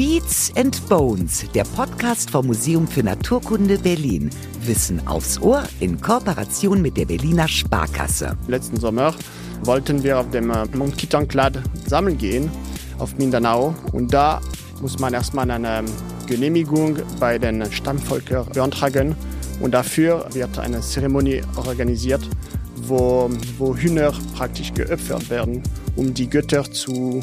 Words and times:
Beats 0.00 0.50
and 0.56 0.88
Bones, 0.88 1.44
der 1.52 1.64
Podcast 1.64 2.30
vom 2.30 2.46
Museum 2.46 2.88
für 2.88 3.02
Naturkunde 3.02 3.76
Berlin. 3.76 4.30
Wissen 4.62 5.06
aufs 5.06 5.38
Ohr 5.42 5.62
in 5.78 6.00
Kooperation 6.00 6.80
mit 6.80 6.96
der 6.96 7.04
Berliner 7.04 7.46
Sparkasse. 7.46 8.34
Letzten 8.48 8.80
Sommer 8.80 9.14
wollten 9.62 10.02
wir 10.02 10.18
auf 10.18 10.30
dem 10.30 10.48
äh, 10.48 10.64
Mont 10.74 10.96
Kitanklat 10.96 11.58
sammeln 11.86 12.16
gehen, 12.16 12.50
auf 12.98 13.18
Mindanao. 13.18 13.74
Und 13.92 14.14
da 14.14 14.40
muss 14.80 14.98
man 14.98 15.12
erstmal 15.12 15.50
eine 15.50 15.84
Genehmigung 16.26 16.96
bei 17.18 17.38
den 17.38 17.70
Stammvölkern 17.70 18.46
beantragen. 18.54 19.14
Und 19.60 19.72
dafür 19.74 20.26
wird 20.32 20.58
eine 20.58 20.80
Zeremonie 20.80 21.42
organisiert, 21.56 22.26
wo, 22.74 23.30
wo 23.58 23.76
Hühner 23.76 24.14
praktisch 24.34 24.72
geopfert 24.72 25.28
werden, 25.28 25.62
um 25.94 26.14
die 26.14 26.30
Götter 26.30 26.64
zu 26.72 27.22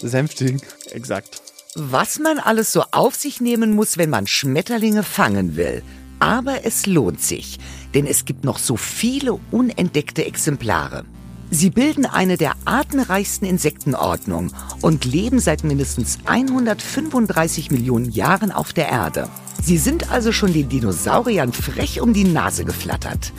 besänftigen. 0.00 0.62
Exakt. 0.92 1.45
Was 1.78 2.18
man 2.18 2.38
alles 2.38 2.72
so 2.72 2.84
auf 2.90 3.16
sich 3.16 3.42
nehmen 3.42 3.74
muss, 3.74 3.98
wenn 3.98 4.08
man 4.08 4.26
Schmetterlinge 4.26 5.02
fangen 5.02 5.56
will. 5.56 5.82
Aber 6.18 6.64
es 6.64 6.86
lohnt 6.86 7.20
sich, 7.20 7.58
denn 7.92 8.06
es 8.06 8.24
gibt 8.24 8.44
noch 8.44 8.58
so 8.58 8.78
viele 8.78 9.38
unentdeckte 9.50 10.24
Exemplare. 10.24 11.04
Sie 11.50 11.68
bilden 11.68 12.06
eine 12.06 12.38
der 12.38 12.54
artenreichsten 12.64 13.46
Insektenordnung 13.46 14.54
und 14.80 15.04
leben 15.04 15.38
seit 15.38 15.64
mindestens 15.64 16.18
135 16.24 17.70
Millionen 17.70 18.10
Jahren 18.10 18.52
auf 18.52 18.72
der 18.72 18.88
Erde. 18.88 19.28
Sie 19.62 19.76
sind 19.76 20.10
also 20.10 20.32
schon 20.32 20.54
den 20.54 20.70
Dinosauriern 20.70 21.52
frech 21.52 22.00
um 22.00 22.14
die 22.14 22.24
Nase 22.24 22.64
geflattert. 22.64 23.34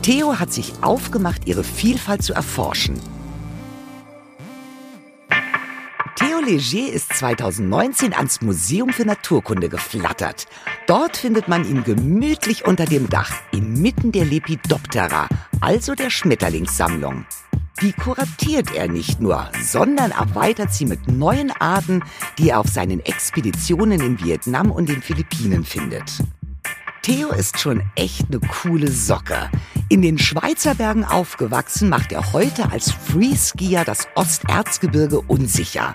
Theo 0.00 0.38
hat 0.38 0.50
sich 0.50 0.72
aufgemacht, 0.80 1.46
ihre 1.46 1.62
Vielfalt 1.62 2.22
zu 2.22 2.32
erforschen. 2.32 2.98
Theo 6.32 6.40
Leger 6.40 6.90
ist 6.90 7.12
2019 7.12 8.14
ans 8.14 8.40
Museum 8.40 8.88
für 8.88 9.04
Naturkunde 9.04 9.68
geflattert. 9.68 10.46
Dort 10.86 11.18
findet 11.18 11.46
man 11.46 11.68
ihn 11.68 11.84
gemütlich 11.84 12.64
unter 12.64 12.86
dem 12.86 13.10
Dach, 13.10 13.34
inmitten 13.50 14.12
der 14.12 14.24
Lepidoptera, 14.24 15.28
also 15.60 15.94
der 15.94 16.08
Schmetterlingssammlung. 16.08 17.26
Die 17.82 17.92
kuratiert 17.92 18.74
er 18.74 18.88
nicht 18.88 19.20
nur, 19.20 19.50
sondern 19.62 20.12
erweitert 20.12 20.72
sie 20.72 20.86
mit 20.86 21.06
neuen 21.06 21.50
Arten, 21.50 22.02
die 22.38 22.48
er 22.48 22.60
auf 22.60 22.68
seinen 22.68 23.00
Expeditionen 23.00 24.00
in 24.00 24.24
Vietnam 24.24 24.70
und 24.70 24.88
den 24.88 25.02
Philippinen 25.02 25.64
findet. 25.64 26.22
Theo 27.02 27.28
ist 27.28 27.58
schon 27.58 27.82
echt 27.94 28.28
eine 28.28 28.40
coole 28.40 28.90
Socke. 28.90 29.50
In 29.90 30.00
den 30.00 30.16
Schweizer 30.16 30.76
Bergen 30.76 31.04
aufgewachsen, 31.04 31.90
macht 31.90 32.10
er 32.12 32.32
heute 32.32 32.70
als 32.70 32.90
Freeskier 32.90 33.84
das 33.84 34.08
Osterzgebirge 34.14 35.20
unsicher. 35.20 35.94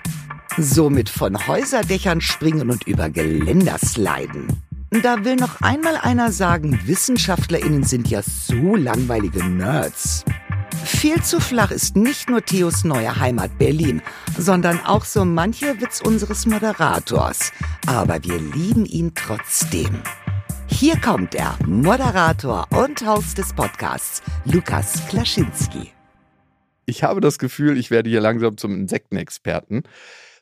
Somit 0.56 1.08
von 1.08 1.46
Häuserdächern 1.46 2.20
springen 2.20 2.70
und 2.70 2.86
über 2.86 3.10
Geländer 3.10 3.78
sliden. 3.78 4.48
Da 4.90 5.24
will 5.24 5.36
noch 5.36 5.60
einmal 5.60 5.96
einer 5.96 6.32
sagen, 6.32 6.80
WissenschaftlerInnen 6.86 7.84
sind 7.84 8.08
ja 8.08 8.22
so 8.22 8.74
langweilige 8.74 9.44
Nerds. 9.44 10.24
Viel 10.84 11.22
zu 11.22 11.40
flach 11.40 11.70
ist 11.70 11.96
nicht 11.96 12.30
nur 12.30 12.42
Theos 12.42 12.84
neue 12.84 13.20
Heimat 13.20 13.58
Berlin, 13.58 14.00
sondern 14.38 14.80
auch 14.84 15.04
so 15.04 15.24
mancher 15.24 15.80
Witz 15.80 16.00
unseres 16.00 16.46
Moderators. 16.46 17.52
Aber 17.86 18.22
wir 18.24 18.38
lieben 18.38 18.86
ihn 18.86 19.12
trotzdem. 19.14 20.02
Hier 20.66 20.98
kommt 20.98 21.34
er, 21.34 21.58
Moderator 21.66 22.66
und 22.70 23.06
Host 23.06 23.38
des 23.38 23.52
Podcasts, 23.52 24.22
Lukas 24.44 25.06
Klaschinski. 25.08 25.92
Ich 26.86 27.02
habe 27.02 27.20
das 27.20 27.38
Gefühl, 27.38 27.76
ich 27.76 27.90
werde 27.90 28.08
hier 28.08 28.20
langsam 28.20 28.56
zum 28.56 28.74
Insektenexperten. 28.74 29.82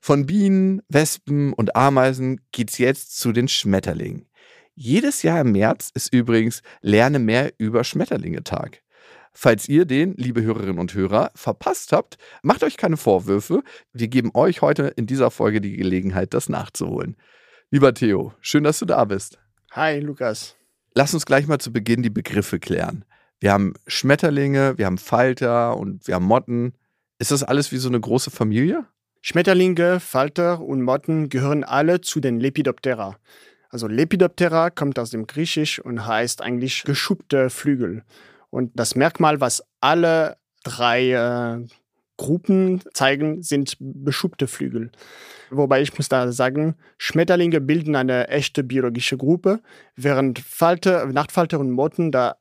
Von 0.06 0.24
Bienen, 0.24 0.82
Wespen 0.88 1.52
und 1.52 1.74
Ameisen 1.74 2.40
geht's 2.52 2.78
jetzt 2.78 3.18
zu 3.18 3.32
den 3.32 3.48
Schmetterlingen. 3.48 4.28
Jedes 4.76 5.24
Jahr 5.24 5.40
im 5.40 5.50
März 5.50 5.90
ist 5.94 6.14
übrigens 6.14 6.62
Lerne 6.80 7.18
mehr 7.18 7.52
über 7.58 7.82
Schmetterlinge 7.82 8.44
Tag. 8.44 8.84
Falls 9.32 9.68
ihr 9.68 9.84
den, 9.84 10.14
liebe 10.16 10.44
Hörerinnen 10.44 10.78
und 10.78 10.94
Hörer, 10.94 11.32
verpasst 11.34 11.90
habt, 11.90 12.18
macht 12.42 12.62
euch 12.62 12.76
keine 12.76 12.96
Vorwürfe. 12.96 13.64
Wir 13.92 14.06
geben 14.06 14.30
euch 14.32 14.62
heute 14.62 14.92
in 14.94 15.08
dieser 15.08 15.32
Folge 15.32 15.60
die 15.60 15.76
Gelegenheit, 15.76 16.34
das 16.34 16.48
nachzuholen. 16.48 17.16
Lieber 17.72 17.92
Theo, 17.92 18.32
schön, 18.40 18.62
dass 18.62 18.78
du 18.78 18.84
da 18.84 19.04
bist. 19.06 19.40
Hi, 19.72 19.98
Lukas. 19.98 20.54
Lass 20.94 21.14
uns 21.14 21.26
gleich 21.26 21.48
mal 21.48 21.58
zu 21.58 21.72
Beginn 21.72 22.04
die 22.04 22.10
Begriffe 22.10 22.60
klären. 22.60 23.04
Wir 23.40 23.52
haben 23.52 23.74
Schmetterlinge, 23.88 24.78
wir 24.78 24.86
haben 24.86 24.98
Falter 24.98 25.76
und 25.76 26.06
wir 26.06 26.14
haben 26.14 26.26
Motten. 26.26 26.74
Ist 27.18 27.32
das 27.32 27.42
alles 27.42 27.72
wie 27.72 27.78
so 27.78 27.88
eine 27.88 27.98
große 27.98 28.30
Familie? 28.30 28.86
Schmetterlinge, 29.28 29.98
Falter 29.98 30.60
und 30.60 30.82
Motten 30.82 31.28
gehören 31.28 31.64
alle 31.64 32.00
zu 32.00 32.20
den 32.20 32.38
Lepidoptera. 32.38 33.16
Also 33.70 33.88
Lepidoptera 33.88 34.70
kommt 34.70 35.00
aus 35.00 35.10
dem 35.10 35.26
Griechisch 35.26 35.80
und 35.80 36.06
heißt 36.06 36.42
eigentlich 36.42 36.84
geschuppte 36.84 37.50
Flügel. 37.50 38.04
Und 38.50 38.70
das 38.78 38.94
Merkmal, 38.94 39.40
was 39.40 39.64
alle 39.80 40.36
drei 40.62 41.10
äh, 41.10 41.66
Gruppen 42.16 42.80
zeigen, 42.94 43.42
sind 43.42 43.76
beschuppte 43.80 44.46
Flügel. 44.46 44.92
Wobei 45.50 45.82
ich 45.82 45.98
muss 45.98 46.08
da 46.08 46.30
sagen, 46.30 46.76
Schmetterlinge 46.96 47.60
bilden 47.60 47.96
eine 47.96 48.28
echte 48.28 48.62
biologische 48.62 49.16
Gruppe, 49.16 49.58
während 49.96 50.38
Falter, 50.38 51.04
Nachtfalter 51.06 51.58
und 51.58 51.72
Motten, 51.72 52.12
da, 52.12 52.36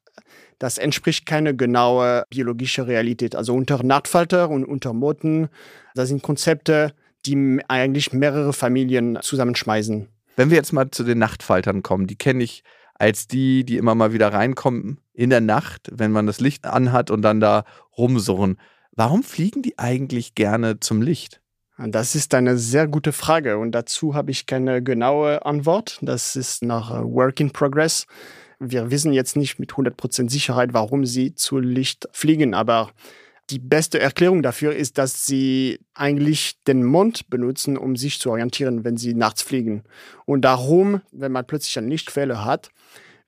das 0.59 0.77
entspricht 0.77 1.25
keine 1.25 1.55
genaue 1.55 2.23
biologische 2.29 2.87
Realität. 2.87 3.35
Also 3.35 3.53
unter 3.53 3.83
Nachtfalter 3.83 4.49
und 4.49 4.65
unter 4.65 4.93
Motten, 4.93 5.49
das 5.93 6.09
sind 6.09 6.23
Konzepte, 6.23 6.93
die 7.25 7.61
eigentlich 7.67 8.13
mehrere 8.13 8.53
Familien 8.53 9.17
zusammenschmeißen. 9.21 10.07
Wenn 10.35 10.49
wir 10.49 10.57
jetzt 10.57 10.73
mal 10.73 10.91
zu 10.91 11.03
den 11.03 11.17
Nachtfaltern 11.17 11.81
kommen, 11.81 12.07
die 12.07 12.17
kenne 12.17 12.43
ich 12.43 12.63
als 12.93 13.27
die, 13.27 13.65
die 13.65 13.77
immer 13.77 13.95
mal 13.95 14.13
wieder 14.13 14.31
reinkommen 14.33 14.99
in 15.13 15.29
der 15.29 15.41
Nacht, 15.41 15.89
wenn 15.91 16.11
man 16.11 16.27
das 16.27 16.39
Licht 16.39 16.65
anhat 16.65 17.11
und 17.11 17.21
dann 17.21 17.39
da 17.39 17.65
rumsurren. 17.97 18.57
Warum 18.91 19.23
fliegen 19.23 19.61
die 19.61 19.77
eigentlich 19.77 20.35
gerne 20.35 20.79
zum 20.79 21.01
Licht? 21.01 21.41
Das 21.77 22.15
ist 22.15 22.33
eine 22.33 22.57
sehr 22.57 22.87
gute 22.87 23.11
Frage 23.11 23.57
und 23.57 23.73
dazu 23.73 24.15
habe 24.15 24.31
ich 24.31 24.45
keine 24.45 24.81
genaue 24.81 25.45
Antwort. 25.45 25.99
Das 26.01 26.37
ist 26.37 26.63
noch 26.63 26.91
Work 27.03 27.41
in 27.41 27.51
Progress. 27.51 28.07
Wir 28.59 28.91
wissen 28.91 29.13
jetzt 29.13 29.35
nicht 29.35 29.59
mit 29.59 29.73
100% 29.73 30.29
Sicherheit, 30.29 30.73
warum 30.73 31.05
sie 31.05 31.35
zu 31.35 31.59
Licht 31.59 32.07
fliegen, 32.11 32.53
aber 32.53 32.91
die 33.49 33.59
beste 33.59 33.99
Erklärung 33.99 34.41
dafür 34.41 34.75
ist, 34.75 34.97
dass 34.97 35.25
sie 35.25 35.79
eigentlich 35.93 36.63
den 36.63 36.83
Mond 36.83 37.29
benutzen, 37.29 37.77
um 37.77 37.95
sich 37.95 38.19
zu 38.19 38.31
orientieren, 38.31 38.83
wenn 38.83 38.97
sie 38.97 39.13
nachts 39.13 39.43
fliegen. 39.43 39.83
Und 40.25 40.41
darum, 40.41 41.01
wenn 41.11 41.31
man 41.31 41.45
plötzlich 41.45 41.77
eine 41.77 41.89
Lichtquelle 41.89 42.43
hat, 42.43 42.69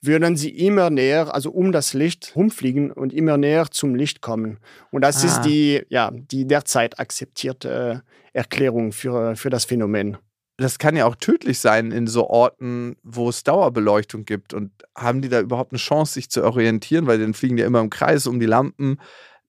würden 0.02 0.36
sie 0.36 0.50
immer 0.50 0.90
näher, 0.90 1.34
also 1.34 1.52
um 1.52 1.72
das 1.72 1.94
Licht 1.94 2.34
rumfliegen 2.36 2.92
und 2.92 3.14
immer 3.14 3.38
näher 3.38 3.68
zum 3.70 3.96
Licht 3.96 4.22
kommen. 4.22 4.58
Und 4.92 5.02
das 5.02 5.24
ah. 5.24 5.28
ist 5.28 5.42
die, 5.42 5.84
ja, 5.90 6.12
die 6.12 6.46
derzeit 6.46 7.00
akzeptierte 7.00 8.04
Erklärung 8.34 8.92
für, 8.92 9.36
für 9.36 9.50
das 9.50 9.66
Phänomen. 9.66 10.18
Das 10.58 10.80
kann 10.80 10.96
ja 10.96 11.06
auch 11.06 11.16
tödlich 11.16 11.60
sein 11.60 11.92
in 11.92 12.08
so 12.08 12.28
Orten, 12.28 12.96
wo 13.04 13.30
es 13.30 13.44
Dauerbeleuchtung 13.44 14.26
gibt. 14.26 14.54
Und 14.54 14.72
haben 14.96 15.22
die 15.22 15.30
da 15.30 15.40
überhaupt 15.40 15.72
eine 15.72 15.80
Chance, 15.80 16.14
sich 16.14 16.30
zu 16.30 16.44
orientieren? 16.44 17.08
Weil 17.08 17.20
dann 17.20 17.34
fliegen 17.34 17.58
die 17.58 17.62
ja 17.62 17.68
immer 17.68 17.82
im 17.82 17.90
Kreis 17.90 18.28
um 18.28 18.40
die 18.40 18.48
Lampen 18.48 18.98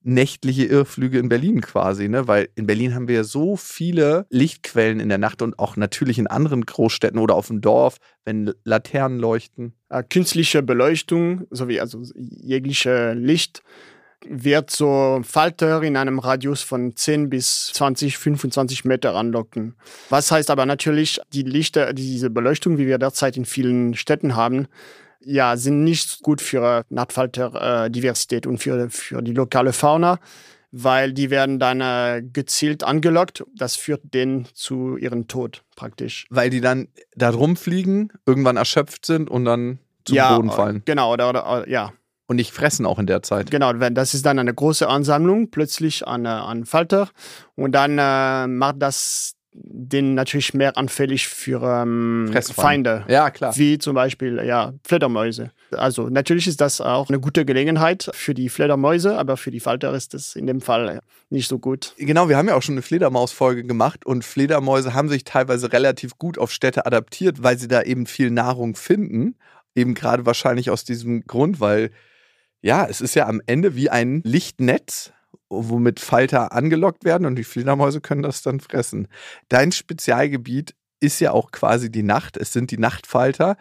nächtliche 0.03 0.65
Irrflüge 0.65 1.19
in 1.19 1.29
Berlin 1.29 1.61
quasi, 1.61 2.09
ne? 2.09 2.29
Weil 2.29 2.49
in 2.55 2.67
Berlin 2.67 2.95
haben 2.95 3.09
wir 3.09 3.17
ja 3.17 3.25
so 3.25 3.57
viele 3.57 4.27
Lichtquellen 4.31 5.01
in 5.01 5.09
der 5.09 5.19
Nacht 5.19 5.43
und 5.43 5.59
auch 5.59 5.77
natürlich 5.77 6.19
in 6.19 6.27
anderen 6.27 6.65
Großstädten 6.65 7.19
oder 7.19 7.35
auf 7.35 7.49
dem 7.49 7.61
Dorf, 7.61 7.99
wenn 8.25 8.53
Laternen 8.65 9.19
leuchten. 9.19 9.75
Äh, 9.89 10.03
künstliche 10.03 10.63
Beleuchtung 10.63 11.47
sowie 11.51 11.81
also 11.81 12.03
jegliche 12.15 13.13
Licht 13.15 13.63
wird 14.27 14.71
so 14.71 15.21
Falter 15.23 15.83
in 15.83 15.97
einem 15.97 16.19
Radius 16.19 16.63
von 16.63 16.97
10 16.97 17.31
bis 17.31 17.73
20, 17.75 18.19
25 18.19 18.85
Meter 18.85 19.15
anlocken. 19.15 19.75
Was 20.11 20.31
heißt 20.31 20.51
aber 20.51 20.67
natürlich, 20.67 21.21
die 21.33 21.43
Lichter, 21.43 21.93
diese 21.93 22.31
Beleuchtung, 22.31 22.79
wie 22.79 22.87
wir 22.87 22.99
derzeit 22.99 23.37
in 23.37 23.45
vielen 23.45 23.95
Städten 23.95 24.37
haben, 24.37 24.67
ja, 25.21 25.57
sind 25.57 25.85
nicht 25.85 26.23
gut 26.23 26.41
für 26.41 26.85
Nachtfalterdiversität 26.89 28.47
und 28.47 28.59
für, 28.59 28.89
für 28.91 29.23
die 29.23 29.33
lokale 29.33 29.73
Fauna, 29.73 30.19
weil 30.71 31.13
die 31.13 31.31
werden 31.31 31.59
dann 31.59 31.81
äh, 31.81 32.23
gezielt 32.23 32.85
angelockt. 32.85 33.45
Das 33.55 33.77
führt 33.77 34.03
denen 34.15 34.47
zu 34.55 34.97
ihrem 34.97 35.29
Tod 35.29 35.65
praktisch. 35.77 36.27
Weil 36.31 36.51
die 36.51 36.61
dann 36.61 36.89
da 37.15 37.31
rumfliegen, 37.31 38.13
irgendwann 38.27 38.57
erschöpft 38.57 39.07
sind 39.07 39.31
und 39.31 39.45
dann 39.45 39.79
zum 40.05 40.17
ja, 40.17 40.37
Boden 40.37 40.51
fallen. 40.51 40.83
Genau, 40.85 41.13
oder, 41.13 41.31
oder 41.31 41.69
ja. 41.69 41.93
Und 42.29 42.37
nicht 42.37 42.53
fressen 42.53 42.87
auch 42.87 42.99
in 42.99 43.07
der 43.07 43.23
Zeit. 43.23 43.51
Genau, 43.51 43.73
das 43.73 44.13
ist 44.15 44.25
dann 44.25 44.39
eine 44.39 44.53
große 44.53 44.87
Ansammlung 44.87 45.51
plötzlich 45.51 46.07
an, 46.07 46.27
äh, 46.27 46.29
an 46.29 46.67
Falter. 46.67 47.09
Und 47.57 47.73
dann 47.73 47.99
äh, 47.99 48.47
macht 48.47 48.77
das 48.81 49.35
den 49.61 50.15
natürlich 50.15 50.55
mehr 50.55 50.77
anfällig 50.77 51.29
für 51.29 51.63
ähm, 51.83 52.31
Feinde. 52.55 53.05
Ja, 53.09 53.31
klar. 53.31 53.57
Wie 53.57 53.79
zum 53.79 53.95
Beispiel 53.95 54.43
ja, 54.45 54.75
Fledermäuse. 54.87 55.51
Also 55.73 56.09
natürlich 56.09 56.47
ist 56.47 56.61
das 56.61 56.81
auch 56.81 57.09
eine 57.09 57.19
gute 57.19 57.45
Gelegenheit 57.45 58.11
für 58.13 58.35
die 58.35 58.49
Fledermäuse, 58.49 59.19
aber 59.19 59.37
für 59.37 59.51
die 59.51 59.61
Falter 59.61 59.93
ist 59.95 60.15
es 60.15 60.37
in 60.37 60.47
dem 60.47 60.61
Fall 60.61 61.01
nicht 61.31 61.49
so 61.49 61.59
gut. 61.59 61.95
Genau, 61.99 62.29
wir 62.29 62.37
haben 62.37 62.49
ja 62.49 62.55
auch 62.55 62.63
schon 62.63 62.75
eine 62.75 62.83
Fledermausfolge 62.83 63.65
gemacht 63.65 64.07
und 64.07 64.25
Fledermäuse 64.25 64.95
haben 64.95 65.09
sich 65.09 65.25
teilweise 65.25 65.73
relativ 65.73 66.19
gut 66.19 66.39
auf 66.39 66.53
Städte 66.53 66.87
adaptiert, 66.87 67.43
weil 67.43 67.59
sie 67.59 67.69
da 67.69 67.83
eben 67.83 68.07
viel 68.07 68.31
Nahrung 68.31 68.77
finden. 68.77 69.37
Eben 69.75 69.95
gerade 69.95 70.27
wahrscheinlich 70.27 70.71
aus 70.71 70.85
diesem 70.85 71.25
Grund, 71.25 71.61
weil 71.61 71.91
ja, 72.61 72.87
es 72.87 73.01
ist 73.01 73.15
ja 73.15 73.27
am 73.27 73.41
Ende 73.47 73.75
wie 73.75 73.91
ein 73.91 74.21
Lichtnetz, 74.25 75.13
womit 75.49 76.01
Falter 76.01 76.53
angelockt 76.53 77.05
werden 77.05 77.27
und 77.27 77.37
die 77.37 77.45
Fledermäuse 77.45 78.01
können 78.01 78.23
das 78.23 78.43
dann 78.43 78.61
fressen. 78.61 79.09
Dein 79.49 79.73
Spezialgebiet 79.73 80.75
ist 81.01 81.21
ja 81.21 81.33
auch 81.33 81.51
quasi 81.53 81.91
die 81.91 82.03
Nacht. 82.03 82.37
Es 82.37 82.53
sind 82.53 82.71
die 82.71 82.79
Nachtfalter. 82.79 83.57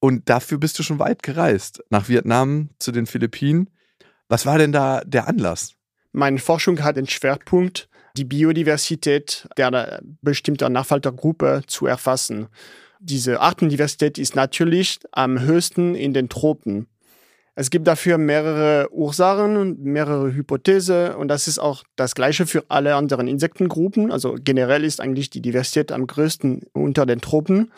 Und 0.00 0.28
dafür 0.30 0.58
bist 0.58 0.78
du 0.78 0.82
schon 0.82 0.98
weit 0.98 1.22
gereist. 1.22 1.82
Nach 1.90 2.08
Vietnam, 2.08 2.70
zu 2.78 2.90
den 2.90 3.06
Philippinen. 3.06 3.68
Was 4.28 4.46
war 4.46 4.58
denn 4.58 4.72
da 4.72 5.02
der 5.04 5.28
Anlass? 5.28 5.74
Meine 6.12 6.38
Forschung 6.38 6.82
hat 6.82 6.96
den 6.96 7.06
Schwerpunkt, 7.06 7.88
die 8.16 8.24
Biodiversität 8.24 9.46
der 9.56 10.00
bestimmten 10.22 10.72
Nachfaltergruppe 10.72 11.62
zu 11.66 11.86
erfassen. 11.86 12.48
Diese 12.98 13.40
Artendiversität 13.40 14.18
ist 14.18 14.34
natürlich 14.34 14.98
am 15.12 15.40
höchsten 15.40 15.94
in 15.94 16.12
den 16.12 16.28
Tropen. 16.28 16.88
Es 17.60 17.68
gibt 17.68 17.86
dafür 17.86 18.16
mehrere 18.16 18.88
Ursachen 18.90 19.58
und 19.58 19.84
mehrere 19.84 20.32
Hypothesen 20.32 21.14
und 21.16 21.28
das 21.28 21.46
ist 21.46 21.58
auch 21.58 21.84
das 21.94 22.14
gleiche 22.14 22.46
für 22.46 22.64
alle 22.68 22.94
anderen 22.94 23.28
Insektengruppen. 23.28 24.10
Also 24.10 24.36
generell 24.42 24.82
ist 24.82 24.98
eigentlich 24.98 25.28
die 25.28 25.42
Diversität 25.42 25.92
am 25.92 26.06
größten 26.06 26.62
unter 26.72 27.04
den 27.04 27.20
Tropen. 27.20 27.70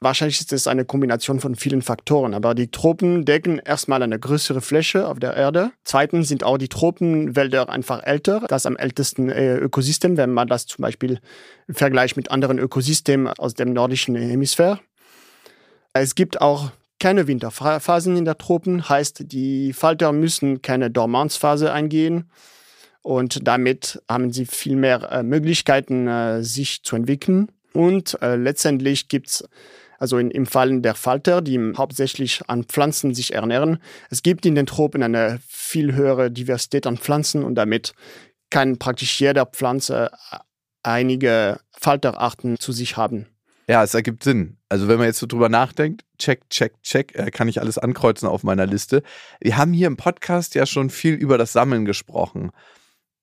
Wahrscheinlich 0.00 0.40
ist 0.40 0.54
es 0.54 0.66
eine 0.66 0.86
Kombination 0.86 1.38
von 1.38 1.54
vielen 1.54 1.82
Faktoren, 1.82 2.32
aber 2.32 2.54
die 2.54 2.70
Tropen 2.70 3.26
decken 3.26 3.58
erstmal 3.58 4.02
eine 4.02 4.18
größere 4.18 4.62
Fläche 4.62 5.06
auf 5.06 5.18
der 5.20 5.34
Erde. 5.34 5.72
Zweitens 5.84 6.28
sind 6.28 6.42
auch 6.42 6.56
die 6.56 6.68
Tropenwälder 6.68 7.68
einfach 7.68 8.02
älter, 8.02 8.46
das 8.48 8.64
am 8.64 8.78
ältesten 8.78 9.28
äh, 9.28 9.56
Ökosystem, 9.56 10.16
wenn 10.16 10.32
man 10.32 10.48
das 10.48 10.64
zum 10.64 10.80
Beispiel 10.80 11.20
vergleicht 11.68 12.16
mit 12.16 12.30
anderen 12.30 12.58
Ökosystemen 12.58 13.28
aus 13.28 13.52
dem 13.52 13.74
nordischen 13.74 14.16
Hemisphäre. 14.16 14.80
Es 15.92 16.14
gibt 16.14 16.40
auch 16.40 16.70
keine 17.00 17.26
Winterphasen 17.26 18.16
in 18.16 18.24
der 18.24 18.38
Tropen, 18.38 18.88
heißt, 18.88 19.32
die 19.32 19.72
Falter 19.72 20.12
müssen 20.12 20.62
keine 20.62 20.90
Dormanzphase 20.90 21.72
eingehen 21.72 22.30
und 23.02 23.46
damit 23.48 24.00
haben 24.08 24.32
sie 24.32 24.46
viel 24.46 24.76
mehr 24.76 25.10
äh, 25.10 25.22
Möglichkeiten, 25.22 26.06
äh, 26.06 26.42
sich 26.42 26.82
zu 26.82 26.96
entwickeln. 26.96 27.50
Und 27.72 28.20
äh, 28.20 28.36
letztendlich 28.36 29.08
gibt 29.08 29.28
es 29.28 29.48
also 29.98 30.18
in, 30.18 30.30
im 30.30 30.46
Fall 30.46 30.80
der 30.80 30.94
Falter, 30.94 31.42
die 31.42 31.58
hauptsächlich 31.76 32.42
an 32.48 32.64
Pflanzen 32.64 33.14
sich 33.14 33.34
ernähren. 33.34 33.78
Es 34.08 34.22
gibt 34.22 34.46
in 34.46 34.54
den 34.54 34.66
Tropen 34.66 35.02
eine 35.02 35.40
viel 35.46 35.94
höhere 35.94 36.30
Diversität 36.30 36.86
an 36.86 36.96
Pflanzen 36.96 37.44
und 37.44 37.54
damit 37.54 37.94
kann 38.50 38.78
praktisch 38.78 39.20
jeder 39.20 39.46
Pflanze 39.46 40.10
äh, 40.32 40.38
einige 40.82 41.60
Falterarten 41.72 42.58
zu 42.58 42.72
sich 42.72 42.96
haben. 42.96 43.26
Ja, 43.68 43.84
es 43.84 43.94
ergibt 43.94 44.24
Sinn. 44.24 44.58
Also 44.68 44.88
wenn 44.88 44.98
man 44.98 45.06
jetzt 45.06 45.18
so 45.18 45.26
drüber 45.26 45.48
nachdenkt, 45.48 46.02
check, 46.20 46.48
check, 46.50 46.80
check, 46.82 47.14
äh, 47.16 47.30
kann 47.30 47.48
ich 47.48 47.60
alles 47.60 47.78
ankreuzen 47.78 48.28
auf 48.28 48.44
meiner 48.44 48.66
Liste. 48.66 49.02
Wir 49.40 49.56
haben 49.56 49.72
hier 49.72 49.88
im 49.88 49.96
Podcast 49.96 50.54
ja 50.54 50.66
schon 50.66 50.90
viel 50.90 51.14
über 51.14 51.38
das 51.38 51.52
Sammeln 51.52 51.84
gesprochen. 51.84 52.52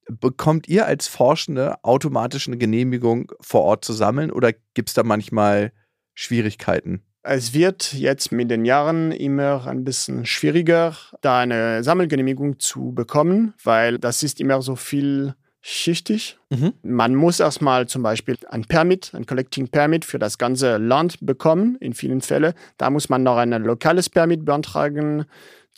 Bekommt 0.10 0.68
ihr 0.68 0.86
als 0.86 1.08
Forschende 1.08 1.84
automatisch 1.84 2.48
eine 2.48 2.58
Genehmigung 2.58 3.32
vor 3.40 3.64
Ort 3.64 3.86
zu 3.86 3.94
sammeln 3.94 4.32
oder 4.32 4.52
gibt 4.74 4.90
es 4.90 4.96
da 4.96 5.04
manchmal 5.04 5.72
Schwierigkeiten? 6.14 7.04
Es 7.24 7.54
wird 7.54 7.94
jetzt 7.94 8.32
mit 8.32 8.50
den 8.50 8.64
Jahren 8.64 9.12
immer 9.12 9.68
ein 9.68 9.84
bisschen 9.84 10.26
schwieriger, 10.26 10.96
da 11.22 11.40
eine 11.40 11.84
Sammelgenehmigung 11.84 12.60
zu 12.60 12.94
bekommen, 12.94 13.54
weil 13.64 14.00
das 14.00 14.24
ist 14.24 14.40
immer 14.40 14.62
so 14.62 14.78
viel 14.78 15.36
schichtig. 15.62 16.38
Mhm. 16.50 16.74
Man 16.84 17.16
muss 17.16 17.40
erstmal 17.40 17.88
zum 17.88 18.04
Beispiel 18.04 18.38
ein 18.50 18.66
Permit, 18.66 19.12
ein 19.14 19.26
Collecting 19.26 19.68
Permit 19.68 20.06
für 20.06 20.20
das 20.20 20.38
ganze 20.38 20.78
Land 20.78 21.18
bekommen, 21.22 21.78
in 21.80 21.94
vielen 21.94 22.22
Fällen. 22.22 22.54
Da 22.78 22.90
muss 22.90 23.10
man 23.10 23.24
noch 23.24 23.38
ein 23.38 23.52
lokales 23.52 24.10
Permit 24.10 24.46
beantragen. 24.46 25.26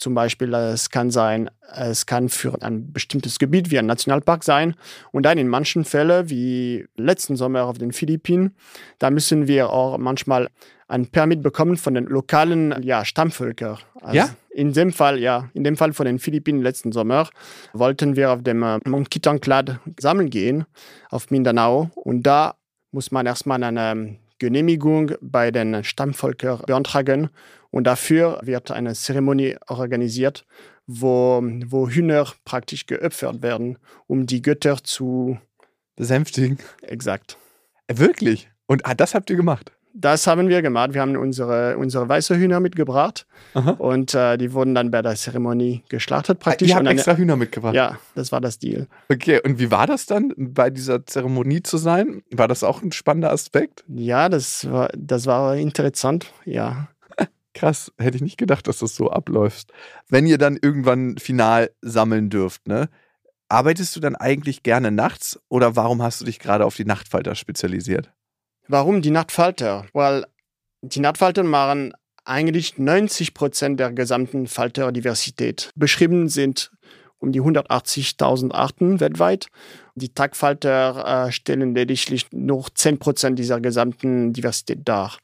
Zum 0.00 0.14
Beispiel, 0.14 0.54
es 0.54 0.88
kann 0.88 1.10
sein, 1.10 1.50
es 1.74 2.06
kann 2.06 2.30
für 2.30 2.62
ein 2.62 2.90
bestimmtes 2.90 3.38
Gebiet 3.38 3.70
wie 3.70 3.78
ein 3.78 3.84
Nationalpark 3.84 4.44
sein. 4.44 4.74
Und 5.12 5.24
dann 5.24 5.36
in 5.36 5.46
manchen 5.46 5.84
Fällen, 5.84 6.30
wie 6.30 6.86
letzten 6.96 7.36
Sommer 7.36 7.64
auf 7.64 7.76
den 7.76 7.92
Philippinen, 7.92 8.56
da 8.98 9.10
müssen 9.10 9.46
wir 9.46 9.68
auch 9.68 9.98
manchmal 9.98 10.48
ein 10.88 11.06
Permit 11.08 11.42
bekommen 11.42 11.76
von 11.76 11.92
den 11.92 12.06
lokalen 12.06 12.82
ja, 12.82 13.04
Stammvölkern. 13.04 13.76
Also 14.00 14.16
ja? 14.16 14.30
In 14.48 14.72
dem 14.72 14.90
Fall, 14.90 15.18
ja, 15.18 15.50
in 15.52 15.64
dem 15.64 15.76
Fall 15.76 15.92
von 15.92 16.06
den 16.06 16.18
Philippinen 16.18 16.62
letzten 16.62 16.92
Sommer 16.92 17.28
wollten 17.74 18.16
wir 18.16 18.32
auf 18.32 18.42
dem 18.42 18.62
äh, 18.62 18.78
Mont 18.86 19.10
Kitanclad 19.10 19.80
sammeln 20.00 20.30
gehen, 20.30 20.64
auf 21.10 21.30
Mindanao. 21.30 21.90
Und 21.94 22.22
da 22.22 22.54
muss 22.90 23.10
man 23.10 23.26
erstmal 23.26 23.62
eine 23.62 24.16
Genehmigung 24.38 25.12
bei 25.20 25.50
den 25.50 25.84
Stammvölkern 25.84 26.62
beantragen. 26.66 27.28
Und 27.70 27.84
dafür 27.84 28.40
wird 28.42 28.70
eine 28.70 28.94
Zeremonie 28.94 29.56
organisiert, 29.68 30.44
wo, 30.86 31.40
wo 31.66 31.88
Hühner 31.88 32.26
praktisch 32.44 32.86
geopfert 32.86 33.42
werden, 33.42 33.78
um 34.06 34.26
die 34.26 34.42
Götter 34.42 34.82
zu 34.82 35.38
besänftigen. 35.96 36.58
Exakt. 36.82 37.36
Äh, 37.86 37.98
wirklich? 37.98 38.50
Und 38.66 38.86
ah, 38.86 38.94
das 38.94 39.14
habt 39.14 39.30
ihr 39.30 39.36
gemacht? 39.36 39.72
Das 39.92 40.26
haben 40.28 40.48
wir 40.48 40.62
gemacht. 40.62 40.94
Wir 40.94 41.00
haben 41.00 41.16
unsere, 41.16 41.76
unsere 41.76 42.08
weiße 42.08 42.36
Hühner 42.36 42.60
mitgebracht 42.60 43.26
Aha. 43.54 43.72
und 43.72 44.14
äh, 44.14 44.38
die 44.38 44.52
wurden 44.52 44.74
dann 44.74 44.92
bei 44.92 45.02
der 45.02 45.16
Zeremonie 45.16 45.82
geschlachtet 45.88 46.38
ah, 46.40 46.44
praktisch. 46.44 46.68
Ihr 46.68 46.76
habt 46.76 46.86
extra 46.86 47.16
Hühner 47.16 47.36
mitgebracht? 47.36 47.74
Ja, 47.74 47.98
das 48.14 48.30
war 48.30 48.40
das 48.40 48.60
Deal. 48.60 48.86
Okay, 49.08 49.40
und 49.44 49.58
wie 49.58 49.72
war 49.72 49.88
das 49.88 50.06
dann, 50.06 50.32
bei 50.36 50.70
dieser 50.70 51.04
Zeremonie 51.04 51.62
zu 51.62 51.76
sein? 51.76 52.22
War 52.30 52.46
das 52.46 52.62
auch 52.62 52.82
ein 52.82 52.92
spannender 52.92 53.32
Aspekt? 53.32 53.84
Ja, 53.88 54.28
das 54.28 54.70
war, 54.70 54.90
das 54.96 55.26
war 55.26 55.56
interessant, 55.56 56.32
ja. 56.44 56.88
Krass, 57.54 57.92
hätte 57.98 58.16
ich 58.16 58.22
nicht 58.22 58.38
gedacht, 58.38 58.66
dass 58.68 58.78
das 58.78 58.94
so 58.94 59.10
abläuft. 59.10 59.72
Wenn 60.08 60.26
ihr 60.26 60.38
dann 60.38 60.58
irgendwann 60.60 61.18
final 61.18 61.70
sammeln 61.80 62.30
dürft, 62.30 62.68
ne? 62.68 62.88
Arbeitest 63.48 63.96
du 63.96 64.00
dann 64.00 64.14
eigentlich 64.14 64.62
gerne 64.62 64.92
nachts 64.92 65.40
oder 65.48 65.74
warum 65.74 66.02
hast 66.02 66.20
du 66.20 66.24
dich 66.24 66.38
gerade 66.38 66.64
auf 66.64 66.76
die 66.76 66.84
Nachtfalter 66.84 67.34
spezialisiert? 67.34 68.12
Warum 68.68 69.02
die 69.02 69.10
Nachtfalter? 69.10 69.86
Weil 69.92 70.24
die 70.82 71.00
Nachtfalter 71.00 71.42
machen 71.42 71.92
eigentlich 72.24 72.78
90 72.78 73.34
Prozent 73.34 73.80
der 73.80 73.92
gesamten 73.92 74.46
Falterdiversität. 74.46 75.72
Beschrieben 75.74 76.28
sind 76.28 76.70
um 77.18 77.32
die 77.32 77.42
180.000 77.42 78.52
Arten 78.52 79.00
weltweit. 79.00 79.48
Die 79.94 80.14
Tagfalter 80.14 81.26
äh, 81.26 81.32
stellen 81.32 81.74
lediglich 81.74 82.26
nur 82.32 82.66
10 82.74 82.98
Prozent 82.98 83.38
dieser 83.38 83.60
gesamten 83.60 84.32
Diversität 84.32 84.80
dar. 84.84 85.18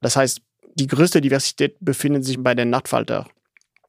Das 0.00 0.16
heißt, 0.16 0.40
die 0.76 0.86
größte 0.86 1.20
Diversität 1.20 1.76
befindet 1.80 2.24
sich 2.24 2.38
bei 2.42 2.54
den 2.54 2.70
Nachtfalter. 2.70 3.26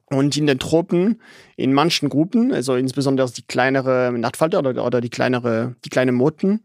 Und 0.10 0.38
in 0.38 0.48
den 0.48 0.58
Tropen, 0.58 1.22
in 1.58 1.74
manchen 1.74 2.08
Gruppen, 2.08 2.54
also 2.54 2.76
insbesondere 2.76 3.30
die 3.30 3.42
kleinere 3.42 4.14
Nachtfalter 4.18 4.60
oder, 4.60 4.86
oder 4.86 5.02
die 5.02 5.10
kleinere, 5.10 5.76
die 5.84 5.90
kleine 5.90 6.14
Motten, 6.14 6.64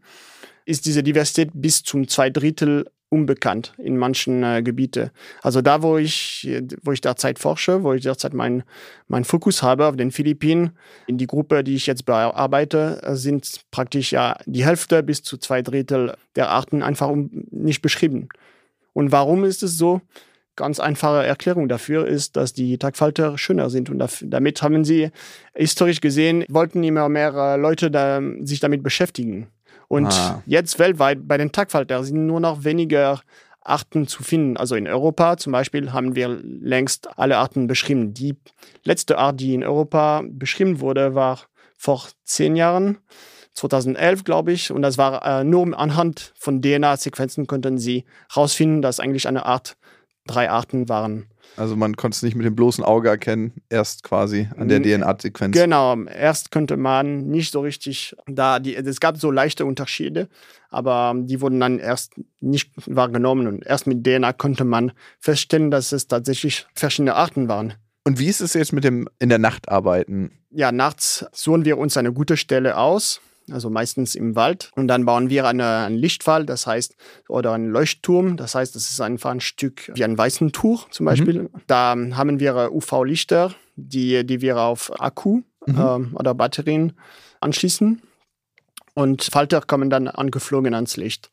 ist 0.65 0.85
diese 0.85 1.03
Diversität 1.03 1.51
bis 1.53 1.83
zum 1.83 2.07
zwei 2.07 2.29
Drittel 2.29 2.85
unbekannt 3.09 3.73
in 3.77 3.97
manchen 3.97 4.43
äh, 4.43 4.63
Gebieten. 4.63 5.11
Also 5.43 5.61
da, 5.61 5.83
wo 5.83 5.97
ich, 5.97 6.49
wo 6.81 6.93
ich 6.93 7.01
derzeit 7.01 7.37
forsche, 7.37 7.83
wo 7.83 7.93
ich 7.93 8.01
derzeit 8.01 8.33
meinen 8.33 8.63
mein 9.07 9.23
Fokus 9.23 9.61
habe 9.61 9.85
auf 9.85 9.95
den 9.95 10.11
Philippinen, 10.11 10.71
in 11.05 11.19
die 11.19 11.27
Gruppe, 11.27 11.63
die 11.63 11.75
ich 11.75 11.85
jetzt 11.85 12.05
bearbeite, 12.05 13.01
sind 13.15 13.61
praktisch 13.69 14.13
ja 14.13 14.37
die 14.47 14.65
Hälfte 14.65 15.03
bis 15.03 15.21
zu 15.21 15.37
zwei 15.37 15.61
Drittel 15.61 16.15
der 16.35 16.49
Arten 16.49 16.81
einfach 16.81 17.13
nicht 17.51 17.83
beschrieben. 17.83 18.29
Und 18.93 19.11
warum 19.11 19.43
ist 19.43 19.63
es 19.63 19.77
so? 19.77 20.01
Ganz 20.55 20.79
einfache 20.79 21.25
Erklärung 21.25 21.67
dafür 21.67 22.07
ist, 22.07 22.35
dass 22.35 22.53
die 22.53 22.77
Tagfalter 22.77 23.39
schöner 23.39 23.71
sind 23.71 23.89
und 23.89 24.03
damit 24.21 24.61
haben 24.61 24.85
sie 24.85 25.09
historisch 25.55 25.99
gesehen, 25.99 26.45
wollten 26.47 26.83
immer 26.83 27.09
mehr 27.09 27.33
äh, 27.33 27.55
Leute 27.57 27.89
da, 27.89 28.21
sich 28.41 28.59
damit 28.59 28.83
beschäftigen. 28.83 29.47
Und 29.87 30.13
ah. 30.13 30.43
jetzt 30.45 30.77
weltweit 30.77 31.27
bei 31.27 31.37
den 31.37 31.51
Tagfalter 31.51 32.03
sind 32.03 32.27
nur 32.27 32.39
noch 32.39 32.63
weniger 32.63 33.21
Arten 33.61 34.07
zu 34.07 34.23
finden. 34.23 34.57
Also 34.57 34.75
in 34.75 34.87
Europa 34.87 35.37
zum 35.37 35.53
Beispiel 35.53 35.91
haben 35.91 36.15
wir 36.15 36.39
längst 36.43 37.17
alle 37.17 37.37
Arten 37.37 37.67
beschrieben. 37.67 38.13
Die 38.13 38.35
letzte 38.83 39.17
Art, 39.17 39.39
die 39.39 39.53
in 39.53 39.63
Europa 39.63 40.23
beschrieben 40.27 40.79
wurde, 40.79 41.15
war 41.15 41.39
vor 41.77 42.07
zehn 42.23 42.55
Jahren, 42.55 42.97
2011 43.53 44.23
glaube 44.23 44.51
ich. 44.51 44.71
Und 44.71 44.81
das 44.81 44.97
war 44.97 45.25
äh, 45.25 45.43
nur 45.43 45.77
anhand 45.77 46.33
von 46.35 46.61
DNA-Sequenzen 46.61 47.47
konnten 47.47 47.77
sie 47.77 48.05
herausfinden, 48.31 48.81
dass 48.81 48.99
eigentlich 48.99 49.27
eine 49.27 49.45
Art, 49.45 49.77
drei 50.25 50.49
Arten 50.49 50.89
waren. 50.89 51.27
Also 51.55 51.75
man 51.75 51.95
konnte 51.95 52.15
es 52.15 52.23
nicht 52.23 52.35
mit 52.35 52.45
dem 52.45 52.55
bloßen 52.55 52.83
Auge 52.83 53.09
erkennen, 53.09 53.53
erst 53.69 54.03
quasi 54.03 54.49
an 54.57 54.69
der 54.69 54.81
DNA-Sequenz. 54.81 55.55
Genau, 55.55 56.01
erst 56.05 56.51
könnte 56.51 56.77
man 56.77 57.27
nicht 57.27 57.51
so 57.51 57.61
richtig, 57.61 58.15
da 58.25 58.59
die, 58.59 58.75
es 58.75 58.99
gab 58.99 59.17
so 59.17 59.29
leichte 59.29 59.65
Unterschiede, 59.65 60.29
aber 60.69 61.13
die 61.15 61.41
wurden 61.41 61.59
dann 61.59 61.77
erst 61.77 62.13
nicht 62.39 62.71
wahrgenommen 62.87 63.47
und 63.47 63.65
erst 63.65 63.85
mit 63.85 64.03
DNA 64.03 64.33
konnte 64.33 64.63
man 64.63 64.93
feststellen, 65.19 65.69
dass 65.69 65.91
es 65.91 66.07
tatsächlich 66.07 66.65
verschiedene 66.73 67.15
Arten 67.15 67.47
waren. 67.47 67.73
Und 68.05 68.19
wie 68.19 68.27
ist 68.27 68.41
es 68.41 68.53
jetzt 68.53 68.73
mit 68.73 68.83
dem 68.83 69.07
in 69.19 69.29
der 69.29 69.39
Nacht 69.39 69.69
arbeiten? 69.69 70.31
Ja, 70.49 70.71
nachts 70.71 71.25
suchen 71.31 71.65
wir 71.65 71.77
uns 71.77 71.97
eine 71.97 72.11
gute 72.11 72.35
Stelle 72.35 72.77
aus, 72.77 73.21
also 73.51 73.69
meistens 73.69 74.15
im 74.15 74.35
Wald. 74.35 74.71
Und 74.75 74.87
dann 74.87 75.05
bauen 75.05 75.29
wir 75.29 75.45
eine, 75.45 75.85
einen 75.85 75.97
Lichtfall, 75.97 76.45
das 76.45 76.67
heißt, 76.67 76.95
oder 77.27 77.53
einen 77.53 77.69
Leuchtturm. 77.69 78.37
Das 78.37 78.55
heißt, 78.55 78.75
das 78.75 78.89
ist 78.89 79.01
einfach 79.01 79.31
ein 79.31 79.41
Stück 79.41 79.91
wie 79.93 80.03
ein 80.03 80.17
weißen 80.17 80.51
Tuch 80.51 80.89
zum 80.89 81.05
Beispiel. 81.05 81.43
Mhm. 81.43 81.49
Da 81.67 81.95
haben 82.13 82.39
wir 82.39 82.71
UV-Lichter, 82.71 83.53
die, 83.75 84.25
die 84.25 84.41
wir 84.41 84.59
auf 84.59 84.91
Akku 84.99 85.41
mhm. 85.65 85.77
äh, 85.77 86.17
oder 86.17 86.33
Batterien 86.33 86.93
anschließen. 87.41 88.01
Und 88.95 89.23
Falter 89.23 89.61
kommen 89.61 89.89
dann 89.89 90.07
angeflogen 90.07 90.73
ans 90.73 90.97
Licht. 90.97 91.31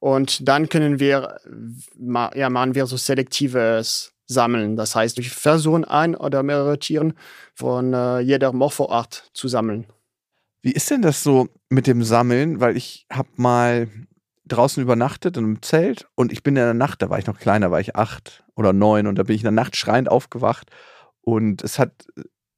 Und 0.00 0.48
dann 0.48 0.68
können 0.68 1.00
wir, 1.00 1.40
ja, 2.34 2.50
machen 2.50 2.74
wir 2.74 2.86
so 2.86 2.96
selektives 2.96 4.14
sammeln. 4.26 4.76
Das 4.76 4.94
heißt, 4.94 5.18
ich 5.18 5.30
versuche 5.30 5.88
ein 5.90 6.14
oder 6.14 6.42
mehrere 6.42 6.78
Tiere 6.78 7.14
von 7.54 7.92
äh, 7.92 8.20
jeder 8.20 8.52
Morphoart 8.52 9.30
zu 9.34 9.48
sammeln. 9.48 9.86
Wie 10.64 10.72
ist 10.72 10.90
denn 10.90 11.02
das 11.02 11.22
so 11.22 11.48
mit 11.68 11.86
dem 11.86 12.02
Sammeln? 12.02 12.58
Weil 12.58 12.74
ich 12.74 13.06
habe 13.12 13.28
mal 13.36 13.86
draußen 14.46 14.82
übernachtet 14.82 15.36
in 15.36 15.44
einem 15.44 15.62
Zelt 15.62 16.08
und 16.14 16.32
ich 16.32 16.42
bin 16.42 16.56
in 16.56 16.62
der 16.62 16.72
Nacht, 16.72 17.02
da 17.02 17.10
war 17.10 17.18
ich 17.18 17.26
noch 17.26 17.38
kleiner, 17.38 17.70
war 17.70 17.80
ich 17.80 17.96
acht 17.96 18.44
oder 18.56 18.72
neun 18.72 19.06
und 19.06 19.16
da 19.18 19.24
bin 19.24 19.36
ich 19.36 19.42
in 19.42 19.46
der 19.46 19.52
Nacht 19.52 19.76
schreiend 19.76 20.10
aufgewacht 20.10 20.70
und 21.20 21.62
es 21.62 21.78
hat 21.78 22.06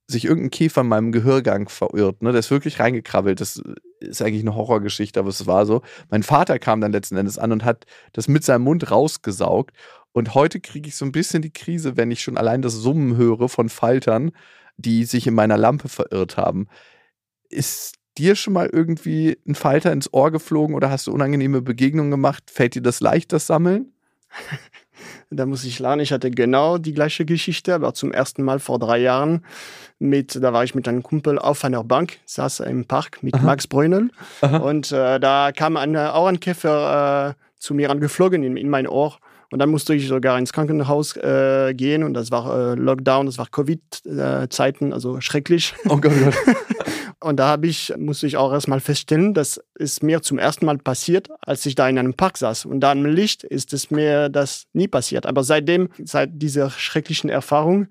sich 0.07 0.25
irgendein 0.25 0.51
Käfer 0.51 0.83
in 0.83 0.87
meinem 0.87 1.11
Gehörgang 1.11 1.69
verirrt. 1.69 2.23
Ne? 2.23 2.31
Der 2.31 2.39
ist 2.39 2.53
wirklich 2.53 2.79
reingekrabbelt. 2.79 3.41
Das 3.41 3.61
ist 3.99 4.23
eigentlich 4.23 4.43
eine 4.43 4.55
Horrorgeschichte, 4.55 5.19
aber 5.19 5.31
es 5.31 5.45
war 5.49 5.67
so. 5.67 5.83
Mein 6.09 6.23
Vater 6.23 6.61
kam 6.61 6.81
dann 6.81 6.93
letzten 6.93 7.17
Endes 7.17 7.39
an 7.39 7.51
und 7.51 7.65
hat 7.65 7.87
das 8.13 8.29
mit 8.29 8.45
seinem 8.45 8.63
Mund 8.63 8.89
rausgesaugt 8.89 9.75
und 10.13 10.35
heute 10.37 10.61
kriege 10.61 10.89
ich 10.89 10.95
so 10.95 11.05
ein 11.05 11.13
bisschen 11.13 11.43
die 11.43 11.53
Krise, 11.53 11.97
wenn 11.97 12.13
ich 12.13 12.23
schon 12.23 12.39
allein 12.39 12.63
das 12.63 12.75
Summen 12.75 13.17
höre 13.17 13.49
von 13.49 13.69
Faltern, 13.69 14.31
die 14.77 15.05
sich 15.05 15.27
in 15.27 15.35
meiner 15.35 15.59
Lampe 15.59 15.89
verirrt 15.89 16.37
haben. 16.37 16.69
Ist 17.49 17.96
dir 18.18 18.37
schon 18.37 18.52
mal 18.52 18.68
irgendwie 18.73 19.38
ein 19.46 19.54
Falter 19.54 19.92
ins 19.92 20.12
Ohr 20.12 20.30
geflogen 20.30 20.75
oder 20.75 20.90
hast 20.90 21.06
du 21.06 21.12
unangenehme 21.12 21.62
Begegnungen 21.62 22.11
gemacht? 22.11 22.44
Fällt 22.50 22.75
dir 22.75 22.82
das 22.82 23.00
leicht, 23.00 23.32
das 23.32 23.46
Sammeln? 23.46 23.92
da 25.30 25.46
muss 25.46 25.64
ich 25.64 25.78
lernen. 25.78 26.02
Ich 26.02 26.12
hatte 26.12 26.30
genau 26.30 26.78
die 26.78 26.94
gleiche 26.94 27.25
Geschichte, 27.25 27.75
aber 27.75 27.94
zum 27.94 28.12
ersten 28.12 28.42
Mal 28.42 28.58
vor 28.58 28.78
drei 28.78 28.99
Jahren. 28.99 29.44
Mit, 29.99 30.42
da 30.42 30.52
war 30.52 30.62
ich 30.62 30.75
mit 30.75 30.87
einem 30.88 31.02
Kumpel 31.02 31.38
auf 31.38 31.64
einer 31.64 31.82
Bank, 31.82 32.18
saß 32.26 32.61
im 32.61 32.85
Park 32.85 33.23
mit 33.23 33.35
Aha. 33.35 33.44
Max 33.44 33.66
Brünel. 33.66 34.11
Und 34.42 34.92
äh, 34.92 35.18
da 35.18 35.52
kam 35.52 35.76
ein 35.76 35.96
Auernkäfer 35.96 37.30
äh, 37.30 37.42
zu 37.58 37.73
mir 37.73 37.90
angeflogen 37.90 38.42
in, 38.42 38.56
in 38.56 38.68
mein 38.68 38.87
Ohr. 38.87 39.18
Und 39.50 39.59
dann 39.61 39.71
musste 39.71 39.95
ich 39.95 40.09
sogar 40.09 40.38
ins 40.38 40.53
Krankenhaus 40.53 41.17
äh, 41.17 41.73
gehen 41.75 42.03
und 42.03 42.15
das 42.15 42.31
war 42.31 42.73
äh, 42.73 42.75
Lockdown, 42.75 43.26
das 43.26 43.38
war 43.38 43.47
Covid-Zeiten, 43.47 44.93
also 44.93 45.21
schrecklich. 45.21 45.75
Oh 45.88 45.99
Gott. 45.99 46.12
Oh 46.26 46.53
und 47.29 47.37
da 47.37 47.49
habe 47.49 47.67
ich, 47.67 47.93
musste 47.97 48.26
ich 48.26 48.37
auch 48.37 48.53
erstmal 48.53 48.81
feststellen, 48.81 49.35
das 49.35 49.61
ist 49.79 50.03
mir 50.03 50.23
zum 50.23 50.38
ersten 50.38 50.67
Mal 50.67 50.79
passiert, 50.79 51.29
als 51.43 51.65
ich 51.67 51.75
da 51.75 51.88
in 51.88 51.99
einem 51.99 52.15
Park 52.15 52.38
saß. 52.38 52.65
Und 52.65 52.81
da 52.81 52.93
im 52.93 53.07
Licht 53.07 53.45
ist 53.45 53.73
es 53.73 53.91
mir 53.91 54.29
das 54.29 54.67
nie 54.73 54.88
passiert. 54.88 55.26
Aber 55.26 55.45
seitdem, 55.45 55.88
seit 56.03 56.31
dieser 56.35 56.71
schrecklichen 56.71 57.31
Erfahrung, 57.31 57.88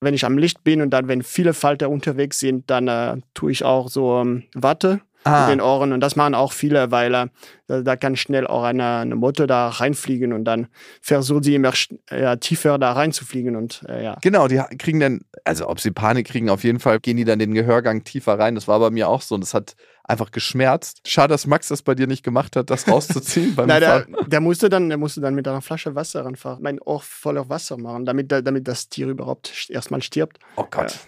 wenn 0.00 0.14
ich 0.14 0.24
am 0.24 0.38
Licht 0.38 0.64
bin 0.64 0.82
und 0.82 0.90
dann, 0.90 1.08
wenn 1.08 1.22
viele 1.22 1.54
Falter 1.54 1.90
unterwegs 1.90 2.38
sind, 2.38 2.70
dann 2.70 2.88
äh, 2.88 3.16
tue 3.34 3.52
ich 3.52 3.64
auch 3.64 3.88
so 3.88 4.18
ähm, 4.18 4.44
Watte 4.54 5.00
ah. 5.24 5.44
in 5.44 5.58
den 5.58 5.60
Ohren. 5.60 5.92
Und 5.92 6.00
das 6.00 6.16
machen 6.16 6.34
auch 6.34 6.52
viele, 6.52 6.90
weil 6.90 7.14
äh, 7.14 7.26
da, 7.66 7.82
da, 7.82 7.96
kann 7.96 8.16
schnell 8.16 8.46
auch 8.46 8.62
eine, 8.62 8.98
eine 8.98 9.14
Motte 9.14 9.46
da 9.46 9.68
reinfliegen 9.68 10.32
und 10.32 10.44
dann 10.44 10.68
versuchen 11.00 11.42
sie 11.42 11.54
immer 11.54 11.72
ja, 12.10 12.36
tiefer 12.36 12.78
da 12.78 12.92
reinzufliegen. 12.92 13.56
Und, 13.56 13.84
äh, 13.88 14.04
ja. 14.04 14.16
Genau, 14.22 14.48
die 14.48 14.60
kriegen 14.78 15.00
dann, 15.00 15.20
also 15.44 15.68
ob 15.68 15.80
sie 15.80 15.90
Panik 15.90 16.28
kriegen, 16.28 16.50
auf 16.50 16.64
jeden 16.64 16.80
Fall 16.80 17.00
gehen 17.00 17.16
die 17.16 17.24
dann 17.24 17.38
den 17.38 17.54
Gehörgang 17.54 18.04
tiefer 18.04 18.38
rein. 18.38 18.54
Das 18.54 18.68
war 18.68 18.78
bei 18.80 18.90
mir 18.90 19.08
auch 19.08 19.22
so. 19.22 19.34
Und 19.34 19.42
das 19.42 19.54
hat 19.54 19.74
einfach 20.10 20.30
geschmerzt. 20.30 21.00
Schade, 21.06 21.32
dass 21.32 21.46
Max 21.46 21.68
das 21.68 21.82
bei 21.82 21.94
dir 21.94 22.06
nicht 22.06 22.22
gemacht 22.22 22.56
hat, 22.56 22.70
das 22.70 22.88
rauszuziehen. 22.88 23.54
Nein, 23.56 23.68
der, 23.80 24.06
der, 24.26 24.40
musste 24.40 24.68
dann, 24.68 24.88
der 24.88 24.98
musste 24.98 25.20
dann 25.20 25.34
mit 25.34 25.46
einer 25.48 25.62
Flasche 25.62 25.94
Wasser 25.94 26.24
ranfahren, 26.24 26.62
mein 26.62 26.80
Ohr 26.80 27.00
voller 27.00 27.48
Wasser 27.48 27.78
machen, 27.78 28.04
damit, 28.04 28.30
damit 28.30 28.68
das 28.68 28.88
Tier 28.88 29.08
überhaupt 29.08 29.68
erstmal 29.70 30.02
stirbt. 30.02 30.38
Oh 30.56 30.66
Gott. 30.70 30.98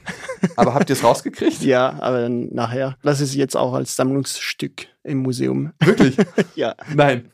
Ja. 0.42 0.48
Aber 0.56 0.74
habt 0.74 0.88
ihr 0.88 0.96
es 0.96 1.04
rausgekriegt? 1.04 1.62
ja, 1.62 1.96
aber 2.00 2.28
nachher. 2.28 2.96
Das 3.02 3.20
ist 3.20 3.34
jetzt 3.34 3.56
auch 3.56 3.74
als 3.74 3.96
Sammlungsstück 3.96 4.86
im 5.04 5.18
Museum. 5.18 5.72
Wirklich? 5.80 6.16
ja. 6.54 6.74
Nein. 6.94 7.30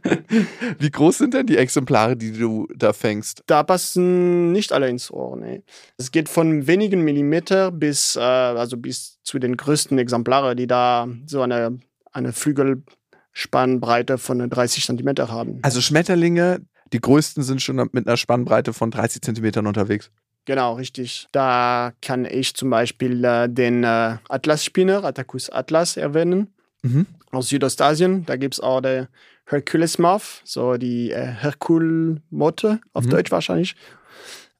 Wie 0.78 0.90
groß 0.90 1.18
sind 1.18 1.34
denn 1.34 1.46
die 1.46 1.56
Exemplare, 1.56 2.16
die 2.16 2.32
du 2.32 2.66
da 2.74 2.92
fängst? 2.92 3.42
Da 3.46 3.62
passen 3.62 4.52
nicht 4.52 4.72
alle 4.72 4.88
ins 4.88 5.10
Ohr. 5.10 5.36
Nee. 5.36 5.62
Es 5.96 6.10
geht 6.10 6.28
von 6.28 6.66
wenigen 6.66 7.02
Millimeter 7.02 7.70
bis, 7.70 8.16
äh, 8.16 8.20
also 8.20 8.76
bis 8.76 9.18
zu 9.22 9.38
den 9.38 9.56
größten 9.56 9.98
Exemplaren, 9.98 10.56
die 10.56 10.66
da 10.66 11.08
so 11.26 11.42
eine, 11.42 11.78
eine 12.12 12.32
Flügelspannbreite 12.32 14.18
von 14.18 14.48
30 14.48 14.84
Zentimeter 14.84 15.30
haben. 15.30 15.58
Also 15.62 15.80
Schmetterlinge, 15.80 16.60
die 16.92 17.00
größten 17.00 17.42
sind 17.42 17.62
schon 17.62 17.76
mit 17.92 18.06
einer 18.06 18.16
Spannbreite 18.16 18.72
von 18.72 18.90
30 18.90 19.22
Zentimetern 19.22 19.66
unterwegs. 19.66 20.10
Genau, 20.46 20.74
richtig. 20.74 21.28
Da 21.32 21.92
kann 22.00 22.24
ich 22.24 22.54
zum 22.54 22.70
Beispiel 22.70 23.24
äh, 23.24 23.48
den 23.48 23.84
äh, 23.84 24.16
Atlasspinner, 24.28 25.04
Attacus 25.04 25.50
atlas, 25.50 25.96
erwähnen 25.96 26.48
mhm. 26.82 27.06
aus 27.30 27.48
Südostasien. 27.48 28.24
Da 28.26 28.36
gibt 28.36 28.54
es 28.54 28.60
auch 28.60 28.80
der 28.80 29.08
Hercules 29.46 29.98
Moth, 29.98 30.42
so 30.44 30.76
die 30.76 31.10
äh, 31.10 31.26
Herkul-Motte 31.26 32.80
auf 32.92 33.04
mhm. 33.04 33.10
Deutsch 33.10 33.30
wahrscheinlich, 33.30 33.76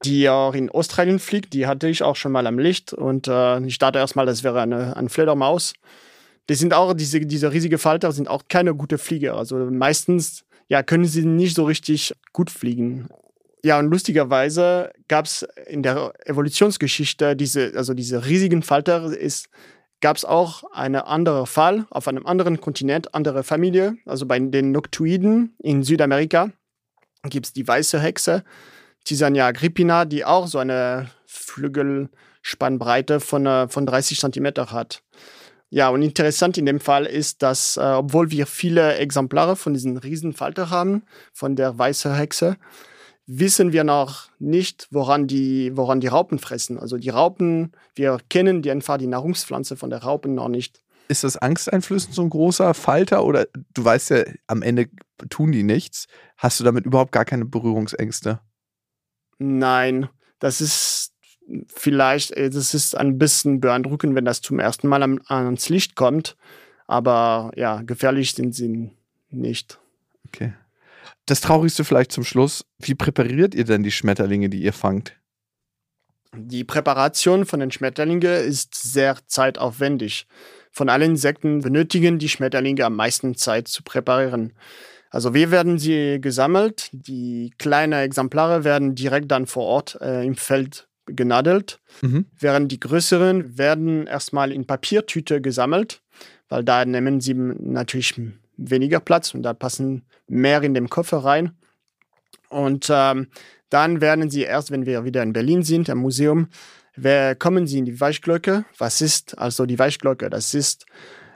die 0.05 0.29
auch 0.29 0.55
in 0.55 0.71
Australien 0.71 1.19
fliegt. 1.19 1.53
Die 1.53 1.67
hatte 1.67 1.89
ich 1.89 2.03
auch 2.03 2.17
schon 2.17 2.33
mal 2.33 2.47
am 2.47 2.59
Licht 2.59 2.93
und 2.93 3.29
äh, 3.29 3.61
ich 3.61 3.79
dachte 3.79 3.99
erstmal, 3.99 4.27
das 4.27 4.43
wäre 4.43 4.61
eine, 4.61 4.97
eine 4.97 5.09
Fledermaus. 5.09 5.75
Die 6.49 6.55
sind 6.55 6.75
auch, 6.75 6.95
diese, 6.95 7.21
diese 7.21 7.53
riesige 7.53 7.79
Falter 7.79 8.11
sind 8.11 8.29
auch 8.29 8.43
keine 8.49 8.75
gute 8.75 8.99
Flieger. 8.99 9.37
Also 9.37 9.57
meistens 9.57 10.45
ja, 10.69 10.83
können 10.83 11.05
sie 11.05 11.25
nicht 11.25 11.55
so 11.55 11.65
richtig 11.65 12.15
gut 12.33 12.51
fliegen. 12.51 13.09
Ja, 13.63 13.79
und 13.79 13.91
lustigerweise 13.91 14.91
gab 15.07 15.27
es 15.27 15.47
in 15.67 15.83
der 15.83 16.13
Evolutionsgeschichte 16.25 17.37
diese, 17.37 17.73
also 17.77 17.93
diese 17.93 18.25
riesigen 18.27 18.63
Falter 18.63 19.17
ist 19.17 19.49
gab 20.01 20.17
es 20.17 20.25
auch 20.25 20.65
einen 20.73 20.97
anderen 20.97 21.47
Fall 21.47 21.87
auf 21.91 22.09
einem 22.09 22.27
anderen 22.27 22.61
Kontinent, 22.61 23.15
andere 23.15 23.43
Familie. 23.43 23.97
Also 24.07 24.27
bei 24.27 24.39
den 24.39 24.73
Noctuiden 24.73 25.55
in 25.59 25.83
Südamerika 25.83 26.51
gibt 27.25 27.47
es 27.47 27.53
die 27.53 27.67
weiße 27.67 28.01
Hexe, 28.01 28.45
Tisania 29.05 29.47
agrippina, 29.47 30.05
die 30.05 30.25
auch 30.25 30.47
so 30.47 30.59
eine 30.59 31.11
Flügelspannbreite 31.27 33.21
von, 33.21 33.47
äh, 33.47 33.69
von 33.69 33.87
30 33.87 34.19
Zentimeter 34.21 34.73
hat. 34.73 35.03
Ja, 35.69 35.89
und 35.91 36.03
interessant 36.03 36.59
in 36.59 36.67
dem 36.67 36.81
Fall 36.81 37.07
ist, 37.07 37.43
dass, 37.43 37.77
äh, 37.77 37.81
obwohl 37.81 38.31
wir 38.31 38.47
viele 38.47 38.97
Exemplare 38.97 39.55
von 39.55 39.73
diesen 39.73 39.97
Riesenfalter 39.99 40.71
haben, 40.71 41.05
von 41.33 41.55
der 41.55 41.79
weißen 41.79 42.15
Hexe, 42.15 42.57
wissen 43.33 43.73
wir 43.73 43.85
noch 43.85 44.29
nicht, 44.41 44.89
woran 44.91 45.29
die, 45.29 45.77
woran 45.77 46.01
die 46.01 46.09
Raupen 46.09 46.41
fressen. 46.41 46.79
Also 46.79 46.97
die 46.97 47.11
Raupen, 47.11 47.73
wir 47.95 48.19
kennen 48.29 48.61
die 48.61 48.73
einfach 48.73 48.99
die 48.99 49.07
Nahrungspflanze 49.07 49.77
von 49.77 49.89
der 49.89 50.03
Raupen 50.03 50.35
noch 50.35 50.49
nicht. 50.49 50.83
Ist 51.07 51.23
das 51.23 51.37
angsteinflößend 51.37 52.15
so 52.15 52.23
ein 52.23 52.31
großer 52.31 52.75
Falter 52.75 53.25
oder 53.25 53.47
du 53.73 53.85
weißt 53.85 54.11
ja, 54.11 54.25
am 54.49 54.63
Ende 54.63 54.89
tun 55.29 55.53
die 55.53 55.63
nichts. 55.63 56.07
Hast 56.37 56.59
du 56.59 56.65
damit 56.65 56.87
überhaupt 56.87 57.13
gar 57.13 57.25
keine 57.25 57.45
Berührungsängste? 57.45 58.41
Nein, 59.39 60.09
das 60.41 60.61
ist 60.61 61.13
vielleicht, 61.69 62.33
äh, 62.33 62.51
das 62.51 62.75
ist 62.75 62.97
ein 62.97 63.17
bisschen 63.17 63.61
beeindruckend, 63.61 64.17
wenn 64.17 64.25
das 64.25 64.41
zum 64.41 64.59
ersten 64.59 64.89
Mal 64.89 65.03
ans 65.27 65.69
Licht 65.69 65.95
kommt. 65.95 66.37
Aber 66.89 67.53
ja, 67.55 67.83
gefährlich 67.83 68.35
sind 68.35 68.57
sie 68.57 68.91
nicht. 69.31 69.79
Okay. 70.27 70.53
Das 71.27 71.41
Traurigste 71.41 71.85
vielleicht 71.85 72.13
zum 72.13 72.25
Schluss. 72.25 72.65
Wie 72.79 72.95
präpariert 72.95 73.55
ihr 73.55 73.65
denn 73.65 73.83
die 73.83 73.93
Schmetterlinge, 73.93 74.49
die 74.49 74.63
ihr 74.63 74.73
fangt? 74.73 75.17
Die 76.37 76.65
Präparation 76.65 77.45
von 77.45 77.61
den 77.61 77.73
Schmetterlingen 77.73 78.45
ist 78.45 78.75
sehr 78.75 79.17
zeitaufwendig. 79.27 80.27
Von 80.71 80.89
allen 80.89 81.13
Insekten 81.13 81.61
benötigen 81.61 82.19
die 82.19 82.29
Schmetterlinge 82.29 82.85
am 82.85 82.95
meisten 82.95 83.35
Zeit 83.35 83.67
zu 83.67 83.83
präparieren. 83.83 84.53
Also 85.11 85.35
wir 85.35 85.51
werden 85.51 85.79
sie 85.79 86.21
gesammelt, 86.21 86.89
die 86.93 87.53
kleinen 87.59 87.95
Exemplare 87.95 88.63
werden 88.63 88.95
direkt 88.95 89.31
dann 89.33 89.47
vor 89.47 89.65
Ort 89.65 89.99
äh, 90.01 90.25
im 90.25 90.37
Feld 90.37 90.89
genadelt, 91.07 91.81
mhm. 92.01 92.27
während 92.39 92.71
die 92.71 92.79
größeren 92.79 93.59
werden 93.59 94.07
erstmal 94.07 94.53
in 94.53 94.67
Papiertüte 94.67 95.41
gesammelt, 95.41 96.03
weil 96.49 96.63
da 96.63 96.85
nehmen 96.85 97.21
sie 97.21 97.35
natürlich 97.35 98.21
weniger 98.69 99.01
Platz 99.01 99.35
und 99.35 99.43
da 99.43 99.55
passen 99.55 100.05
mehr 100.29 100.63
in 100.63 100.75
den 100.75 100.89
Koffer 100.89 101.19
rein. 101.19 101.57
Und 102.49 102.89
ähm, 102.91 103.29
Dann 103.71 104.01
werden 104.01 104.31
sie 104.31 104.43
erst, 104.43 104.71
wenn 104.71 104.85
wir 104.85 105.05
wieder 105.05 105.23
in 105.23 105.33
Berlin 105.33 105.63
sind, 105.63 105.89
im 105.89 105.99
Museum, 105.99 106.49
kommen 107.39 107.67
sie 107.67 107.79
in 107.79 107.85
die 107.85 108.01
Weichglocke. 108.01 108.65
Was 108.77 109.01
ist 109.01 109.39
also 109.39 109.65
die 109.65 109.79
Weichglocke? 109.79 110.29
Das 110.29 110.55
ist 110.55 110.87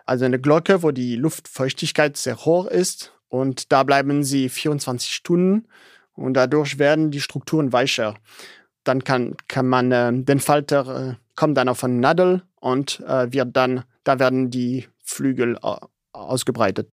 also 0.05 0.25
eine 0.27 0.41
Glocke, 0.41 0.83
wo 0.83 0.91
die 0.91 1.17
Luftfeuchtigkeit 1.17 2.17
sehr 2.17 2.37
hoch 2.45 2.67
ist 2.67 3.13
und 3.29 3.73
da 3.73 3.85
bleiben 3.85 4.25
sie 4.25 4.49
24 4.49 5.11
Stunden 5.11 5.67
und 6.13 6.35
dadurch 6.35 6.79
werden 6.79 7.11
die 7.11 7.21
Strukturen 7.21 7.73
weicher. 7.73 8.17
Dann 8.83 9.05
kann, 9.05 9.37
kann 9.49 9.67
man 9.67 9.93
äh, 9.93 10.13
den 10.13 10.41
Falter 10.41 11.13
äh, 11.13 11.15
kommt 11.37 11.57
dann 11.57 11.69
auf 11.69 11.83
eine 11.83 11.95
Nadel 11.95 12.43
und 12.61 13.01
äh, 13.07 13.33
wird 13.33 13.57
dann, 13.57 13.85
da 14.03 14.19
werden 14.19 14.51
die 14.51 14.87
Flügel 15.03 15.59
ausgebreitet. 16.13 16.91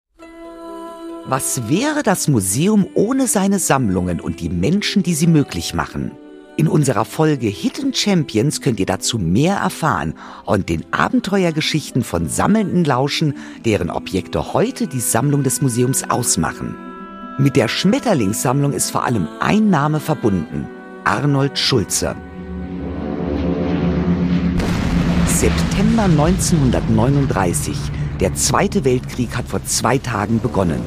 Was 1.27 1.69
wäre 1.69 2.03
das 2.03 2.27
Museum 2.27 2.85
ohne 2.93 3.25
seine 3.25 3.57
Sammlungen 3.57 4.19
und 4.19 4.41
die 4.41 4.49
Menschen, 4.49 5.01
die 5.01 5.15
sie 5.15 5.25
möglich 5.25 5.73
machen? 5.73 6.11
In 6.55 6.67
unserer 6.67 7.03
Folge 7.03 7.47
Hidden 7.47 7.95
Champions 7.95 8.61
könnt 8.61 8.79
ihr 8.79 8.85
dazu 8.85 9.17
mehr 9.17 9.55
erfahren 9.55 10.13
und 10.45 10.69
den 10.69 10.85
Abenteuergeschichten 10.93 12.03
von 12.03 12.29
Sammelnden 12.29 12.85
lauschen, 12.85 13.33
deren 13.65 13.89
Objekte 13.89 14.53
heute 14.53 14.85
die 14.85 14.99
Sammlung 14.99 15.41
des 15.41 15.63
Museums 15.63 16.07
ausmachen. 16.11 16.75
Mit 17.39 17.55
der 17.55 17.69
Schmetterlingssammlung 17.69 18.71
ist 18.73 18.91
vor 18.91 19.03
allem 19.03 19.27
ein 19.39 19.71
Name 19.71 19.99
verbunden, 19.99 20.67
Arnold 21.05 21.57
Schulze. 21.57 22.15
September 25.25 26.03
1939. 26.03 27.75
Der 28.19 28.35
Zweite 28.35 28.85
Weltkrieg 28.85 29.35
hat 29.35 29.47
vor 29.47 29.65
zwei 29.65 29.97
Tagen 29.97 30.39
begonnen. 30.39 30.81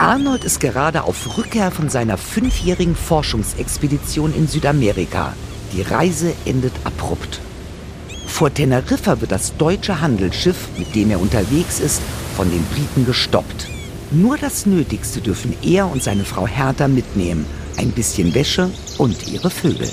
Arnold 0.00 0.44
ist 0.44 0.60
gerade 0.60 1.04
auf 1.04 1.36
Rückkehr 1.36 1.70
von 1.70 1.90
seiner 1.90 2.16
fünfjährigen 2.16 2.96
Forschungsexpedition 2.96 4.34
in 4.34 4.48
Südamerika. 4.48 5.34
Die 5.74 5.82
Reise 5.82 6.32
endet 6.46 6.72
abrupt. 6.84 7.38
Vor 8.26 8.52
Teneriffa 8.52 9.20
wird 9.20 9.30
das 9.30 9.54
deutsche 9.58 10.00
Handelsschiff, 10.00 10.68
mit 10.78 10.94
dem 10.94 11.10
er 11.10 11.20
unterwegs 11.20 11.80
ist, 11.80 12.00
von 12.34 12.50
den 12.50 12.64
Briten 12.64 13.04
gestoppt. 13.04 13.68
Nur 14.10 14.38
das 14.38 14.64
Nötigste 14.64 15.20
dürfen 15.20 15.54
er 15.60 15.92
und 15.92 16.02
seine 16.02 16.24
Frau 16.24 16.46
Hertha 16.46 16.88
mitnehmen. 16.88 17.44
Ein 17.76 17.90
bisschen 17.90 18.34
Wäsche 18.34 18.70
und 18.96 19.28
ihre 19.28 19.50
Vögel. 19.50 19.90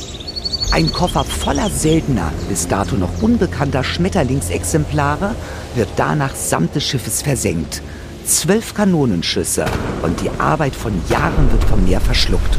Ein 0.72 0.90
Koffer 0.90 1.26
voller 1.26 1.70
seltener, 1.70 2.32
bis 2.48 2.70
dato 2.70 2.96
noch 2.96 3.22
unbekannter 3.22 3.84
Schmetterlingsexemplare 3.84 5.36
wird 5.76 5.90
danach 5.98 6.34
samt 6.34 6.76
des 6.76 6.86
Schiffes 6.86 7.22
versenkt 7.22 7.82
zwölf 8.28 8.74
Kanonenschüsse 8.74 9.66
und 10.04 10.22
die 10.22 10.30
Arbeit 10.40 10.76
von 10.76 10.94
Jahren 11.10 11.52
wird 11.52 11.64
vom 11.64 11.84
Meer 11.86 12.02
verschluckt. 12.02 12.58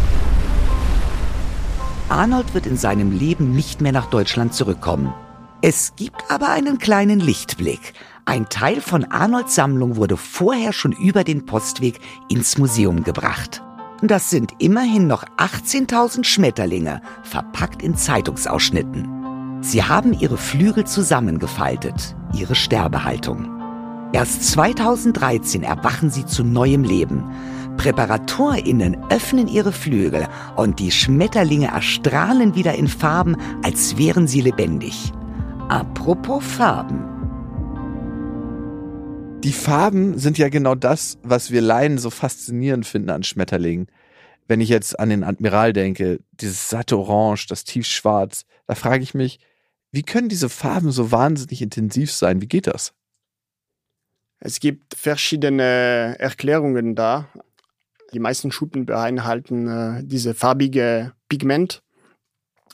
Arnold 2.08 2.54
wird 2.54 2.66
in 2.66 2.76
seinem 2.76 3.12
Leben 3.12 3.52
nicht 3.52 3.80
mehr 3.80 3.92
nach 3.92 4.06
Deutschland 4.06 4.54
zurückkommen. 4.54 5.12
Es 5.60 5.94
gibt 5.96 6.30
aber 6.30 6.48
einen 6.50 6.78
kleinen 6.78 7.20
Lichtblick. 7.20 7.92
Ein 8.24 8.48
Teil 8.48 8.80
von 8.80 9.04
Arnolds 9.04 9.54
Sammlung 9.54 9.96
wurde 9.96 10.16
vorher 10.16 10.72
schon 10.72 10.92
über 10.92 11.24
den 11.24 11.46
Postweg 11.46 12.00
ins 12.28 12.58
Museum 12.58 13.02
gebracht. 13.02 13.62
Das 14.00 14.30
sind 14.30 14.52
immerhin 14.58 15.06
noch 15.06 15.24
18.000 15.36 16.24
Schmetterlinge, 16.24 17.02
verpackt 17.24 17.82
in 17.82 17.96
Zeitungsausschnitten. 17.96 19.60
Sie 19.60 19.82
haben 19.82 20.12
ihre 20.12 20.36
Flügel 20.36 20.84
zusammengefaltet, 20.84 22.14
ihre 22.32 22.54
Sterbehaltung. 22.54 23.57
Erst 24.12 24.42
2013 24.52 25.62
erwachen 25.62 26.10
sie 26.10 26.24
zu 26.24 26.42
neuem 26.42 26.82
Leben. 26.82 27.24
PräparatorInnen 27.76 28.96
öffnen 29.10 29.48
ihre 29.48 29.70
Flügel 29.70 30.26
und 30.56 30.78
die 30.78 30.90
Schmetterlinge 30.90 31.68
erstrahlen 31.68 32.54
wieder 32.54 32.74
in 32.74 32.88
Farben, 32.88 33.36
als 33.62 33.98
wären 33.98 34.26
sie 34.26 34.40
lebendig. 34.40 35.12
Apropos 35.68 36.42
Farben. 36.42 37.04
Die 39.44 39.52
Farben 39.52 40.18
sind 40.18 40.38
ja 40.38 40.48
genau 40.48 40.74
das, 40.74 41.18
was 41.22 41.50
wir 41.50 41.60
Laien 41.60 41.98
so 41.98 42.10
faszinierend 42.10 42.86
finden 42.86 43.10
an 43.10 43.22
Schmetterlingen. 43.22 43.86
Wenn 44.48 44.62
ich 44.62 44.70
jetzt 44.70 44.98
an 44.98 45.10
den 45.10 45.22
Admiral 45.22 45.74
denke, 45.74 46.20
dieses 46.32 46.70
satte 46.70 46.98
Orange, 46.98 47.46
das 47.48 47.64
Tiefschwarz, 47.64 48.46
da 48.66 48.74
frage 48.74 49.04
ich 49.04 49.12
mich, 49.12 49.38
wie 49.92 50.02
können 50.02 50.30
diese 50.30 50.48
Farben 50.48 50.90
so 50.90 51.12
wahnsinnig 51.12 51.60
intensiv 51.62 52.10
sein? 52.10 52.40
Wie 52.40 52.48
geht 52.48 52.66
das? 52.66 52.94
Es 54.40 54.60
gibt 54.60 54.94
verschiedene 54.94 56.16
Erklärungen 56.18 56.94
da. 56.94 57.28
Die 58.12 58.20
meisten 58.20 58.52
Schuppen 58.52 58.86
beinhalten 58.86 59.68
äh, 59.68 60.02
diese 60.04 60.34
farbige 60.34 61.12
Pigment, 61.28 61.82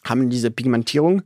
haben 0.04 0.30
diese 0.30 0.50
Pigmentierung. 0.50 1.22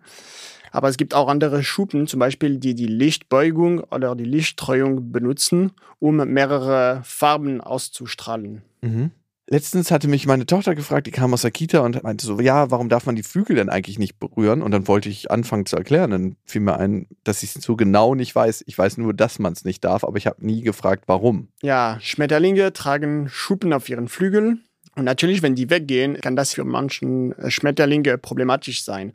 Aber 0.70 0.88
es 0.88 0.96
gibt 0.96 1.14
auch 1.14 1.28
andere 1.28 1.62
Schuppen, 1.62 2.06
zum 2.06 2.20
Beispiel, 2.20 2.58
die 2.58 2.74
die 2.74 2.86
Lichtbeugung 2.86 3.80
oder 3.80 4.14
die 4.14 4.24
Lichtstreuung 4.24 5.12
benutzen, 5.12 5.72
um 5.98 6.16
mehrere 6.16 7.02
Farben 7.04 7.60
auszustrahlen. 7.60 8.62
Mhm. 8.82 9.10
Letztens 9.50 9.90
hatte 9.90 10.08
mich 10.08 10.26
meine 10.26 10.44
Tochter 10.44 10.74
gefragt, 10.74 11.06
die 11.06 11.10
kam 11.10 11.32
aus 11.32 11.40
der 11.40 11.50
Kita 11.50 11.80
und 11.80 12.02
meinte 12.02 12.26
so, 12.26 12.38
ja, 12.38 12.70
warum 12.70 12.90
darf 12.90 13.06
man 13.06 13.16
die 13.16 13.22
Flügel 13.22 13.56
denn 13.56 13.70
eigentlich 13.70 13.98
nicht 13.98 14.18
berühren? 14.18 14.60
Und 14.60 14.72
dann 14.72 14.86
wollte 14.86 15.08
ich 15.08 15.30
anfangen 15.30 15.64
zu 15.64 15.76
erklären. 15.76 16.10
Dann 16.10 16.36
fiel 16.44 16.60
mir 16.60 16.78
ein, 16.78 17.06
dass 17.24 17.42
ich 17.42 17.56
es 17.56 17.62
so 17.62 17.74
genau 17.74 18.14
nicht 18.14 18.34
weiß. 18.34 18.64
Ich 18.66 18.76
weiß 18.76 18.98
nur, 18.98 19.14
dass 19.14 19.38
man 19.38 19.54
es 19.54 19.64
nicht 19.64 19.82
darf, 19.84 20.04
aber 20.04 20.18
ich 20.18 20.26
habe 20.26 20.44
nie 20.44 20.60
gefragt, 20.60 21.04
warum. 21.06 21.48
Ja, 21.62 21.96
Schmetterlinge 22.02 22.74
tragen 22.74 23.30
Schuppen 23.30 23.72
auf 23.72 23.88
ihren 23.88 24.08
Flügeln. 24.08 24.64
Und 24.96 25.04
natürlich, 25.04 25.40
wenn 25.40 25.54
die 25.54 25.70
weggehen, 25.70 26.20
kann 26.20 26.36
das 26.36 26.52
für 26.52 26.64
manchen 26.64 27.32
äh, 27.38 27.50
Schmetterlinge 27.50 28.18
problematisch 28.18 28.84
sein. 28.84 29.14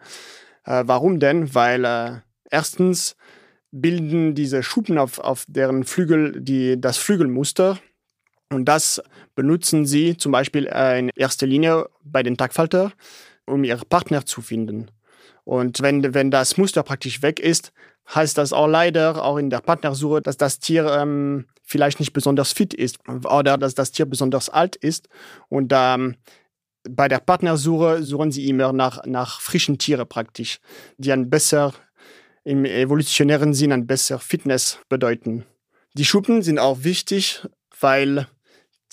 Äh, 0.66 0.84
warum 0.88 1.20
denn? 1.20 1.54
Weil 1.54 1.86
äh, 1.86 2.12
erstens 2.50 3.16
bilden 3.70 4.34
diese 4.34 4.64
Schuppen 4.64 4.98
auf, 4.98 5.20
auf 5.20 5.46
deren 5.48 5.84
Flügel 5.84 6.42
die, 6.42 6.82
das 6.82 6.98
Flügelmuster 6.98 7.78
und 8.54 8.66
das 8.66 9.02
benutzen 9.36 9.86
sie 9.86 10.18
zum 10.18 10.32
Beispiel 10.32 10.68
äh, 10.68 11.00
in 11.00 11.10
erster 11.16 11.48
Linie 11.48 11.90
bei 12.04 12.24
den 12.24 12.38
Tagfalter, 12.38 12.92
um 13.46 13.64
ihren 13.64 13.88
Partner 13.88 14.26
zu 14.26 14.42
finden. 14.42 14.90
Und 15.44 15.82
wenn, 15.82 16.14
wenn 16.14 16.32
das 16.32 16.58
Muster 16.58 16.84
praktisch 16.84 17.22
weg 17.22 17.40
ist, 17.40 17.74
heißt 18.14 18.38
das 18.38 18.54
auch 18.54 18.68
leider, 18.68 19.24
auch 19.24 19.38
in 19.38 19.50
der 19.50 19.60
Partnersuche, 19.60 20.22
dass 20.22 20.38
das 20.38 20.60
Tier 20.60 20.86
ähm, 20.86 21.46
vielleicht 21.64 22.00
nicht 22.00 22.14
besonders 22.14 22.52
fit 22.52 22.74
ist 22.74 22.98
oder 23.08 23.58
dass 23.58 23.76
das 23.76 23.92
Tier 23.92 24.06
besonders 24.06 24.50
alt 24.50 24.76
ist. 24.76 25.10
Und 25.50 25.72
ähm, 25.76 26.16
bei 26.90 27.08
der 27.08 27.20
Partnersuche 27.20 28.04
suchen 28.04 28.32
sie 28.32 28.50
immer 28.50 28.74
nach, 28.74 29.06
nach 29.06 29.40
frischen 29.40 29.78
Tieren 29.78 30.08
praktisch, 30.08 30.60
die 30.98 31.12
ein 31.12 31.30
besser, 31.30 31.74
im 32.44 32.66
evolutionären 32.66 33.54
Sinn 33.54 33.72
ein 33.72 33.88
besser 33.88 34.20
Fitness 34.20 34.80
bedeuten. 34.90 35.46
Die 35.94 36.06
Schuppen 36.06 36.42
sind 36.42 36.60
auch 36.60 36.84
wichtig, 36.84 37.48
weil 37.80 38.28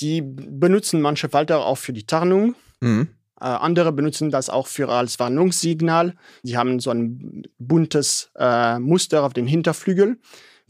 die 0.00 0.22
benutzen 0.22 1.00
manche 1.00 1.28
Falter 1.28 1.64
auch 1.64 1.78
für 1.78 1.92
die 1.92 2.06
Tarnung. 2.06 2.54
Mhm. 2.80 3.08
Äh, 3.40 3.44
andere 3.44 3.92
benutzen 3.92 4.30
das 4.30 4.50
auch 4.50 4.66
für 4.66 4.88
als 4.88 5.18
Warnungssignal. 5.18 6.14
Die 6.42 6.56
haben 6.56 6.80
so 6.80 6.90
ein 6.90 7.44
buntes 7.58 8.30
äh, 8.38 8.78
Muster 8.78 9.24
auf 9.24 9.32
den 9.32 9.46
Hinterflügel. 9.46 10.18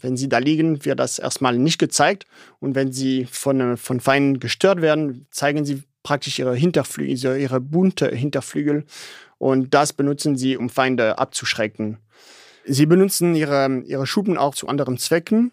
Wenn 0.01 0.17
sie 0.17 0.29
da 0.29 0.39
liegen, 0.39 0.85
wird 0.85 0.99
das 0.99 1.19
erstmal 1.19 1.59
nicht 1.59 1.79
gezeigt. 1.79 2.27
Und 2.59 2.75
wenn 2.75 2.93
sie 2.93 3.27
von, 3.31 3.77
von 3.77 4.01
Feinden 4.01 4.41
gestört 4.41 4.81
werden, 4.81 5.27
zeigen 5.31 5.65
sie 5.65 5.83
praktisch 6.03 6.39
ihre 6.39 6.55
Hinterflügel, 6.55 7.39
ihre 7.39 7.61
bunte 7.61 8.09
Hinterflügel. 8.09 8.85
Und 9.39 9.75
das 9.75 9.93
benutzen 9.93 10.37
sie, 10.37 10.57
um 10.57 10.71
Feinde 10.71 11.19
abzuschrecken. 11.19 11.99
Sie 12.65 12.87
benutzen 12.87 13.35
ihre, 13.35 13.83
ihre 13.85 14.07
Schuppen 14.07 14.39
auch 14.39 14.55
zu 14.55 14.69
anderen 14.69 14.97
Zwecken. 14.97 15.51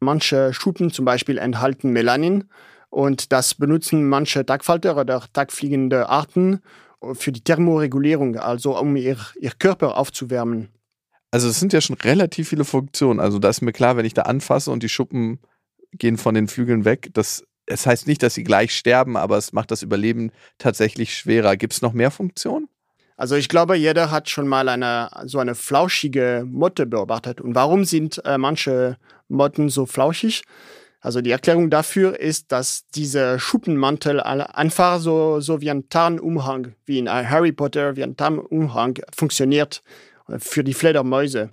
Manche 0.00 0.52
Schuppen 0.52 0.90
zum 0.90 1.04
Beispiel 1.04 1.38
enthalten 1.38 1.90
Melanin 1.90 2.44
und 2.92 3.32
das 3.32 3.54
benutzen 3.54 4.06
manche 4.06 4.44
Tagfalter 4.44 4.98
oder 4.98 5.24
tagfliegende 5.32 6.10
Arten 6.10 6.60
für 7.14 7.32
die 7.32 7.40
Thermoregulierung, 7.40 8.36
also 8.36 8.78
um 8.78 8.94
ihr, 8.96 9.16
ihr 9.40 9.52
Körper 9.58 9.96
aufzuwärmen. 9.96 10.68
Also 11.30 11.48
es 11.48 11.58
sind 11.58 11.72
ja 11.72 11.80
schon 11.80 11.96
relativ 11.96 12.50
viele 12.50 12.66
Funktionen. 12.66 13.18
Also 13.18 13.38
da 13.38 13.48
ist 13.48 13.62
mir 13.62 13.72
klar, 13.72 13.96
wenn 13.96 14.04
ich 14.04 14.12
da 14.12 14.22
anfasse 14.22 14.70
und 14.70 14.82
die 14.82 14.90
Schuppen 14.90 15.40
gehen 15.92 16.18
von 16.18 16.34
den 16.34 16.48
Flügeln 16.48 16.84
weg, 16.84 17.08
das, 17.14 17.42
das 17.64 17.86
heißt 17.86 18.06
nicht, 18.06 18.22
dass 18.22 18.34
sie 18.34 18.44
gleich 18.44 18.76
sterben, 18.76 19.16
aber 19.16 19.38
es 19.38 19.54
macht 19.54 19.70
das 19.70 19.82
Überleben 19.82 20.30
tatsächlich 20.58 21.16
schwerer. 21.16 21.56
Gibt 21.56 21.72
es 21.72 21.80
noch 21.80 21.94
mehr 21.94 22.10
Funktionen? 22.10 22.68
Also 23.16 23.36
ich 23.36 23.48
glaube, 23.48 23.74
jeder 23.76 24.10
hat 24.10 24.28
schon 24.28 24.48
mal 24.48 24.68
eine 24.68 25.08
so 25.24 25.38
eine 25.38 25.54
flauschige 25.54 26.44
Motte 26.46 26.84
beobachtet. 26.84 27.40
Und 27.40 27.54
warum 27.54 27.86
sind 27.86 28.22
äh, 28.26 28.36
manche 28.36 28.98
Motten 29.28 29.70
so 29.70 29.86
flauschig? 29.86 30.42
Also 31.02 31.20
die 31.20 31.32
Erklärung 31.32 31.68
dafür 31.68 32.18
ist, 32.18 32.52
dass 32.52 32.86
dieser 32.94 33.40
Schuppenmantel 33.40 34.20
einfach 34.20 35.00
so, 35.00 35.40
so 35.40 35.60
wie 35.60 35.68
ein 35.68 35.88
Tarnumhang, 35.88 36.74
wie 36.86 37.00
in 37.00 37.10
Harry 37.10 37.50
Potter, 37.50 37.96
wie 37.96 38.04
ein 38.04 38.16
Tarnumhang 38.16 38.98
funktioniert 39.14 39.82
äh, 40.28 40.38
für 40.38 40.62
die 40.62 40.74
Fledermäuse. 40.74 41.50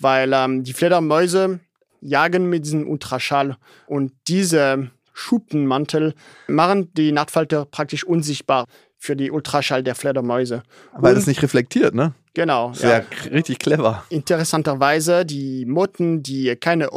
Weil 0.00 0.32
ähm, 0.32 0.64
die 0.64 0.72
Fledermäuse 0.72 1.60
jagen 2.00 2.48
mit 2.48 2.64
diesem 2.64 2.88
Ultraschall 2.88 3.56
und 3.86 4.12
diese 4.26 4.90
Schuppenmantel 5.12 6.14
machen 6.48 6.92
die 6.94 7.12
Nachtfalter 7.12 7.66
praktisch 7.66 8.04
unsichtbar 8.04 8.66
für 8.98 9.14
die 9.14 9.30
Ultraschall 9.30 9.84
der 9.84 9.94
Fledermäuse. 9.94 10.62
Weil 10.96 11.14
das 11.14 11.26
nicht 11.26 11.42
reflektiert, 11.42 11.94
ne? 11.94 12.12
Genau. 12.34 12.72
Wäre 12.80 13.04
ja. 13.24 13.30
richtig 13.30 13.58
clever. 13.58 14.04
Interessanterweise, 14.08 15.24
die 15.24 15.64
Motten, 15.66 16.22
die 16.22 16.54
keine 16.56 16.90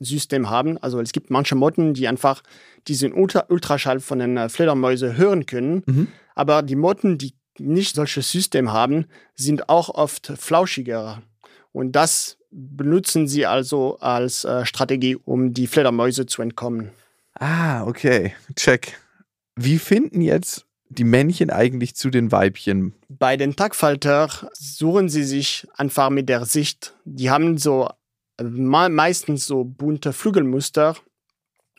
Ohrensystem 0.00 0.48
haben, 0.48 0.78
also 0.78 1.00
es 1.00 1.12
gibt 1.12 1.30
manche 1.30 1.54
Motten, 1.54 1.94
die 1.94 2.08
einfach 2.08 2.42
diesen 2.88 3.12
Ultra 3.12 3.44
Ultraschall 3.48 4.00
von 4.00 4.18
den 4.18 4.36
äh, 4.36 4.48
Fledermäuse 4.48 5.16
hören 5.16 5.46
können, 5.46 5.82
mhm. 5.86 6.08
aber 6.34 6.62
die 6.62 6.76
Motten, 6.76 7.18
die 7.18 7.34
nicht 7.58 7.94
solches 7.94 8.30
System 8.30 8.72
haben, 8.72 9.06
sind 9.34 9.68
auch 9.68 9.90
oft 9.90 10.32
flauschiger. 10.36 11.22
Und 11.72 11.92
das 11.92 12.38
benutzen 12.50 13.28
sie 13.28 13.46
also 13.46 13.98
als 14.00 14.44
äh, 14.44 14.64
Strategie, 14.64 15.16
um 15.16 15.52
die 15.52 15.66
Fledermäuse 15.66 16.26
zu 16.26 16.42
entkommen. 16.42 16.90
Ah, 17.34 17.84
okay. 17.86 18.34
Check. 18.56 18.98
Wie 19.56 19.78
finden 19.78 20.22
jetzt 20.22 20.64
die 20.88 21.04
Männchen 21.04 21.50
eigentlich 21.50 21.94
zu 21.94 22.10
den 22.10 22.32
Weibchen? 22.32 22.94
Bei 23.08 23.36
den 23.36 23.54
Tagfalter 23.54 24.50
suchen 24.54 25.08
sie 25.08 25.24
sich 25.24 25.68
einfach 25.76 26.10
mit 26.10 26.28
der 26.28 26.46
Sicht. 26.46 26.94
Die 27.04 27.30
haben 27.30 27.58
so 27.58 27.88
meistens 28.42 29.46
so 29.46 29.64
bunte 29.64 30.12
Flügelmuster 30.12 30.96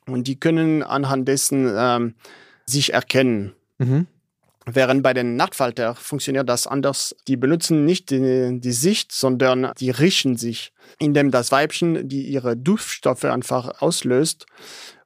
und 0.07 0.27
die 0.27 0.39
können 0.39 0.83
anhand 0.83 1.27
dessen 1.27 1.71
ähm, 1.75 2.15
sich 2.65 2.93
erkennen. 2.93 3.53
Mhm. 3.77 4.07
Während 4.65 5.01
bei 5.01 5.13
den 5.13 5.35
Nachtfalter 5.37 5.95
funktioniert 5.95 6.47
das 6.47 6.67
anders. 6.67 7.15
Die 7.27 7.35
benutzen 7.35 7.83
nicht 7.83 8.11
die, 8.11 8.59
die, 8.59 8.71
Sicht, 8.71 9.11
sondern 9.11 9.71
die 9.79 9.89
riechen 9.89 10.37
sich, 10.37 10.71
indem 10.99 11.31
das 11.31 11.51
Weibchen 11.51 12.07
die 12.07 12.27
ihre 12.27 12.55
Duftstoffe 12.55 13.25
einfach 13.25 13.81
auslöst. 13.81 14.45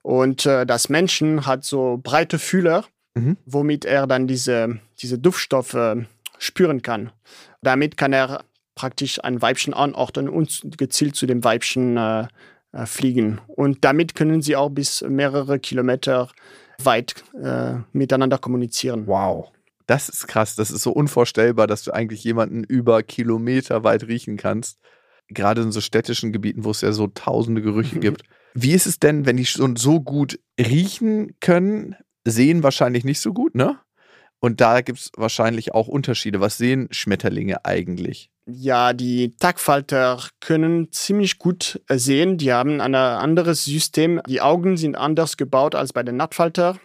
Und 0.01 0.45
äh, 0.45 0.65
das 0.65 0.89
Männchen 0.89 1.45
hat 1.45 1.63
so 1.63 1.99
breite 2.03 2.37
Fühler, 2.37 2.85
mhm. 3.15 3.37
womit 3.45 3.85
er 3.85 4.07
dann 4.07 4.27
diese, 4.27 4.79
diese 4.99 5.17
Duftstoffe 5.17 5.97
spüren 6.37 6.81
kann. 6.81 7.11
Damit 7.61 7.95
kann 7.95 8.11
er 8.11 8.43
praktisch 8.75 9.23
ein 9.23 9.41
Weibchen 9.41 9.73
anordnen 9.73 10.29
und 10.29 10.77
gezielt 10.77 11.15
zu 11.15 11.25
dem 11.25 11.43
Weibchen 11.43 11.97
äh, 11.97 12.27
äh, 12.75 12.85
fliegen. 12.85 13.39
Und 13.47 13.85
damit 13.85 14.15
können 14.15 14.41
sie 14.41 14.55
auch 14.55 14.69
bis 14.69 15.01
mehrere 15.01 15.59
Kilometer 15.59 16.29
weit 16.83 17.23
äh, 17.41 17.75
miteinander 17.93 18.37
kommunizieren. 18.37 19.07
Wow. 19.07 19.51
Das 19.87 20.09
ist 20.09 20.27
krass. 20.27 20.55
Das 20.55 20.71
ist 20.71 20.81
so 20.81 20.91
unvorstellbar, 20.91 21.67
dass 21.67 21.83
du 21.83 21.91
eigentlich 21.93 22.23
jemanden 22.23 22.63
über 22.63 23.01
Kilometer 23.01 23.83
weit 23.83 24.07
riechen 24.07 24.35
kannst. 24.35 24.79
Gerade 25.29 25.61
in 25.61 25.71
so 25.71 25.79
städtischen 25.79 26.33
Gebieten, 26.33 26.65
wo 26.65 26.71
es 26.71 26.81
ja 26.81 26.91
so 26.91 27.07
tausende 27.07 27.61
Gerüche 27.61 27.99
gibt. 28.01 28.23
Wie 28.53 28.73
ist 28.73 28.87
es 28.87 28.99
denn, 28.99 29.25
wenn 29.25 29.37
die 29.37 29.45
schon 29.45 29.75
so 29.77 30.01
gut 30.01 30.39
riechen 30.59 31.35
können? 31.39 31.95
Sehen 32.25 32.63
wahrscheinlich 32.63 33.05
nicht 33.05 33.21
so 33.21 33.33
gut, 33.33 33.55
ne? 33.55 33.79
Und 34.39 34.59
da 34.59 34.81
gibt 34.81 34.99
es 34.99 35.11
wahrscheinlich 35.15 35.73
auch 35.73 35.87
Unterschiede. 35.87 36.41
Was 36.41 36.57
sehen 36.57 36.87
Schmetterlinge 36.91 37.63
eigentlich? 37.63 38.29
Ja, 38.47 38.93
die 38.93 39.35
Tagfalter 39.37 40.21
können 40.39 40.91
ziemlich 40.91 41.39
gut 41.39 41.81
äh, 41.87 41.97
sehen. 41.97 42.37
Die 42.37 42.53
haben 42.53 42.79
ein 42.79 42.93
anderes 42.93 43.65
System. 43.65 44.21
Die 44.27 44.41
Augen 44.41 44.77
sind 44.77 44.95
anders 44.95 45.37
gebaut 45.37 45.73
als 45.73 45.93
bei 45.93 46.03
den 46.03 46.17
Nachtfalter. 46.17 46.79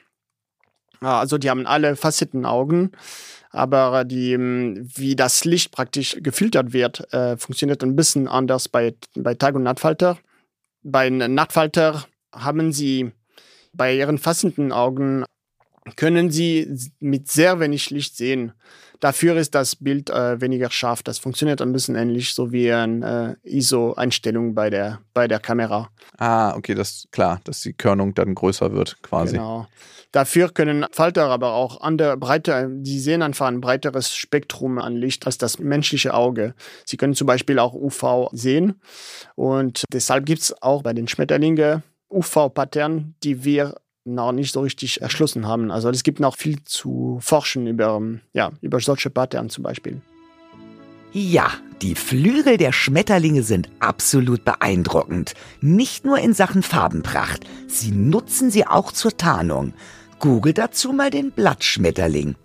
Ah, 1.01 1.21
also 1.21 1.37
die 1.39 1.51
haben 1.51 1.67
alle 1.67 1.97
Facettenaugen, 1.97 2.93
aber 3.51 4.05
die, 4.05 4.33
ähm, 4.33 4.91
wie 4.95 5.17
das 5.17 5.45
Licht 5.45 5.73
praktisch 5.73 6.17
gefiltert 6.21 6.73
wird, 6.73 7.13
äh, 7.13 7.37
funktioniert 7.37 7.83
ein 7.83 7.97
bisschen 7.97 8.29
anders 8.29 8.69
bei, 8.69 8.95
bei 9.15 9.35
Tag- 9.35 9.55
und 9.55 9.63
Nachtfalter. 9.63 10.19
Bei 10.83 11.09
Nachtfalter 11.11 12.05
haben 12.35 12.73
sie 12.73 13.13
bei 13.73 13.95
ihren 13.95 14.19
Facettenaugen 14.19 15.25
können 15.97 16.31
Sie 16.31 16.91
mit 17.01 17.29
sehr 17.29 17.61
wenig 17.61 17.91
Licht 17.91 18.17
sehen. 18.17 18.53
Dafür 19.01 19.37
ist 19.37 19.55
das 19.55 19.77
Bild 19.77 20.11
äh, 20.11 20.41
weniger 20.41 20.71
scharf. 20.71 21.03
Das 21.03 21.19
funktioniert 21.19 21.63
ein 21.63 21.73
bisschen 21.73 21.97
ähnlich, 21.97 22.35
so 22.35 22.53
wie 22.53 22.71
eine 22.71 23.39
äh, 23.43 23.59
ISO-Einstellung 23.59 24.55
bei 24.55 24.71
der, 24.71 25.01
bei 25.15 25.27
der 25.27 25.41
Kamera. 25.41 25.91
Ah, 26.19 26.55
okay, 26.55 26.75
das 26.75 26.91
ist 26.91 27.13
klar, 27.13 27.41
dass 27.45 27.63
die 27.63 27.73
Körnung 27.73 28.15
dann 28.15 28.35
größer 28.35 28.73
wird, 28.73 29.03
quasi. 29.03 29.37
Genau. 29.37 29.67
Dafür 30.13 30.49
können 30.49 30.87
Falter 30.91 31.29
aber 31.29 31.53
auch 31.53 31.81
andere 31.83 32.17
breite, 32.17 32.69
die 32.71 32.99
sehen 32.99 33.23
einfach 33.23 33.47
ein 33.47 33.61
breiteres 33.61 34.15
Spektrum 34.15 34.79
an 34.79 34.97
Licht 34.97 35.25
als 35.25 35.39
das 35.39 35.59
menschliche 35.59 36.15
Auge. 36.15 36.55
Sie 36.85 36.97
können 36.97 37.15
zum 37.15 37.27
Beispiel 37.27 37.61
auch 37.61 37.75
UV 37.75 38.29
sehen. 38.33 38.81
Und 39.37 39.85
deshalb 39.93 40.27
gibt 40.27 40.43
es 40.43 40.63
auch 40.63 40.83
bei 40.83 40.93
den 40.93 41.07
Schmetterlingen 41.07 41.85
UV-Pattern, 42.11 43.15
die 43.23 43.45
wir 43.45 43.77
noch 44.05 44.33
nicht 44.33 44.53
so 44.53 44.61
richtig 44.61 45.03
erschlossen 45.03 45.47
haben. 45.47 45.71
Also 45.71 45.91
es 45.91 46.03
gibt 46.03 46.21
noch 46.21 46.37
viel 46.37 46.63
zu 46.65 47.19
forschen 47.21 47.67
über, 47.67 48.01
ja, 48.33 48.51
über 48.61 48.81
solche 48.81 49.11
Pattern 49.11 49.51
zum 49.51 49.65
Beispiel. 49.65 50.01
Ja, 51.13 51.51
die 51.83 51.97
Flügel 51.97 52.57
der 52.57 52.73
Schmetterlinge 52.73 53.43
sind 53.43 53.69
absolut 53.81 54.45
beeindruckend. 54.45 55.35
Nicht 55.61 56.05
nur 56.05 56.19
in 56.19 56.35
Sachen 56.35 56.63
Farbenpracht, 56.63 57.45
sie 57.67 57.91
nutzen 57.91 58.51
sie 58.51 58.67
auch 58.67 58.93
zur 58.93 59.17
Tarnung. 59.17 59.75
Google 60.21 60.53
dazu 60.53 60.93
mal 60.93 61.11
den 61.11 61.33
Blattschmetterling. 61.33 62.37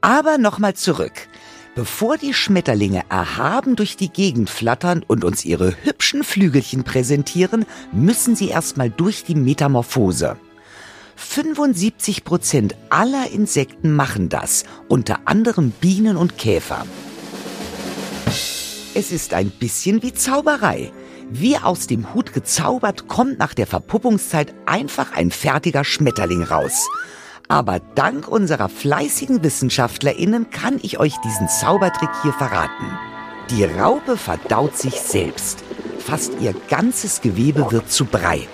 Aber 0.00 0.38
nochmal 0.38 0.74
zurück. 0.74 1.28
Bevor 1.74 2.18
die 2.18 2.34
Schmetterlinge 2.34 3.02
erhaben 3.08 3.76
durch 3.76 3.96
die 3.96 4.10
Gegend 4.10 4.50
flattern 4.50 5.04
und 5.06 5.24
uns 5.24 5.44
ihre 5.44 5.74
hübschen 5.84 6.22
Flügelchen 6.22 6.84
präsentieren, 6.84 7.64
müssen 7.92 8.36
sie 8.36 8.48
erstmal 8.48 8.90
durch 8.90 9.24
die 9.24 9.34
Metamorphose. 9.34 10.36
75 11.16 12.24
Prozent 12.24 12.74
aller 12.90 13.30
Insekten 13.30 13.94
machen 13.94 14.28
das, 14.28 14.64
unter 14.88 15.20
anderem 15.26 15.70
Bienen 15.70 16.16
und 16.16 16.38
Käfer. 16.38 16.86
Es 18.94 19.10
ist 19.10 19.32
ein 19.32 19.50
bisschen 19.50 20.02
wie 20.02 20.12
Zauberei. 20.12 20.92
Wie 21.30 21.56
aus 21.56 21.86
dem 21.86 22.12
Hut 22.12 22.34
gezaubert 22.34 23.08
kommt 23.08 23.38
nach 23.38 23.54
der 23.54 23.66
Verpuppungszeit 23.66 24.52
einfach 24.66 25.12
ein 25.12 25.30
fertiger 25.30 25.82
Schmetterling 25.82 26.42
raus. 26.42 26.88
Aber 27.48 27.80
dank 27.94 28.28
unserer 28.28 28.68
fleißigen 28.68 29.42
WissenschaftlerInnen 29.42 30.50
kann 30.50 30.78
ich 30.82 30.98
euch 30.98 31.16
diesen 31.24 31.48
Zaubertrick 31.48 32.10
hier 32.22 32.34
verraten. 32.34 32.98
Die 33.50 33.64
Raupe 33.64 34.16
verdaut 34.16 34.76
sich 34.76 34.94
selbst. 35.00 35.64
Fast 35.98 36.32
ihr 36.40 36.54
ganzes 36.68 37.20
Gewebe 37.20 37.70
wird 37.72 37.90
zu 37.90 38.04
Brei. 38.04 38.46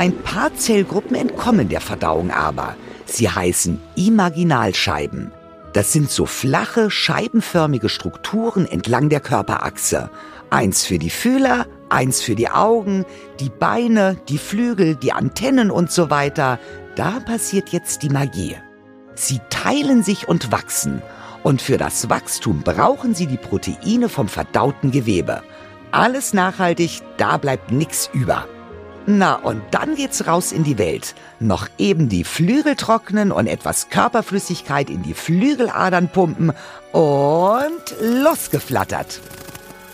Ein 0.00 0.16
paar 0.22 0.54
Zellgruppen 0.54 1.14
entkommen 1.14 1.68
der 1.68 1.82
Verdauung 1.82 2.30
aber. 2.30 2.74
Sie 3.04 3.28
heißen 3.28 3.78
Imaginalscheiben. 3.96 5.30
Das 5.74 5.92
sind 5.92 6.10
so 6.10 6.24
flache, 6.24 6.90
scheibenförmige 6.90 7.90
Strukturen 7.90 8.64
entlang 8.64 9.10
der 9.10 9.20
Körperachse. 9.20 10.08
Eins 10.48 10.86
für 10.86 10.98
die 10.98 11.10
Fühler, 11.10 11.66
eins 11.90 12.22
für 12.22 12.34
die 12.34 12.48
Augen, 12.48 13.04
die 13.40 13.50
Beine, 13.50 14.16
die 14.30 14.38
Flügel, 14.38 14.96
die 14.96 15.12
Antennen 15.12 15.70
und 15.70 15.92
so 15.92 16.08
weiter. 16.08 16.58
Da 16.96 17.20
passiert 17.20 17.68
jetzt 17.68 18.02
die 18.02 18.08
Magie. 18.08 18.56
Sie 19.16 19.38
teilen 19.50 20.02
sich 20.02 20.26
und 20.26 20.50
wachsen. 20.50 21.02
Und 21.42 21.60
für 21.60 21.76
das 21.76 22.08
Wachstum 22.08 22.62
brauchen 22.62 23.14
sie 23.14 23.26
die 23.26 23.36
Proteine 23.36 24.08
vom 24.08 24.28
verdauten 24.28 24.92
Gewebe. 24.92 25.42
Alles 25.90 26.32
nachhaltig, 26.32 27.02
da 27.18 27.36
bleibt 27.36 27.70
nichts 27.70 28.08
über. 28.14 28.46
Na, 29.06 29.36
und 29.36 29.62
dann 29.70 29.94
geht's 29.96 30.26
raus 30.26 30.52
in 30.52 30.62
die 30.62 30.78
Welt. 30.78 31.14
Noch 31.40 31.68
eben 31.78 32.08
die 32.08 32.24
Flügel 32.24 32.76
trocknen 32.76 33.32
und 33.32 33.46
etwas 33.46 33.88
Körperflüssigkeit 33.88 34.90
in 34.90 35.02
die 35.02 35.14
Flügeladern 35.14 36.08
pumpen 36.08 36.52
und 36.92 37.96
losgeflattert. 38.00 39.20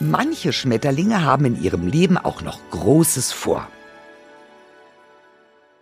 Manche 0.01 0.53
Schmetterlinge 0.53 1.25
haben 1.25 1.45
in 1.45 1.63
ihrem 1.63 1.87
Leben 1.87 2.19
auch 2.19 2.43
noch 2.43 2.59
Großes 2.71 3.33
vor. 3.33 3.69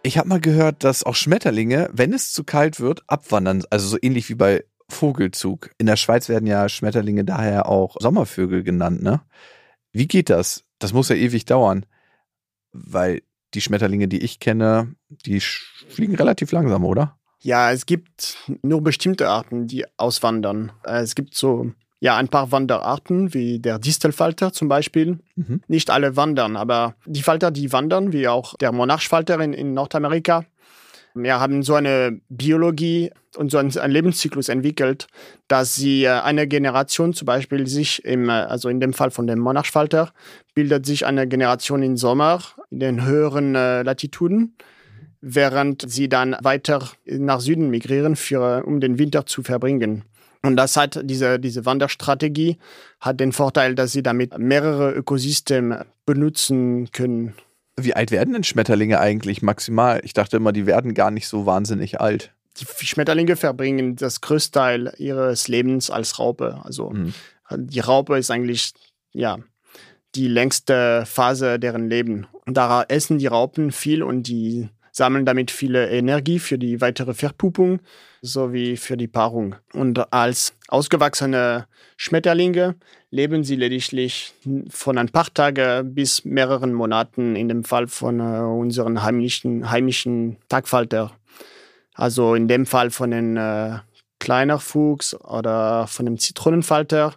Ich 0.03 0.19
habe 0.19 0.29
mal 0.29 0.41
gehört, 0.41 0.85
dass 0.85 1.03
auch 1.03 1.17
Schmetterlinge, 1.17 1.89
wenn 1.93 2.13
es 2.13 2.31
zu 2.31 2.45
kalt 2.45 2.79
wird, 2.79 3.03
abwandern. 3.07 3.65
Also 3.71 3.89
so 3.89 3.97
ähnlich 4.01 4.29
wie 4.29 4.35
bei 4.35 4.65
Vogelzug. 4.91 5.71
In 5.79 5.87
der 5.87 5.97
Schweiz 5.97 6.29
werden 6.29 6.47
ja 6.47 6.69
Schmetterlinge 6.69 7.25
daher 7.25 7.69
auch 7.71 7.97
Sommervögel 7.99 8.63
genannt, 8.63 9.03
ne? 9.03 9.23
Wie 9.93 10.07
geht 10.07 10.29
das? 10.29 10.65
Das 10.79 10.93
muss 10.93 11.09
ja 11.09 11.17
ewig 11.17 11.47
dauern 11.47 11.87
weil 12.75 13.23
die 13.55 13.61
Schmetterlinge, 13.61 14.09
die 14.09 14.23
ich 14.23 14.41
kenne, 14.41 14.95
die 15.09 15.41
fliegen 15.41 16.17
relativ 16.17 16.53
langsam, 16.53 16.85
oder? 16.85 17.17
Ja, 17.41 17.71
es 17.73 17.87
gibt 17.87 18.37
nur 18.63 18.83
bestimmte 18.83 19.29
Arten, 19.29 19.67
die 19.67 19.85
auswandern. 19.97 20.73
Äh, 20.85 21.03
es 21.03 21.15
gibt 21.15 21.35
so 21.35 21.73
ja 22.01 22.17
ein 22.17 22.29
paar 22.29 22.53
Wanderarten, 22.53 23.33
wie 23.33 23.61
der 23.61 23.79
Distelfalter 23.79 24.53
zum 24.53 24.69
Beispiel. 24.69 25.21
Mhm. 25.37 25.63
Nicht 25.69 25.91
alle 25.91 26.17
wandern, 26.17 26.57
aber 26.57 26.97
die 27.07 27.23
Falter, 27.23 27.51
die 27.51 27.73
wandern, 27.73 28.13
wie 28.13 28.29
auch 28.29 28.55
der 28.57 28.73
Monarchfalter 28.73 29.41
in, 29.41 29.53
in 29.53 29.73
Nordamerika, 29.73 30.45
wir 31.15 31.39
haben 31.39 31.63
so 31.63 31.75
eine 31.75 32.21
Biologie 32.29 33.11
und 33.37 33.51
so 33.51 33.59
einen, 33.59 33.71
Lebenszyklus 33.71 34.49
entwickelt, 34.49 35.07
dass 35.49 35.75
sie 35.75 36.05
äh, 36.05 36.11
eine 36.11 36.47
Generation 36.47 37.15
zum 37.15 37.27
Beispiel 37.27 37.67
sich 37.67 38.05
im, 38.05 38.29
äh, 38.29 38.33
also 38.33 38.69
in 38.69 38.81
dem 38.81 38.93
Fall 38.93 39.11
von 39.11 39.27
dem 39.27 39.39
Monarchfalter, 39.39 40.13
bildet 40.55 40.87
sich 40.87 41.07
eine 41.07 41.27
Generation 41.27 41.83
im 41.83 41.97
Sommer 41.97 42.43
in 42.71 42.81
den 42.81 43.05
höheren 43.05 43.55
äh, 43.55 43.83
Latituden, 43.83 44.57
während 45.21 45.89
sie 45.89 46.09
dann 46.09 46.37
weiter 46.43 46.91
nach 47.07 47.41
Süden 47.41 47.71
migrieren, 47.71 48.17
für, 48.17 48.65
um 48.65 48.81
den 48.81 48.99
Winter 48.99 49.25
zu 49.25 49.43
verbringen. 49.43 50.05
Und 50.43 50.57
das 50.57 50.77
hat 50.77 51.01
diese, 51.05 51.41
diese 51.41 51.65
Wanderstrategie 51.65 52.59
hat 53.01 53.19
den 53.19 53.33
Vorteil, 53.33 53.75
dass 53.75 53.93
sie 53.93 54.03
damit 54.03 54.37
mehrere 54.37 54.93
Ökosysteme 54.93 55.87
benutzen 56.05 56.91
können. 56.93 57.35
Wie 57.77 57.95
alt 57.95 58.11
werden 58.11 58.35
denn 58.35 58.45
Schmetterlinge 58.45 59.01
eigentlich 59.01 59.43
maximal? 59.43 60.01
Ich 60.05 60.13
dachte 60.13 60.37
immer, 60.37 60.53
die 60.53 60.67
werden 60.67 60.95
gar 60.95 61.11
nicht 61.11 61.27
so 61.27 61.47
wahnsinnig 61.47 62.01
alt. 62.01 62.33
Die 62.59 62.87
Schmetterlinge 62.87 63.35
verbringen 63.37 63.97
das 63.97 64.21
größte 64.21 64.53
Teil 64.53 64.93
ihres 64.99 65.49
Lebens 65.49 65.91
als 65.91 66.19
Raupe. 66.21 66.61
Also 66.63 66.91
mhm. 66.91 67.13
die 67.57 67.81
Raupe 67.81 68.17
ist 68.17 68.31
eigentlich 68.31 68.73
ja 69.13 69.39
die 70.15 70.29
längste 70.29 71.05
Phase 71.07 71.59
deren 71.59 71.89
Leben. 71.89 72.29
Und 72.47 72.57
da 72.57 72.85
essen 72.85 73.19
die 73.19 73.27
Raupen 73.27 73.73
viel 73.73 74.05
und 74.05 74.29
die 74.29 74.69
sammeln 74.93 75.27
damit 75.27 75.51
viele 75.51 75.91
Energie 75.91 76.39
für 76.39 76.59
die 76.59 76.81
weitere 76.81 77.15
Verpuppung 77.15 77.81
sowie 78.25 78.77
für 78.77 78.97
die 78.97 79.07
Paarung. 79.07 79.57
Und 79.73 80.13
als 80.13 80.55
ausgewachsene 80.69 81.67
Schmetterlinge 81.97 82.75
leben 83.11 83.45
sie 83.45 83.57
lediglich 83.57 84.35
von 84.71 84.99
ein 84.99 85.11
paar 85.11 85.33
Tagen 85.33 85.95
bis 85.95 86.25
mehreren 86.25 86.73
Monaten 86.73 87.37
in 87.37 87.49
dem 87.49 87.65
Fall 87.65 87.87
von 87.87 88.21
äh, 88.21 88.41
unseren 88.41 89.03
heimischen, 89.03 89.71
heimischen 89.71 90.39
Tagfalter. 90.49 91.13
Also 91.93 92.35
in 92.35 92.49
dem 92.49 92.67
Fall 92.67 92.91
von 92.91 93.11
den 93.11 93.37
äh, 93.37 93.79
kleiner 94.19 94.59
Fuchs 94.59 95.15
oder 95.15 95.87
von 95.87 96.07
dem 96.07 96.19
Zitronenfalter 96.19 97.15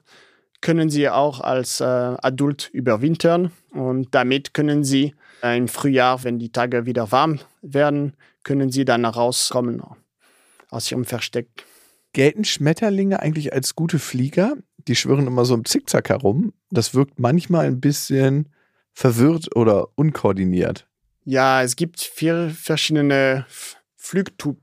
können 0.61 0.89
sie 0.89 1.09
auch 1.09 1.39
als 1.39 1.79
äh, 1.79 1.85
Adult 1.85 2.69
überwintern 2.73 3.51
und 3.71 4.13
damit 4.13 4.53
können 4.53 4.83
sie 4.83 5.15
äh, 5.41 5.57
im 5.57 5.67
Frühjahr, 5.67 6.23
wenn 6.23 6.39
die 6.39 6.51
Tage 6.51 6.85
wieder 6.85 7.11
warm 7.11 7.39
werden, 7.61 8.15
können 8.43 8.71
sie 8.71 8.85
dann 8.85 9.05
rauskommen 9.05 9.81
aus 10.69 10.91
ihrem 10.91 11.05
Versteck. 11.05 11.47
Gelten 12.13 12.45
Schmetterlinge 12.45 13.21
eigentlich 13.21 13.53
als 13.53 13.75
gute 13.75 13.99
Flieger? 13.99 14.55
Die 14.87 14.95
schwirren 14.95 15.27
immer 15.27 15.45
so 15.45 15.53
im 15.53 15.65
Zickzack 15.65 16.09
herum. 16.09 16.53
Das 16.71 16.93
wirkt 16.93 17.19
manchmal 17.19 17.67
ein 17.67 17.79
bisschen 17.79 18.49
verwirrt 18.93 19.55
oder 19.55 19.89
unkoordiniert. 19.95 20.87
Ja, 21.23 21.61
es 21.61 21.75
gibt 21.75 22.01
vier 22.01 22.49
verschiedene 22.49 23.45
Flugtypen 23.95 24.61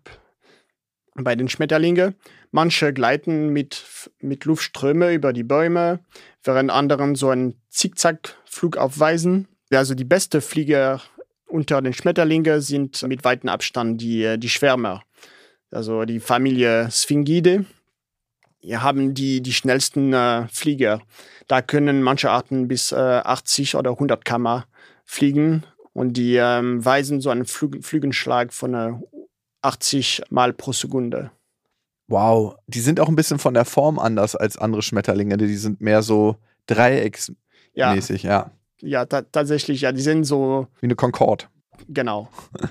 bei 1.15 1.37
den 1.37 1.49
Schmetterlingen. 1.49 2.15
Manche 2.51 2.93
gleiten 2.93 3.51
mit, 3.51 3.85
mit 4.21 4.45
Luftströme 4.45 5.13
über 5.13 5.33
die 5.33 5.43
Bäume, 5.43 6.01
während 6.43 6.71
andere 6.71 7.15
so 7.17 7.29
einen 7.29 7.55
Zickzackflug 7.69 8.77
aufweisen. 8.77 9.49
Also 9.71 9.95
die 9.95 10.05
beste 10.05 10.41
Flieger 10.41 11.03
unter 11.47 11.83
den 11.83 11.93
Schmetterlingen 11.93 12.61
sind 12.61 13.03
mit 13.07 13.25
weitem 13.25 13.49
Abstand 13.49 14.01
die, 14.01 14.39
die 14.39 14.49
Schwärmer. 14.49 15.03
Also 15.75 16.05
die 16.05 16.21
Familie 16.21 16.89
Sphingidae. 16.91 17.65
Wir 18.61 18.83
haben 18.83 19.13
die, 19.13 19.43
die 19.43 19.53
schnellsten 19.53 20.13
äh, 20.13 20.47
Flieger. 20.49 21.03
Da 21.49 21.61
können 21.61 22.03
manche 22.03 22.31
Arten 22.31 22.69
bis 22.69 22.93
äh, 22.93 22.97
80 22.97 23.75
oder 23.75 23.91
100 23.91 24.25
km 24.25 24.63
fliegen 25.05 25.65
und 25.93 26.17
die 26.17 26.37
ähm, 26.37 26.83
weisen 26.83 27.21
so 27.21 27.31
einen 27.31 27.45
Flug, 27.45 27.85
Flügenschlag 27.85 28.53
von 28.53 28.75
äh, 28.75 28.93
80 29.61 30.23
Mal 30.31 30.53
pro 30.53 30.73
Sekunde. 30.73 31.31
Wow, 32.07 32.57
die 32.67 32.81
sind 32.81 33.01
auch 33.01 33.09
ein 33.09 33.17
bisschen 33.17 33.39
von 33.39 33.55
der 33.55 33.65
Form 33.65 33.99
anders 33.99 34.37
als 34.37 34.57
andere 34.57 34.83
Schmetterlinge. 34.83 35.37
Die 35.37 35.57
sind 35.57 35.81
mehr 35.81 36.03
so 36.03 36.37
dreiecksmäßig, 36.67 38.23
ja. 38.23 38.51
Ja, 38.81 38.89
ja 38.89 39.05
ta 39.07 39.23
tatsächlich, 39.23 39.83
ja, 39.83 39.93
die 39.93 40.03
sind 40.03 40.25
so. 40.25 40.69
Wie 40.81 40.87
eine 40.87 40.97
Concorde. 40.97 41.47
Genau. 41.89 42.29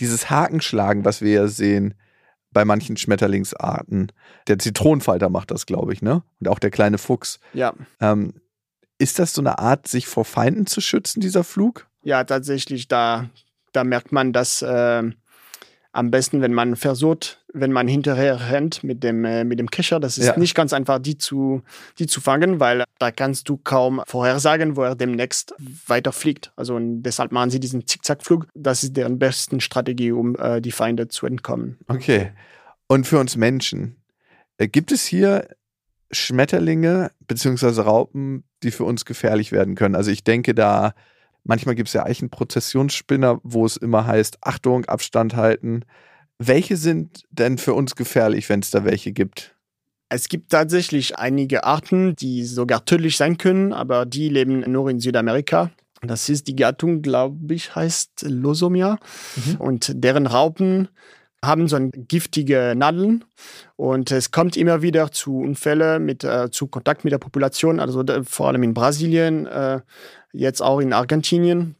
Dieses 0.00 0.30
Hakenschlagen, 0.30 1.04
was 1.04 1.20
wir 1.20 1.32
ja 1.32 1.48
sehen 1.48 1.94
bei 2.52 2.64
manchen 2.64 2.96
Schmetterlingsarten, 2.96 4.12
der 4.46 4.58
Zitronenfalter 4.58 5.28
macht 5.28 5.50
das, 5.50 5.66
glaube 5.66 5.92
ich, 5.92 6.02
ne? 6.02 6.22
Und 6.40 6.48
auch 6.48 6.58
der 6.58 6.70
kleine 6.70 6.98
Fuchs. 6.98 7.40
Ja. 7.52 7.74
Ähm, 8.00 8.34
ist 8.98 9.18
das 9.18 9.34
so 9.34 9.40
eine 9.40 9.58
Art, 9.58 9.88
sich 9.88 10.06
vor 10.06 10.24
Feinden 10.24 10.66
zu 10.66 10.80
schützen, 10.80 11.20
dieser 11.20 11.44
Flug? 11.44 11.88
Ja, 12.02 12.24
tatsächlich, 12.24 12.88
da, 12.88 13.30
da 13.72 13.84
merkt 13.84 14.12
man, 14.12 14.32
dass 14.32 14.62
äh, 14.62 15.02
am 15.92 16.10
besten, 16.10 16.40
wenn 16.40 16.54
man 16.54 16.76
versucht, 16.76 17.41
wenn 17.52 17.72
man 17.72 17.88
hinterher 17.88 18.50
rennt 18.50 18.82
mit 18.82 19.02
dem, 19.02 19.24
äh, 19.24 19.44
mit 19.44 19.58
dem 19.58 19.70
Kescher. 19.70 20.00
Das 20.00 20.18
ist 20.18 20.26
ja. 20.26 20.38
nicht 20.38 20.54
ganz 20.54 20.72
einfach, 20.72 20.98
die 20.98 21.18
zu, 21.18 21.62
die 21.98 22.06
zu 22.06 22.20
fangen, 22.20 22.60
weil 22.60 22.84
da 22.98 23.10
kannst 23.10 23.48
du 23.48 23.56
kaum 23.56 24.02
vorhersagen, 24.06 24.76
wo 24.76 24.82
er 24.82 24.94
demnächst 24.94 25.54
weiter 25.86 26.12
fliegt. 26.12 26.52
Also 26.56 26.78
deshalb 26.80 27.32
machen 27.32 27.50
sie 27.50 27.60
diesen 27.60 27.86
Zickzackflug. 27.86 28.46
Das 28.54 28.82
ist 28.82 28.96
deren 28.96 29.18
besten 29.18 29.60
Strategie, 29.60 30.12
um 30.12 30.36
äh, 30.36 30.60
die 30.60 30.72
Feinde 30.72 31.08
zu 31.08 31.26
entkommen. 31.26 31.78
Okay. 31.88 32.32
Und 32.86 33.06
für 33.06 33.18
uns 33.18 33.36
Menschen, 33.36 33.96
äh, 34.58 34.68
gibt 34.68 34.92
es 34.92 35.06
hier 35.06 35.48
Schmetterlinge 36.10 37.10
bzw. 37.26 37.80
Raupen, 37.82 38.44
die 38.62 38.70
für 38.70 38.84
uns 38.84 39.04
gefährlich 39.04 39.52
werden 39.52 39.74
können? 39.74 39.94
Also 39.94 40.10
ich 40.10 40.24
denke 40.24 40.54
da 40.54 40.94
Manchmal 41.44 41.74
gibt 41.74 41.88
es 41.88 41.94
ja 41.94 42.04
Eichenprozessionsspinner, 42.04 43.40
wo 43.42 43.66
es 43.66 43.76
immer 43.76 44.06
heißt, 44.06 44.38
Achtung, 44.42 44.84
Abstand 44.84 45.34
halten. 45.34 45.84
Welche 46.46 46.76
sind 46.76 47.24
denn 47.30 47.58
für 47.58 47.74
uns 47.74 47.94
gefährlich, 47.94 48.48
wenn 48.48 48.60
es 48.60 48.70
da 48.70 48.84
welche 48.84 49.12
gibt? 49.12 49.54
Es 50.08 50.28
gibt 50.28 50.50
tatsächlich 50.50 51.18
einige 51.18 51.64
Arten, 51.64 52.16
die 52.16 52.44
sogar 52.44 52.84
tödlich 52.84 53.16
sein 53.16 53.38
können, 53.38 53.72
aber 53.72 54.04
die 54.06 54.28
leben 54.28 54.60
nur 54.70 54.90
in 54.90 55.00
Südamerika. 55.00 55.70
Das 56.02 56.28
ist 56.28 56.48
die 56.48 56.56
Gattung, 56.56 57.00
glaube 57.00 57.54
ich, 57.54 57.74
heißt 57.74 58.26
Losomia. 58.28 58.98
Mhm. 59.36 59.56
Und 59.56 59.92
deren 59.94 60.26
Raupen 60.26 60.88
haben 61.44 61.68
so 61.68 61.78
giftige 61.92 62.74
Nadeln 62.76 63.24
und 63.76 64.12
es 64.12 64.30
kommt 64.30 64.56
immer 64.56 64.80
wieder 64.82 65.10
zu 65.10 65.38
Unfällen 65.38 66.04
mit 66.04 66.22
äh, 66.22 66.50
zu 66.50 66.68
Kontakt 66.68 67.02
mit 67.04 67.12
der 67.12 67.18
Population, 67.18 67.80
also 67.80 68.04
vor 68.22 68.48
allem 68.48 68.62
in 68.62 68.74
Brasilien 68.74 69.46
äh, 69.46 69.80
jetzt 70.32 70.62
auch 70.62 70.78
in 70.78 70.92
Argentinien, 70.92 71.74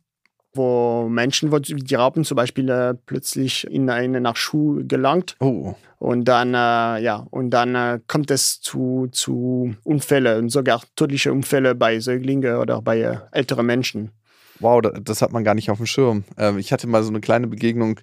wo 0.54 1.08
Menschen, 1.08 1.52
wo 1.52 1.58
die 1.58 1.94
Raupen 1.94 2.24
zum 2.24 2.36
Beispiel 2.36 2.68
äh, 2.68 2.94
plötzlich 3.06 3.66
in 3.70 3.88
einen 3.90 4.22
Nachschuh 4.22 4.82
gelangt. 4.86 5.36
Oh. 5.40 5.74
Und 5.98 6.24
dann, 6.24 6.54
äh, 6.54 7.02
ja, 7.02 7.26
und 7.30 7.50
dann 7.50 7.74
äh, 7.74 8.00
kommt 8.08 8.30
es 8.30 8.60
zu, 8.60 9.08
zu 9.12 9.74
Unfällen 9.84 10.44
und 10.44 10.48
sogar 10.50 10.82
tödliche 10.96 11.32
Unfälle 11.32 11.74
bei 11.74 12.00
Säuglingen 12.00 12.56
oder 12.56 12.82
bei 12.82 13.00
äh, 13.00 13.18
älteren 13.30 13.66
Menschen. 13.66 14.10
Wow, 14.58 14.82
das 14.82 15.22
hat 15.22 15.32
man 15.32 15.44
gar 15.44 15.54
nicht 15.54 15.70
auf 15.70 15.78
dem 15.78 15.86
Schirm. 15.86 16.24
Ähm, 16.36 16.58
ich 16.58 16.72
hatte 16.72 16.86
mal 16.86 17.02
so 17.02 17.10
eine 17.10 17.20
kleine 17.20 17.46
Begegnung 17.46 18.00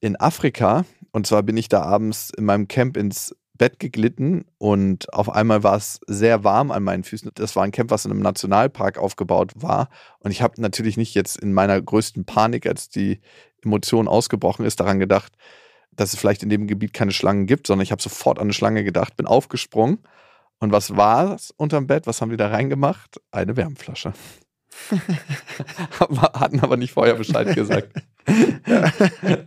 in 0.00 0.16
Afrika. 0.16 0.84
Und 1.12 1.26
zwar 1.26 1.42
bin 1.42 1.56
ich 1.56 1.68
da 1.68 1.82
abends 1.82 2.30
in 2.36 2.44
meinem 2.44 2.68
Camp 2.68 2.96
ins 2.96 3.34
Bett 3.56 3.78
geglitten 3.78 4.44
und 4.58 5.12
auf 5.12 5.30
einmal 5.30 5.62
war 5.62 5.76
es 5.76 6.00
sehr 6.06 6.44
warm 6.44 6.70
an 6.70 6.82
meinen 6.82 7.04
Füßen. 7.04 7.30
Das 7.34 7.56
war 7.56 7.64
ein 7.64 7.72
Camp, 7.72 7.90
was 7.90 8.04
in 8.04 8.10
einem 8.10 8.20
Nationalpark 8.20 8.98
aufgebaut 8.98 9.52
war. 9.56 9.88
Und 10.20 10.30
ich 10.30 10.42
habe 10.42 10.60
natürlich 10.60 10.96
nicht 10.96 11.14
jetzt 11.14 11.38
in 11.38 11.52
meiner 11.52 11.80
größten 11.80 12.24
Panik, 12.24 12.66
als 12.66 12.88
die 12.88 13.20
Emotion 13.64 14.08
ausgebrochen 14.08 14.64
ist, 14.64 14.80
daran 14.80 14.98
gedacht, 14.98 15.32
dass 15.92 16.12
es 16.12 16.18
vielleicht 16.18 16.42
in 16.42 16.48
dem 16.48 16.66
Gebiet 16.66 16.92
keine 16.92 17.12
Schlangen 17.12 17.46
gibt, 17.46 17.66
sondern 17.66 17.82
ich 17.82 17.92
habe 17.92 18.02
sofort 18.02 18.38
an 18.38 18.44
eine 18.44 18.52
Schlange 18.52 18.84
gedacht, 18.84 19.16
bin 19.16 19.26
aufgesprungen. 19.26 19.98
Und 20.58 20.72
was 20.72 20.96
war 20.96 21.34
es 21.34 21.50
unterm 21.50 21.86
Bett? 21.86 22.06
Was 22.06 22.20
haben 22.20 22.30
die 22.30 22.36
da 22.36 22.48
reingemacht? 22.48 23.20
Eine 23.30 23.56
Wärmflasche. 23.56 24.12
Hatten 26.34 26.60
aber 26.60 26.76
nicht 26.76 26.92
vorher 26.92 27.14
Bescheid 27.14 27.54
gesagt. 27.54 27.90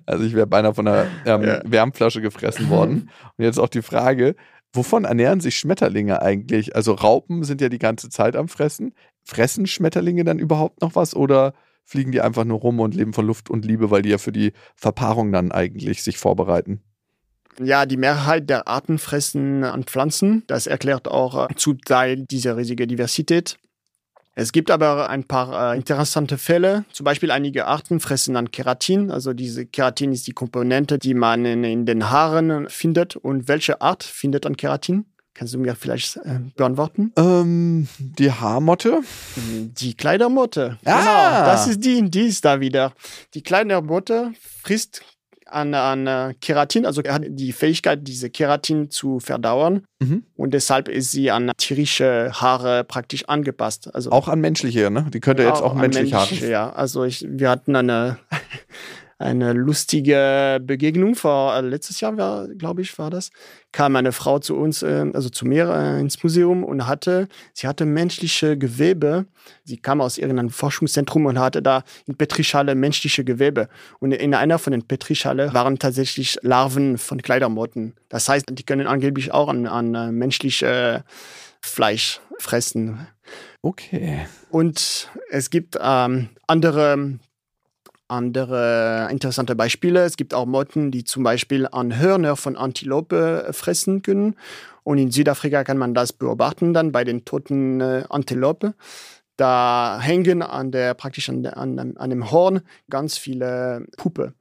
also 0.05 0.23
ich 0.23 0.33
wäre 0.33 0.47
beinahe 0.47 0.73
von 0.73 0.87
einer 0.87 1.07
ähm, 1.25 1.43
ja. 1.43 1.61
Wärmflasche 1.65 2.21
gefressen 2.21 2.69
worden. 2.69 3.09
Und 3.37 3.43
jetzt 3.43 3.59
auch 3.59 3.69
die 3.69 3.81
Frage, 3.81 4.35
wovon 4.73 5.05
ernähren 5.05 5.39
sich 5.39 5.57
Schmetterlinge 5.57 6.21
eigentlich? 6.21 6.75
Also 6.75 6.93
Raupen 6.93 7.43
sind 7.43 7.61
ja 7.61 7.69
die 7.69 7.79
ganze 7.79 8.09
Zeit 8.09 8.35
am 8.35 8.47
Fressen. 8.47 8.93
Fressen 9.23 9.67
Schmetterlinge 9.67 10.23
dann 10.23 10.39
überhaupt 10.39 10.81
noch 10.81 10.95
was 10.95 11.15
oder 11.15 11.53
fliegen 11.85 12.11
die 12.11 12.21
einfach 12.21 12.45
nur 12.45 12.59
rum 12.59 12.79
und 12.79 12.93
leben 12.93 13.13
von 13.13 13.25
Luft 13.25 13.49
und 13.49 13.65
Liebe, 13.65 13.89
weil 13.89 14.03
die 14.03 14.09
ja 14.09 14.19
für 14.19 14.31
die 14.31 14.53
Verpaarung 14.75 15.31
dann 15.31 15.51
eigentlich 15.51 16.03
sich 16.03 16.17
vorbereiten? 16.17 16.81
Ja, 17.61 17.85
die 17.85 17.97
Mehrheit 17.97 18.49
der 18.49 18.67
Arten 18.67 18.99
fressen 18.99 19.63
an 19.63 19.83
Pflanzen. 19.83 20.43
Das 20.47 20.67
erklärt 20.67 21.07
auch 21.07 21.49
äh, 21.49 21.55
zu 21.55 21.73
Teil 21.73 22.25
diese 22.29 22.55
riesige 22.55 22.87
Diversität. 22.87 23.57
Es 24.35 24.51
gibt 24.51 24.71
aber 24.71 25.09
ein 25.09 25.25
paar 25.25 25.73
äh, 25.73 25.75
interessante 25.75 26.37
Fälle. 26.37 26.85
Zum 26.93 27.03
Beispiel 27.03 27.31
einige 27.31 27.65
Arten 27.65 27.99
fressen 27.99 28.35
an 28.35 28.51
Keratin. 28.51 29.11
Also 29.11 29.33
diese 29.33 29.65
Keratin 29.65 30.13
ist 30.13 30.27
die 30.27 30.31
Komponente, 30.31 30.97
die 30.97 31.13
man 31.13 31.45
in, 31.45 31.63
in 31.63 31.85
den 31.85 32.09
Haaren 32.09 32.69
findet. 32.69 33.15
Und 33.15 33.47
welche 33.47 33.81
Art 33.81 34.03
findet 34.03 34.45
an 34.45 34.55
Keratin? 34.55 35.05
Kannst 35.33 35.53
du 35.53 35.59
mir 35.59 35.75
vielleicht 35.75 36.17
äh, 36.17 36.39
beantworten? 36.55 37.13
Ähm, 37.15 37.87
die 37.97 38.31
Haarmotte? 38.31 39.01
Die 39.35 39.93
Kleidermotte. 39.93 40.77
Ah. 40.83 40.99
Genau, 40.99 41.45
das 41.51 41.67
ist 41.67 41.83
die, 41.83 42.09
die 42.09 42.27
ist 42.27 42.43
da 42.43 42.59
wieder. 42.59 42.93
Die 43.33 43.41
Kleidermotte 43.41 44.33
frisst 44.61 45.01
an, 45.51 45.73
an 45.73 46.35
Keratin, 46.41 46.85
also 46.85 47.01
er 47.01 47.15
hat 47.15 47.23
die 47.27 47.51
Fähigkeit, 47.51 48.07
diese 48.07 48.29
Keratin 48.29 48.89
zu 48.89 49.19
verdauern. 49.19 49.83
Mhm. 49.99 50.23
Und 50.35 50.53
deshalb 50.53 50.87
ist 50.87 51.11
sie 51.11 51.31
an 51.31 51.51
tierische 51.57 52.31
Haare 52.33 52.83
praktisch 52.83 53.25
angepasst. 53.27 53.93
Also 53.93 54.11
auch 54.11 54.27
an 54.27 54.39
menschliche, 54.39 54.89
ne? 54.89 55.05
Die 55.13 55.19
könnte 55.19 55.43
jetzt 55.43 55.61
auch, 55.61 55.71
auch 55.71 55.73
menschliche 55.73 56.15
Haare. 56.15 56.49
Ja, 56.49 56.69
also 56.69 57.03
ich, 57.03 57.25
wir 57.27 57.49
hatten 57.49 57.75
eine, 57.75 58.17
eine 59.19 59.51
lustige 59.51 60.59
Begegnung 60.61 61.13
vor 61.13 61.53
äh, 61.53 61.61
letztes 61.61 61.99
Jahr, 61.99 62.15
war, 62.15 62.47
glaube 62.47 62.81
ich, 62.81 62.97
war 62.97 63.09
das. 63.09 63.31
Kam 63.73 63.97
eine 63.97 64.13
Frau 64.13 64.39
zu 64.39 64.55
uns, 64.55 64.81
äh, 64.81 65.05
also 65.13 65.29
zu 65.29 65.45
mir 65.45 65.69
äh, 65.69 65.99
ins 65.99 66.23
Museum 66.23 66.63
und 66.63 66.87
hatte, 66.87 67.27
sie 67.53 67.67
hatte 67.67 67.85
menschliche 67.85 68.57
Gewebe. 68.57 69.25
Sie 69.65 69.75
kam 69.75 69.99
aus 69.99 70.17
irgendeinem 70.17 70.49
Forschungszentrum 70.49 71.25
und 71.25 71.37
hatte 71.37 71.61
da 71.61 71.83
in 72.07 72.15
Petrischale 72.15 72.75
menschliche 72.75 73.25
Gewebe. 73.25 73.67
Und 73.99 74.13
in 74.13 74.33
einer 74.33 74.57
von 74.57 74.71
den 74.71 74.87
Petrischale 74.87 75.53
waren 75.53 75.77
tatsächlich 75.77 76.37
Larven 76.41 76.97
von 76.97 77.21
Kleidermotten. 77.21 77.95
Das 78.07 78.29
heißt, 78.29 78.45
die 78.49 78.63
können 78.63 78.87
angeblich 78.87 79.33
auch 79.33 79.49
an, 79.49 79.67
an 79.67 80.15
menschliche 80.15 81.03
Fleisch 81.59 82.21
fressen. 82.37 83.05
Okay. 83.61 84.25
Und 84.49 85.09
es 85.29 85.49
gibt 85.49 85.77
ähm, 85.81 86.29
andere 86.47 87.19
andere 88.09 89.07
interessante 89.11 89.55
Beispiele. 89.55 90.03
Es 90.03 90.17
gibt 90.17 90.33
auch 90.33 90.45
Motten, 90.45 90.91
die 90.91 91.03
zum 91.03 91.23
Beispiel 91.23 91.67
an 91.71 91.97
Hörner 91.97 92.35
von 92.35 92.55
Antilope 92.55 93.49
fressen 93.51 94.01
können. 94.01 94.35
Und 94.83 94.97
in 94.97 95.11
Südafrika 95.11 95.63
kann 95.63 95.77
man 95.77 95.93
das 95.93 96.13
beobachten 96.13 96.73
dann 96.73 96.91
bei 96.91 97.03
den 97.03 97.25
toten 97.25 97.79
äh, 97.81 98.03
Antilope. 98.09 98.73
Da 99.37 99.99
hängen 100.01 100.41
an 100.41 100.71
der, 100.71 100.93
praktisch 100.95 101.29
an, 101.29 101.45
an, 101.45 101.95
an 101.95 102.09
dem 102.09 102.31
Horn 102.31 102.61
ganz 102.89 103.17
viele 103.17 103.85
Puppe. 103.95 104.33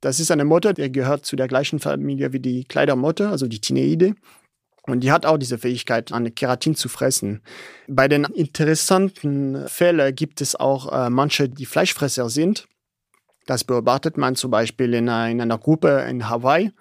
Das 0.00 0.20
ist 0.20 0.30
eine 0.30 0.44
Motte, 0.44 0.74
die 0.74 0.92
gehört 0.92 1.24
zu 1.24 1.34
der 1.34 1.48
gleichen 1.48 1.80
Familie 1.80 2.32
wie 2.32 2.40
die 2.40 2.64
Kleidermotte, 2.64 3.28
also 3.28 3.46
die 3.46 3.60
Tineide. 3.60 4.14
Und 4.86 5.00
die 5.00 5.10
hat 5.10 5.26
auch 5.26 5.36
diese 5.36 5.58
Fähigkeit, 5.58 6.12
an 6.12 6.32
Keratin 6.34 6.76
zu 6.76 6.88
fressen. 6.88 7.42
Bei 7.88 8.06
den 8.06 8.24
interessanten 8.24 9.66
Fällen 9.66 10.14
gibt 10.14 10.40
es 10.40 10.54
auch 10.54 10.92
äh, 10.92 11.10
manche, 11.10 11.48
die 11.48 11.66
Fleischfresser 11.66 12.30
sind. 12.30 12.68
Das 13.46 13.62
beobachtet 13.62 14.18
man 14.18 14.34
zum 14.34 14.50
Beispiel 14.50 14.92
in 14.92 15.08
einer, 15.08 15.30
in 15.30 15.40
einer 15.40 15.58
Gruppe 15.58 16.04
in 16.08 16.28
Hawaii, 16.28 16.72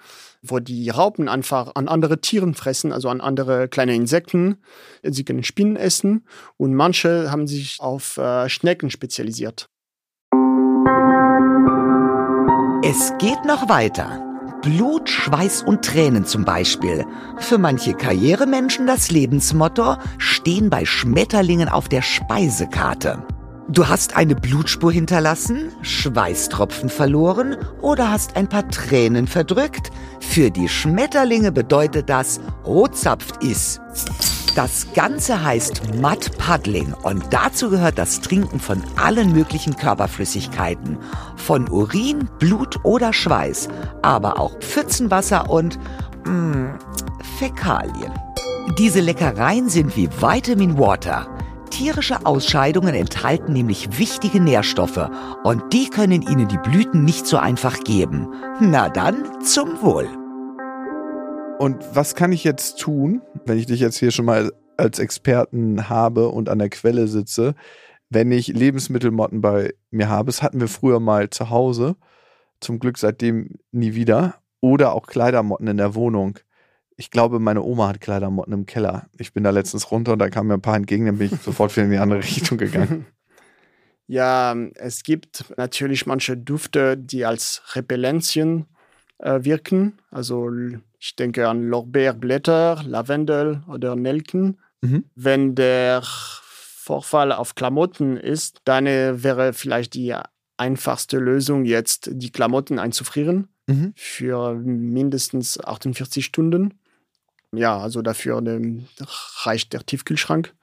wo 0.42 0.60
die 0.60 0.90
Raupen 0.90 1.30
einfach 1.30 1.72
an 1.76 1.88
andere 1.88 2.20
Tiere 2.20 2.52
fressen, 2.54 2.92
also 2.92 3.10
an 3.10 3.22
andere 3.22 3.68
kleine 3.68 3.96
Insekten. 3.96 4.58
Sie 5.04 5.24
können 5.24 5.44
Spinnen 5.44 5.76
essen 5.76 6.26
und 6.58 6.74
manche 6.74 7.32
haben 7.32 7.48
sich 7.48 7.80
auf 7.80 8.18
äh, 8.18 8.50
Schnecken 8.50 8.90
spezialisiert. 8.90 9.70
Es 12.84 13.14
geht 13.20 13.46
noch 13.46 13.70
weiter. 13.70 14.22
Blut, 14.62 15.10
Schweiß 15.10 15.64
und 15.64 15.86
Tränen 15.86 16.26
zum 16.26 16.46
Beispiel. 16.46 17.06
Für 17.38 17.60
manche 17.60 17.94
Karrieremenschen 17.94 18.88
das 18.88 19.12
Lebensmotto 19.12 19.98
stehen 20.18 20.72
bei 20.72 20.86
Schmetterlingen 20.86 21.70
auf 21.70 21.88
der 21.88 22.02
Speisekarte. 22.02 23.24
Du 23.68 23.88
hast 23.88 24.16
eine 24.16 24.36
Blutspur 24.36 24.92
hinterlassen, 24.92 25.72
Schweißtropfen 25.82 26.88
verloren 26.88 27.58
oder 27.82 28.12
hast 28.12 28.36
ein 28.36 28.48
paar 28.48 28.70
Tränen 28.70 29.26
verdrückt? 29.26 29.90
Für 30.20 30.52
die 30.52 30.70
Schmetterlinge 30.70 31.52
bedeutet 31.52 32.08
das 32.08 32.40
rotzapft 32.64 33.44
ist. 33.44 33.82
Das 34.56 34.88
Ganze 34.94 35.44
heißt 35.44 35.96
Mud 35.96 36.38
Paddling 36.38 36.94
und 36.94 37.24
dazu 37.32 37.72
gehört 37.72 37.98
das 37.98 38.22
Trinken 38.22 38.60
von 38.60 38.84
allen 38.98 39.34
möglichen 39.34 39.76
Körperflüssigkeiten. 39.76 41.00
Von 41.36 41.68
Urin, 41.68 42.30
Blut 42.38 42.80
oder 42.84 43.14
Schweiß, 43.14 43.68
aber 44.04 44.40
auch 44.40 44.60
Pfützenwasser 44.60 45.50
und 45.50 45.80
mh, 46.26 46.32
mm, 46.32 46.80
Fäkalien. 47.40 48.14
Diese 48.78 49.00
Leckereien 49.02 49.70
sind 49.70 49.98
wie 49.98 50.08
Vitamin 50.08 50.78
Water. 50.78 51.35
Tierische 51.76 52.26
Ausscheidungen 52.26 52.96
enthalten 52.96 53.52
nämlich 53.52 54.00
wichtige 54.00 54.40
Nährstoffe 54.40 55.10
und 55.44 55.74
die 55.74 55.90
können 55.90 56.22
ihnen 56.22 56.48
die 56.48 56.58
Blüten 56.58 57.04
nicht 57.04 57.28
so 57.28 57.36
einfach 57.36 57.82
geben. 57.82 58.30
Na 58.62 58.88
dann, 58.88 59.42
zum 59.42 59.82
Wohl. 59.82 60.08
Und 61.60 61.84
was 61.94 62.16
kann 62.16 62.32
ich 62.32 62.46
jetzt 62.46 62.80
tun, 62.80 63.22
wenn 63.46 63.58
ich 63.58 63.66
dich 63.66 63.82
jetzt 63.82 63.98
hier 63.98 64.12
schon 64.12 64.24
mal 64.24 64.54
als 64.78 65.00
Experten 65.00 65.90
habe 65.90 66.30
und 66.30 66.48
an 66.48 66.60
der 66.60 66.70
Quelle 66.70 67.10
sitze, 67.10 67.56
wenn 68.10 68.32
ich 68.32 68.48
Lebensmittelmotten 68.48 69.42
bei 69.42 69.74
mir 69.92 70.08
habe? 70.08 70.28
Das 70.28 70.42
hatten 70.42 70.62
wir 70.62 70.70
früher 70.70 71.02
mal 71.02 71.30
zu 71.30 71.50
Hause. 71.50 71.98
Zum 72.62 72.80
Glück 72.80 72.98
seitdem 72.98 73.58
nie 73.74 73.96
wieder. 73.96 74.36
Oder 74.62 74.94
auch 74.94 75.08
Kleidermotten 75.08 75.68
in 75.68 75.76
der 75.76 75.94
Wohnung 75.94 76.40
ich 76.98 77.12
glaube, 77.12 77.40
meine 77.40 77.62
Oma 77.62 77.90
hat 77.90 78.02
Kleidermotten 78.02 78.54
im 78.54 78.66
Keller. 78.66 79.08
Ich 79.18 79.34
bin 79.34 79.44
da 79.44 79.50
letztens 79.50 79.92
runter 79.92 80.14
und 80.14 80.20
da 80.20 80.30
kamen 80.30 80.48
mir 80.48 80.54
ein 80.56 80.62
paar 80.62 80.78
entgegen, 80.78 81.06
dann 81.06 81.18
bin 81.18 81.32
ich 81.34 81.42
sofort 81.42 81.76
wieder 81.76 81.86
in 81.86 81.92
die 81.92 81.98
andere 81.98 82.20
Richtung 82.24 82.58
gegangen. 82.58 83.06
Ja, 84.08 84.56
es 84.76 85.02
gibt 85.02 85.46
natürlich 85.58 86.06
manche 86.06 86.38
Düfte, 86.38 86.96
die 86.96 87.26
als 87.26 87.64
Repellenzien 87.74 88.68
äh, 89.18 89.44
wirken. 89.44 89.98
Also 90.12 90.52
ich 91.00 91.16
denke 91.16 91.50
an 91.50 91.68
Lorbeerblätter, 91.68 92.84
Lavendel 92.86 93.64
oder 93.68 93.96
Nelken. 93.96 94.60
Mhm. 94.82 95.06
Wenn 95.16 95.56
der 95.56 96.04
Vorfall 96.04 97.32
auf 97.32 97.56
Klamotten 97.56 98.16
ist, 98.16 98.62
dann 98.66 98.86
äh, 98.86 99.24
wäre 99.24 99.54
vielleicht 99.54 99.96
die 99.96 100.16
einfachste 100.58 101.18
Lösung 101.18 101.66
jetzt, 101.66 102.10
die 102.12 102.32
Klamotten 102.32 102.78
einzufrieren 102.78 103.48
mhm. 103.66 103.94
für 103.96 104.54
mindestens 104.54 105.60
48 105.60 106.24
Stunden 106.24 106.76
ja, 107.58 107.78
also 107.78 108.02
dafür 108.02 108.38
ähm, 108.46 108.88
reicht 109.44 109.74
der 109.74 109.86
Tiefkühlschrank. 109.86 110.54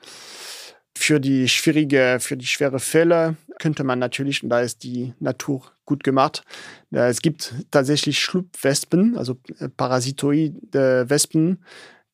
Für 0.97 1.21
die 1.21 1.49
schwierige, 1.49 2.19
für 2.21 2.37
die 2.37 2.47
schwere 2.47 2.79
Fälle 2.79 3.37
könnte 3.59 3.83
man 3.83 3.99
natürlich, 3.99 4.43
und 4.43 4.51
da 4.51 4.61
ist 4.61 4.83
die 4.83 5.15
Natur 5.21 5.63
gut 5.85 6.05
gemacht, 6.05 6.45
äh, 6.93 7.09
es 7.09 7.23
gibt 7.23 7.55
tatsächlich 7.71 8.21
Schlupfwespen, 8.21 9.17
also 9.17 9.39
äh, 9.59 9.69
parasitoide 9.69 11.09
Wespen, 11.09 11.65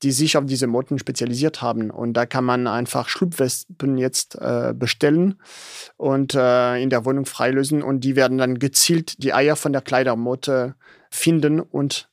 die 0.02 0.12
sich 0.12 0.36
auf 0.36 0.46
diese 0.46 0.66
Motten 0.66 0.98
spezialisiert 0.98 1.60
haben. 1.60 1.90
Und 1.90 2.12
da 2.14 2.24
kann 2.24 2.44
man 2.44 2.66
einfach 2.66 3.08
Schlupfwespen 3.08 3.98
jetzt 3.98 4.36
äh, 4.36 4.72
bestellen 4.74 5.40
und 5.96 6.34
äh, 6.34 6.80
in 6.80 6.90
der 6.90 7.04
Wohnung 7.04 7.26
freilösen. 7.26 7.82
Und 7.82 8.00
die 8.00 8.14
werden 8.14 8.38
dann 8.38 8.58
gezielt 8.58 9.22
die 9.22 9.34
Eier 9.34 9.56
von 9.56 9.72
der 9.72 9.82
Kleidermotte 9.82 10.76
finden 11.10 11.60
und 11.60 12.08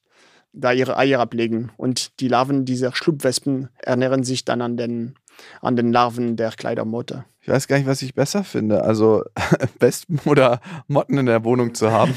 da 0.56 0.72
ihre 0.72 0.98
Eier 0.98 1.20
ablegen. 1.20 1.72
Und 1.78 2.20
die 2.20 2.28
Larven 2.28 2.66
dieser 2.66 2.96
Schlupfwespen 2.96 3.70
ernähren 3.78 4.24
sich 4.24 4.46
dann 4.46 4.62
an 4.62 4.78
den, 4.78 5.16
an 5.62 5.76
den 5.76 5.92
Larven 5.92 6.36
der 6.38 6.52
Kleidermotte. 6.52 7.26
Ich 7.46 7.52
weiß 7.52 7.68
gar 7.68 7.78
nicht, 7.78 7.86
was 7.86 8.02
ich 8.02 8.16
besser 8.16 8.44
finde. 8.44 8.84
Also 8.84 9.24
Wespen 9.80 10.20
oder 10.26 10.62
Motten 10.88 11.20
in 11.20 11.28
der 11.28 11.44
Wohnung 11.44 11.76
zu 11.76 11.92
haben. 11.92 12.16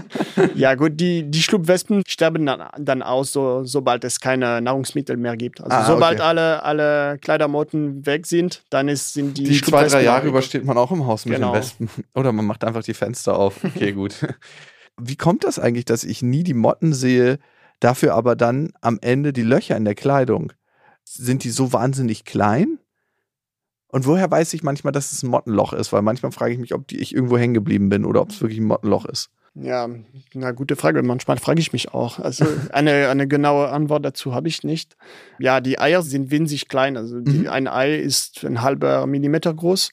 ja, 0.54 0.74
gut, 0.74 1.00
die, 1.00 1.22
die 1.30 1.40
Schlupfwespen 1.40 2.02
sterben 2.06 2.44
dann, 2.44 2.62
dann 2.78 3.02
aus, 3.02 3.32
so, 3.32 3.64
sobald 3.64 4.04
es 4.04 4.20
keine 4.20 4.60
Nahrungsmittel 4.60 5.16
mehr 5.16 5.34
gibt. 5.38 5.62
Also 5.62 5.74
ah, 5.74 5.84
sobald 5.86 6.18
okay. 6.18 6.28
alle, 6.28 6.62
alle 6.62 7.18
Kleidermotten 7.20 8.04
weg 8.04 8.26
sind, 8.26 8.64
dann 8.68 8.88
ist, 8.88 9.14
sind 9.14 9.38
die. 9.38 9.44
Die 9.44 9.62
zwei, 9.62 9.86
drei 9.86 10.02
Jahre 10.02 10.28
übersteht 10.28 10.66
man 10.66 10.76
auch 10.76 10.92
im 10.92 11.06
Haus 11.06 11.24
mit 11.24 11.36
genau. 11.36 11.52
den 11.52 11.60
Wespen. 11.60 11.88
Oder 12.14 12.32
man 12.32 12.44
macht 12.44 12.62
einfach 12.62 12.82
die 12.82 12.94
Fenster 12.94 13.38
auf. 13.38 13.64
Okay, 13.64 13.92
gut. 13.94 14.26
Wie 15.00 15.16
kommt 15.16 15.44
das 15.44 15.58
eigentlich, 15.58 15.86
dass 15.86 16.04
ich 16.04 16.22
nie 16.22 16.44
die 16.44 16.52
Motten 16.52 16.92
sehe, 16.92 17.38
Dafür 17.80 18.14
aber 18.14 18.36
dann 18.36 18.72
am 18.80 18.98
Ende 19.00 19.32
die 19.32 19.42
Löcher 19.42 19.76
in 19.76 19.84
der 19.84 19.94
Kleidung. 19.94 20.52
Sind 21.04 21.44
die 21.44 21.50
so 21.50 21.72
wahnsinnig 21.72 22.24
klein? 22.24 22.78
Und 23.88 24.06
woher 24.06 24.30
weiß 24.30 24.52
ich 24.54 24.62
manchmal, 24.62 24.92
dass 24.92 25.12
es 25.12 25.22
ein 25.22 25.30
Mottenloch 25.30 25.72
ist? 25.72 25.92
Weil 25.92 26.02
manchmal 26.02 26.32
frage 26.32 26.52
ich 26.52 26.58
mich, 26.58 26.74
ob 26.74 26.90
ich 26.90 27.14
irgendwo 27.14 27.38
hängen 27.38 27.54
geblieben 27.54 27.88
bin 27.88 28.04
oder 28.04 28.20
ob 28.22 28.30
es 28.30 28.40
wirklich 28.40 28.58
ein 28.58 28.66
Mottenloch 28.66 29.04
ist. 29.06 29.30
Ja, 29.54 29.88
na 30.34 30.50
gute 30.50 30.76
Frage. 30.76 31.02
Manchmal 31.02 31.38
frage 31.38 31.60
ich 31.60 31.72
mich 31.72 31.94
auch. 31.94 32.18
Also 32.18 32.46
eine, 32.72 33.08
eine 33.08 33.26
genaue 33.26 33.70
Antwort 33.70 34.04
dazu 34.04 34.34
habe 34.34 34.48
ich 34.48 34.64
nicht. 34.64 34.96
Ja, 35.38 35.60
die 35.60 35.78
Eier 35.78 36.02
sind 36.02 36.30
winzig 36.30 36.68
klein. 36.68 36.96
Also 36.96 37.20
die, 37.20 37.40
mhm. 37.40 37.48
ein 37.48 37.68
Ei 37.68 37.96
ist 37.96 38.44
ein 38.44 38.60
halber 38.60 39.06
Millimeter 39.06 39.54
groß. 39.54 39.92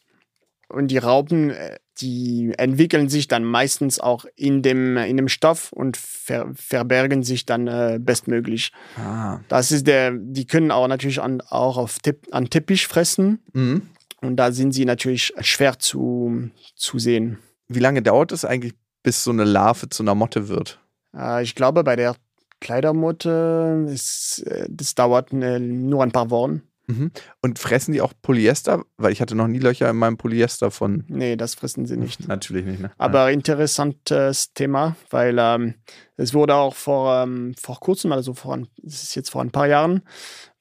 Und 0.67 0.88
die 0.89 0.98
Raupen, 0.98 1.52
äh, 1.52 1.78
die 2.02 2.54
entwickeln 2.58 3.10
sich 3.10 3.28
dann 3.28 3.44
meistens 3.44 4.00
auch 4.00 4.26
in 4.36 4.62
dem, 4.62 4.98
in 4.98 5.18
dem 5.18 5.28
Stoff 5.28 5.72
und 5.72 5.98
ver, 5.98 6.52
verbergen 6.56 7.24
sich 7.24 7.46
dann 7.46 7.68
äh, 7.68 8.00
bestmöglich. 8.02 8.72
Ah. 8.98 9.40
Das 9.48 9.72
ist 9.72 9.88
der, 9.88 10.12
die 10.12 10.46
können 10.46 10.72
auch 10.72 10.88
natürlich 10.88 11.22
an, 11.22 11.42
auch 11.42 11.78
auf 11.78 12.00
Tipp, 12.00 12.28
an 12.32 12.50
Teppich 12.50 12.88
fressen. 12.88 13.44
Mhm. 13.54 13.84
Und 14.22 14.38
da 14.38 14.52
sind 14.52 14.72
sie 14.72 14.86
natürlich 14.86 15.34
schwer 15.42 15.80
zu, 15.80 16.50
zu 16.76 16.98
sehen. 16.98 17.40
Wie 17.68 17.80
lange 17.80 18.02
dauert 18.02 18.32
es 18.32 18.46
eigentlich, 18.46 18.74
bis 19.04 19.24
so 19.24 19.32
eine 19.32 19.44
Larve 19.44 19.90
zu 19.90 20.02
einer 20.02 20.16
Motte 20.16 20.48
wird? 20.48 20.80
Äh, 21.16 21.44
ich 21.44 21.56
glaube, 21.56 21.84
bei 21.84 21.96
der 21.96 22.16
Kleidermotte, 22.62 23.88
ist, 23.90 24.44
äh, 24.48 24.66
das 24.70 24.96
dauert 24.96 25.34
eine, 25.34 25.60
nur 25.60 26.04
ein 26.04 26.12
paar 26.12 26.30
Wochen. 26.30 26.64
Mhm. 26.88 27.12
Und 27.42 27.60
fressen 27.60 27.94
die 27.94 28.02
auch 28.02 28.14
Polyester? 28.22 28.84
Weil 28.98 29.12
ich 29.12 29.22
hatte 29.22 29.36
noch 29.36 29.48
nie 29.48 29.60
Löcher 29.60 29.90
in 29.90 29.96
meinem 29.96 30.18
Polyester 30.18 30.72
von. 30.72 31.06
Nee, 31.08 31.36
das 31.36 31.56
fressen 31.56 31.86
sie 31.86 31.98
nicht. 31.98 32.28
Natürlich 32.28 32.66
nicht. 32.66 32.82
Ne? 32.82 32.92
Aber 32.98 33.32
interessantes 33.32 34.54
Thema, 34.54 34.96
weil 35.10 35.38
ähm, 35.40 35.76
es 36.18 36.34
wurde 36.34 36.56
auch 36.56 36.76
vor, 36.76 37.24
ähm, 37.24 37.56
vor 37.60 37.80
kurzem, 37.80 38.12
also 38.12 38.34
vor, 38.34 38.58
ein, 38.58 38.68
das 38.78 39.04
ist 39.04 39.16
jetzt 39.16 39.30
vor 39.30 39.42
ein 39.42 39.52
paar 39.52 39.68
Jahren, 39.68 40.04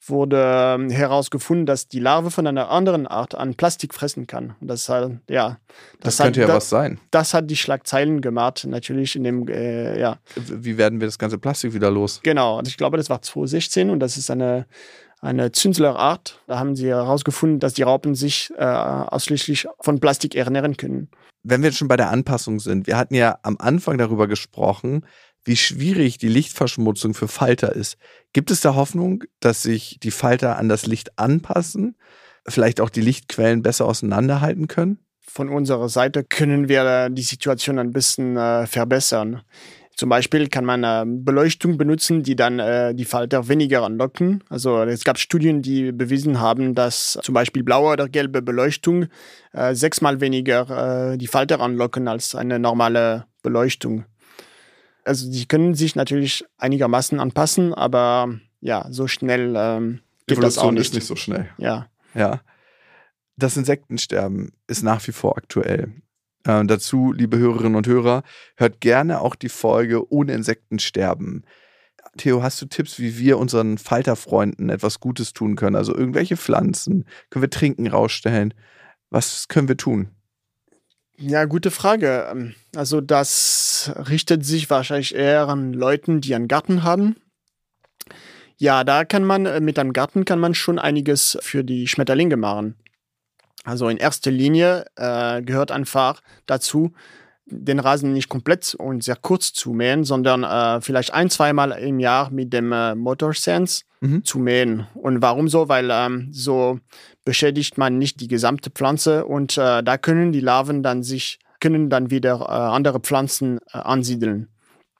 wurde 0.05 0.75
ähm, 0.75 0.89
herausgefunden, 0.89 1.65
dass 1.65 1.87
die 1.87 1.99
Larve 1.99 2.31
von 2.31 2.47
einer 2.47 2.69
anderen 2.69 3.07
Art 3.07 3.35
an 3.35 3.55
Plastik 3.55 3.93
fressen 3.93 4.27
kann. 4.27 4.55
Und 4.59 4.67
das 4.67 4.89
halt, 4.89 5.19
ja. 5.29 5.59
Das, 5.99 6.17
das 6.17 6.25
könnte 6.25 6.41
hat, 6.41 6.49
ja 6.49 6.55
was 6.55 6.69
sein. 6.69 6.99
Das 7.11 7.33
hat 7.33 7.49
die 7.49 7.55
Schlagzeilen 7.55 8.21
gemacht, 8.21 8.65
natürlich 8.67 9.15
in 9.15 9.23
dem, 9.23 9.47
äh, 9.47 9.99
ja. 9.99 10.19
Wie 10.35 10.77
werden 10.77 10.99
wir 10.99 11.07
das 11.07 11.19
ganze 11.19 11.37
Plastik 11.37 11.73
wieder 11.73 11.91
los? 11.91 12.19
Genau, 12.23 12.57
also 12.57 12.69
ich 12.69 12.77
glaube, 12.77 12.97
das 12.97 13.09
war 13.09 13.21
2016 13.21 13.89
und 13.89 13.99
das 13.99 14.17
ist 14.17 14.29
eine, 14.29 14.65
eine 15.23 15.51
Zünslerart. 15.51 16.41
Da 16.47 16.59
haben 16.59 16.75
sie 16.75 16.89
herausgefunden, 16.89 17.59
dass 17.59 17.73
die 17.73 17.83
Raupen 17.83 18.13
sich 18.13 18.51
äh, 18.57 18.63
ausschließlich 18.63 19.67
von 19.79 19.99
Plastik 19.99 20.35
ernähren 20.35 20.77
können. 20.77 21.09
Wenn 21.43 21.61
wir 21.61 21.69
jetzt 21.69 21.77
schon 21.77 21.87
bei 21.87 21.97
der 21.97 22.11
Anpassung 22.11 22.59
sind, 22.59 22.87
wir 22.87 22.97
hatten 22.97 23.15
ja 23.15 23.39
am 23.41 23.57
Anfang 23.57 23.97
darüber 23.97 24.27
gesprochen, 24.27 25.05
wie 25.45 25.57
schwierig 25.57 26.17
die 26.17 26.29
Lichtverschmutzung 26.29 27.13
für 27.13 27.27
Falter 27.27 27.73
ist. 27.73 27.97
Gibt 28.31 28.51
es 28.51 28.61
da 28.61 28.75
Hoffnung, 28.75 29.23
dass 29.39 29.63
sich 29.63 29.97
die 30.01 30.11
Falter 30.11 30.57
an 30.57 30.69
das 30.69 30.85
Licht 30.85 31.17
anpassen, 31.19 31.97
vielleicht 32.47 32.79
auch 32.79 32.89
die 32.89 33.01
Lichtquellen 33.01 33.61
besser 33.61 33.85
auseinanderhalten 33.85 34.67
können? 34.67 34.99
Von 35.25 35.49
unserer 35.49 35.89
Seite 35.89 36.23
können 36.23 36.69
wir 36.69 37.09
die 37.09 37.23
Situation 37.23 37.79
ein 37.79 37.91
bisschen 37.91 38.37
äh, 38.37 38.67
verbessern. 38.67 39.41
Zum 39.95 40.09
Beispiel 40.09 40.47
kann 40.49 40.65
man 40.65 40.83
äh, 40.83 41.03
Beleuchtung 41.05 41.77
benutzen, 41.77 42.23
die 42.23 42.35
dann 42.35 42.59
äh, 42.59 42.95
die 42.95 43.05
Falter 43.05 43.47
weniger 43.47 43.83
anlocken. 43.83 44.43
Also 44.49 44.81
es 44.81 45.03
gab 45.03 45.19
Studien, 45.19 45.61
die 45.61 45.91
bewiesen 45.91 46.39
haben, 46.39 46.73
dass 46.73 47.19
zum 47.21 47.33
Beispiel 47.33 47.63
blaue 47.63 47.93
oder 47.93 48.09
gelbe 48.09 48.41
Beleuchtung 48.41 49.07
äh, 49.51 49.75
sechsmal 49.75 50.19
weniger 50.19 51.11
äh, 51.13 51.17
die 51.17 51.27
Falter 51.27 51.59
anlocken 51.59 52.07
als 52.07 52.33
eine 52.33 52.57
normale 52.57 53.25
Beleuchtung. 53.43 54.05
Also 55.05 55.29
die 55.29 55.45
können 55.47 55.75
sich 55.75 55.95
natürlich 55.95 56.43
einigermaßen 56.57 57.19
anpassen, 57.19 57.73
aber 57.73 58.39
ja, 58.61 58.87
so 58.89 59.07
schnell 59.07 59.53
ähm, 59.55 59.99
geht 60.25 60.37
Evolution 60.37 60.41
das 60.43 60.57
auch 60.57 60.71
nicht. 60.71 60.81
ist 60.81 60.93
nicht 60.95 61.05
so 61.05 61.15
schnell. 61.15 61.49
Ja. 61.57 61.87
Ja. 62.15 62.41
Das 63.35 63.57
Insektensterben 63.57 64.53
ist 64.67 64.83
nach 64.83 65.05
wie 65.07 65.11
vor 65.11 65.37
aktuell. 65.37 65.91
Äh, 66.45 66.65
dazu, 66.65 67.11
liebe 67.11 67.37
Hörerinnen 67.37 67.75
und 67.75 67.87
Hörer, 67.87 68.23
hört 68.57 68.81
gerne 68.81 69.21
auch 69.21 69.35
die 69.35 69.49
Folge 69.49 70.11
Ohne 70.11 70.33
Insektensterben. 70.33 71.45
Theo, 72.17 72.43
hast 72.43 72.61
du 72.61 72.65
Tipps, 72.65 72.99
wie 72.99 73.17
wir 73.17 73.37
unseren 73.37 73.77
Falterfreunden 73.77 74.69
etwas 74.69 74.99
Gutes 74.99 75.33
tun 75.33 75.55
können? 75.55 75.75
Also 75.75 75.95
irgendwelche 75.95 76.37
Pflanzen? 76.37 77.05
Können 77.29 77.43
wir 77.43 77.49
Trinken 77.49 77.87
rausstellen? 77.87 78.53
Was 79.09 79.47
können 79.47 79.67
wir 79.67 79.77
tun? 79.77 80.09
Ja, 81.17 81.45
gute 81.45 81.71
Frage. 81.71 82.27
Ähm, 82.31 82.55
also 82.75 83.01
das 83.01 83.91
richtet 84.09 84.45
sich 84.45 84.69
wahrscheinlich 84.69 85.15
eher 85.15 85.47
an 85.47 85.73
Leuten, 85.73 86.21
die 86.21 86.35
einen 86.35 86.47
Garten 86.47 86.83
haben. 86.83 87.15
Ja, 88.57 88.83
da 88.83 89.05
kann 89.05 89.23
man 89.23 89.45
äh, 89.45 89.59
mit 89.59 89.79
einem 89.79 89.93
Garten 89.93 90.25
kann 90.25 90.39
man 90.39 90.53
schon 90.53 90.79
einiges 90.79 91.37
für 91.41 91.63
die 91.63 91.87
Schmetterlinge 91.87 92.37
machen. 92.37 92.75
Also 93.63 93.87
in 93.87 93.97
erster 93.97 94.31
Linie 94.31 94.85
äh, 94.95 95.41
gehört 95.41 95.71
einfach 95.71 96.21
dazu, 96.45 96.93
den 97.45 97.79
Rasen 97.79 98.13
nicht 98.13 98.29
komplett 98.29 98.75
und 98.75 99.03
sehr 99.03 99.15
kurz 99.15 99.53
zu 99.53 99.73
mähen, 99.73 100.03
sondern 100.03 100.43
äh, 100.43 100.81
vielleicht 100.81 101.13
ein, 101.13 101.29
zweimal 101.29 101.71
im 101.71 101.99
Jahr 101.99 102.29
mit 102.31 102.53
dem 102.53 102.71
äh, 102.71 102.95
Motorsense 102.95 103.83
mhm. 104.01 104.23
zu 104.23 104.39
mähen. 104.39 104.87
Und 104.93 105.21
warum 105.21 105.47
so? 105.47 105.69
Weil 105.69 105.89
ähm, 105.91 106.29
so 106.31 106.79
beschädigt 107.25 107.77
man 107.77 107.97
nicht 107.97 108.21
die 108.21 108.27
gesamte 108.27 108.69
Pflanze 108.69 109.25
und 109.25 109.57
äh, 109.57 109.83
da 109.83 109.97
können 109.97 110.31
die 110.31 110.39
Larven 110.39 110.83
dann 110.83 111.03
sich, 111.03 111.39
können 111.59 111.89
dann 111.89 112.11
wieder 112.11 112.41
äh, 112.41 112.51
andere 112.51 112.99
Pflanzen 112.99 113.59
äh, 113.73 113.77
ansiedeln. 113.77 114.49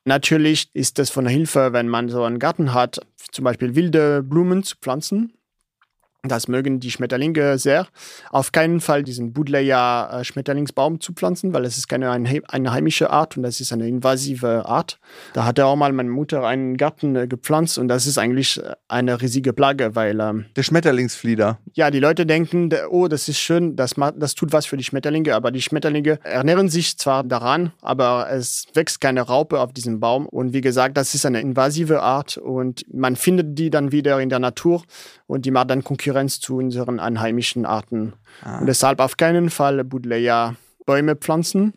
Natürlich 0.05 0.69
ist 0.73 0.99
es 0.99 1.09
von 1.09 1.25
Hilfe, 1.25 1.71
wenn 1.71 1.87
man 1.87 2.09
so 2.09 2.23
einen 2.23 2.39
Garten 2.39 2.73
hat, 2.73 2.99
zum 3.31 3.45
Beispiel 3.45 3.75
wilde 3.75 4.21
Blumen 4.21 4.63
zu 4.63 4.75
pflanzen 4.81 5.33
das 6.25 6.47
mögen 6.47 6.79
die 6.79 6.89
Schmetterlinge 6.89 7.57
sehr. 7.57 7.85
Auf 8.31 8.53
keinen 8.53 8.79
Fall 8.79 9.03
diesen 9.03 9.33
Budleia 9.33 10.21
äh, 10.21 10.23
Schmetterlingsbaum 10.23 11.01
zu 11.01 11.11
pflanzen, 11.11 11.53
weil 11.53 11.65
es 11.65 11.77
ist 11.77 11.89
keine 11.89 12.11
eine 12.11 12.71
heimische 12.71 13.09
Art 13.09 13.35
und 13.35 13.43
das 13.43 13.59
ist 13.59 13.73
eine 13.73 13.89
invasive 13.89 14.65
Art. 14.65 14.99
Da 15.33 15.43
hatte 15.43 15.65
auch 15.65 15.75
mal 15.75 15.91
meine 15.91 16.09
Mutter 16.09 16.45
einen 16.45 16.77
Garten 16.77 17.17
äh, 17.17 17.27
gepflanzt 17.27 17.77
und 17.77 17.89
das 17.89 18.07
ist 18.07 18.17
eigentlich 18.17 18.63
äh, 18.63 18.73
eine 18.87 19.21
riesige 19.21 19.51
Plage, 19.51 19.95
weil 19.95 20.17
ähm, 20.21 20.45
der 20.55 20.63
Schmetterlingsflieder. 20.63 21.59
Ja, 21.73 21.91
die 21.91 21.99
Leute 21.99 22.25
denken, 22.25 22.69
oh, 22.89 23.09
das 23.09 23.27
ist 23.27 23.39
schön, 23.39 23.75
das 23.75 23.95
das 24.15 24.33
tut 24.33 24.53
was 24.53 24.65
für 24.65 24.77
die 24.77 24.83
Schmetterlinge, 24.85 25.35
aber 25.35 25.51
die 25.51 25.61
Schmetterlinge 25.61 26.19
ernähren 26.23 26.69
sich 26.69 26.97
zwar 26.97 27.25
daran, 27.25 27.73
aber 27.81 28.29
es 28.31 28.65
wächst 28.73 29.01
keine 29.01 29.23
Raupe 29.23 29.59
auf 29.59 29.73
diesem 29.73 29.99
Baum 29.99 30.25
und 30.27 30.53
wie 30.53 30.61
gesagt, 30.61 30.95
das 30.95 31.15
ist 31.15 31.25
eine 31.25 31.41
invasive 31.41 32.01
Art 32.01 32.37
und 32.37 32.85
man 32.93 33.17
findet 33.17 33.59
die 33.59 33.69
dann 33.69 33.91
wieder 33.91 34.21
in 34.21 34.29
der 34.29 34.39
Natur 34.39 34.83
und 35.33 35.45
die 35.45 35.51
macht 35.51 35.71
dann 35.71 35.83
Konkurrenz 35.83 36.39
zu 36.39 36.57
unseren 36.57 36.99
einheimischen 36.99 37.65
Arten. 37.65 38.13
Ah. 38.43 38.59
Und 38.59 38.67
deshalb 38.67 38.99
auf 38.99 39.17
keinen 39.17 39.49
Fall 39.49 39.83
Budleia 39.83 40.55
Bäume 40.85 41.15
pflanzen. 41.15 41.73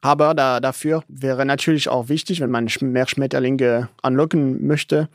Aber 0.00 0.32
da, 0.34 0.60
dafür 0.60 1.02
wäre 1.08 1.44
natürlich 1.44 1.88
auch 1.88 2.08
wichtig, 2.08 2.40
wenn 2.40 2.50
man 2.50 2.68
mehr 2.80 3.06
Schmetterlinge 3.06 3.88
anlocken 4.00 4.66
möchte, 4.66 5.08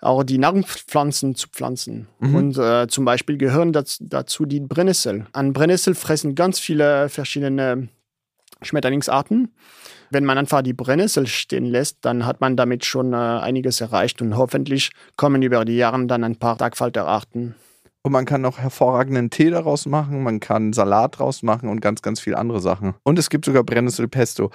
auch 0.00 0.22
die 0.22 0.38
Nahrungspflanzen 0.38 1.34
zu 1.34 1.48
pflanzen. 1.48 2.06
Mhm. 2.20 2.34
Und 2.34 2.56
äh, 2.56 2.86
zum 2.86 3.04
Beispiel 3.04 3.36
gehören 3.36 3.72
dazu, 3.72 4.02
dazu 4.06 4.46
die 4.46 4.60
Brennnessel. 4.60 5.26
An 5.32 5.52
Brennnessel 5.52 5.94
fressen 5.94 6.34
ganz 6.34 6.58
viele 6.58 7.10
verschiedene 7.10 7.88
Schmetterlingsarten. 8.62 9.54
Wenn 10.10 10.24
man 10.24 10.38
einfach 10.38 10.62
die 10.62 10.72
Brennnessel 10.72 11.26
stehen 11.26 11.66
lässt, 11.66 11.98
dann 12.02 12.26
hat 12.26 12.40
man 12.40 12.56
damit 12.56 12.84
schon 12.84 13.12
äh, 13.12 13.16
einiges 13.16 13.80
erreicht 13.80 14.20
und 14.20 14.36
hoffentlich 14.36 14.90
kommen 15.16 15.42
über 15.42 15.64
die 15.64 15.76
Jahre 15.76 16.04
dann 16.06 16.24
ein 16.24 16.36
paar 16.36 16.58
Tagfalterarten. 16.58 17.54
Und 18.02 18.12
man 18.12 18.24
kann 18.24 18.40
noch 18.40 18.58
hervorragenden 18.58 19.28
Tee 19.28 19.50
daraus 19.50 19.84
machen, 19.84 20.22
man 20.22 20.40
kann 20.40 20.72
Salat 20.72 21.18
draus 21.18 21.42
machen 21.42 21.68
und 21.68 21.80
ganz, 21.82 22.00
ganz 22.00 22.18
viele 22.18 22.38
andere 22.38 22.60
Sachen. 22.60 22.94
Und 23.02 23.18
es 23.18 23.28
gibt 23.28 23.44
sogar 23.44 23.62
Brennnesselpesto. 23.62 24.50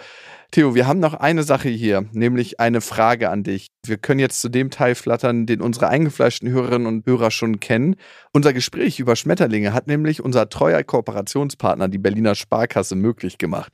Theo, 0.50 0.74
wir 0.74 0.88
haben 0.88 1.00
noch 1.00 1.14
eine 1.14 1.44
Sache 1.44 1.70
hier, 1.70 2.06
nämlich 2.12 2.60
eine 2.60 2.82
Frage 2.82 3.30
an 3.30 3.44
dich. 3.44 3.68
Wir 3.86 3.98
können 3.98 4.20
jetzt 4.20 4.42
zu 4.42 4.50
dem 4.50 4.72
Teil 4.72 4.96
flattern, 4.96 5.46
den 5.46 5.62
unsere 5.62 5.90
eingefleischten 5.90 6.50
Hörerinnen 6.50 6.88
und 6.88 7.06
Hörer 7.06 7.30
schon 7.30 7.60
kennen. 7.60 7.98
Unser 8.34 8.52
Gespräch 8.52 9.00
über 9.00 9.16
Schmetterlinge 9.16 9.74
hat 9.74 9.86
nämlich 9.86 10.24
unser 10.24 10.50
treuer 10.50 10.82
Kooperationspartner, 10.82 11.88
die 11.88 12.00
Berliner 12.00 12.34
Sparkasse, 12.34 12.96
möglich 12.96 13.38
gemacht. 13.38 13.74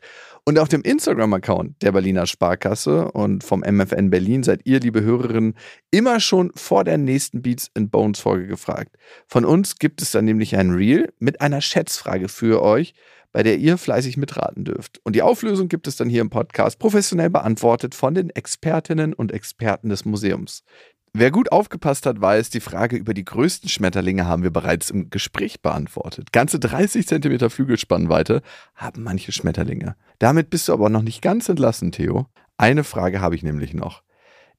Und 0.51 0.59
auf 0.59 0.67
dem 0.67 0.81
Instagram-Account 0.81 1.81
der 1.81 1.93
Berliner 1.93 2.27
Sparkasse 2.27 3.09
und 3.13 3.41
vom 3.41 3.61
MFN 3.61 4.09
Berlin 4.09 4.43
seid 4.43 4.59
ihr, 4.65 4.81
liebe 4.81 4.99
Hörerinnen, 4.99 5.55
immer 5.91 6.19
schon 6.19 6.51
vor 6.55 6.83
der 6.83 6.97
nächsten 6.97 7.41
Beats 7.41 7.71
and 7.73 7.89
Bones 7.89 8.19
Folge 8.19 8.47
gefragt. 8.47 8.97
Von 9.27 9.45
uns 9.45 9.77
gibt 9.77 10.01
es 10.01 10.11
dann 10.11 10.25
nämlich 10.25 10.57
ein 10.57 10.71
Reel 10.71 11.13
mit 11.19 11.39
einer 11.39 11.61
Schätzfrage 11.61 12.27
für 12.27 12.61
euch, 12.61 12.93
bei 13.31 13.43
der 13.43 13.59
ihr 13.59 13.77
fleißig 13.77 14.17
mitraten 14.17 14.65
dürft. 14.65 14.99
Und 15.05 15.15
die 15.15 15.21
Auflösung 15.21 15.69
gibt 15.69 15.87
es 15.87 15.95
dann 15.95 16.09
hier 16.09 16.19
im 16.19 16.29
Podcast 16.29 16.79
professionell 16.79 17.29
beantwortet 17.29 17.95
von 17.95 18.13
den 18.13 18.29
Expertinnen 18.29 19.13
und 19.13 19.31
Experten 19.31 19.87
des 19.87 20.03
Museums. 20.03 20.65
Wer 21.13 21.29
gut 21.29 21.51
aufgepasst 21.51 22.05
hat, 22.05 22.21
weiß, 22.21 22.51
die 22.51 22.61
Frage 22.61 22.95
über 22.95 23.13
die 23.13 23.25
größten 23.25 23.67
Schmetterlinge 23.67 24.27
haben 24.27 24.43
wir 24.43 24.51
bereits 24.51 24.89
im 24.89 25.09
Gespräch 25.09 25.61
beantwortet. 25.61 26.31
Ganze 26.31 26.57
30 26.57 27.05
cm 27.05 27.49
Flügelspannweite 27.49 28.41
haben 28.75 29.03
manche 29.03 29.33
Schmetterlinge. 29.33 29.97
Damit 30.19 30.49
bist 30.49 30.69
du 30.69 30.73
aber 30.73 30.89
noch 30.89 31.01
nicht 31.01 31.21
ganz 31.21 31.49
entlassen, 31.49 31.91
Theo. 31.91 32.27
Eine 32.57 32.85
Frage 32.85 33.19
habe 33.19 33.35
ich 33.35 33.43
nämlich 33.43 33.73
noch. 33.73 34.03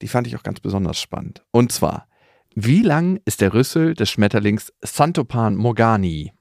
Die 0.03 0.09
fand 0.09 0.27
ich 0.27 0.37
auch 0.37 0.43
ganz 0.43 0.61
besonders 0.61 1.01
spannend. 1.01 1.43
Und 1.53 1.73
zwar, 1.73 2.07
wie 2.55 2.83
lang 2.83 3.19
ist 3.25 3.41
der 3.41 3.55
Rüssel 3.55 3.95
des 3.95 4.11
Schmetterlings 4.11 4.75
Santopan 4.83 5.57
morgani? 5.57 6.33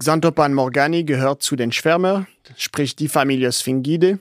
Xanthopan 0.00 0.52
morgani 0.52 1.04
gehört 1.04 1.42
zu 1.42 1.54
den 1.54 1.70
Schwärmer, 1.70 2.26
sprich 2.56 2.96
die 2.96 3.06
Familie 3.06 3.52
Sphingidae, 3.52 4.18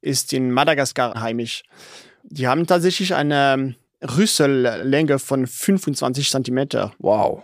ist 0.00 0.32
in 0.32 0.50
Madagaskar 0.50 1.20
heimisch. 1.20 1.62
Die 2.24 2.48
haben 2.48 2.66
tatsächlich 2.66 3.14
eine 3.14 3.76
Rüssellänge 4.06 5.18
von 5.18 5.46
25 5.46 6.30
cm. 6.30 6.90
Wow. 6.98 7.42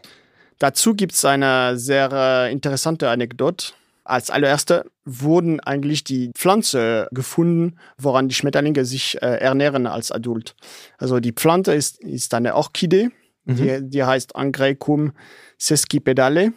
Dazu 0.58 0.94
gibt 0.94 1.12
es 1.12 1.24
eine 1.24 1.76
sehr 1.76 2.10
äh, 2.12 2.52
interessante 2.52 3.10
Anekdote. 3.10 3.72
Als 4.04 4.30
allererste 4.30 4.84
wurden 5.04 5.60
eigentlich 5.60 6.04
die 6.04 6.30
Pflanze 6.34 7.08
gefunden, 7.12 7.78
woran 7.98 8.28
die 8.28 8.34
Schmetterlinge 8.34 8.84
sich 8.84 9.20
äh, 9.22 9.38
ernähren 9.38 9.86
als 9.86 10.10
Adult. 10.10 10.54
Also 10.98 11.20
die 11.20 11.32
Pflanze 11.32 11.74
ist, 11.74 12.00
ist 12.00 12.34
eine 12.34 12.54
Orchidee, 12.56 13.10
mhm. 13.44 13.56
die, 13.56 13.78
die 13.82 14.04
heißt 14.04 14.34
Angrecum 14.36 15.12
sesquipedale. 15.58 16.52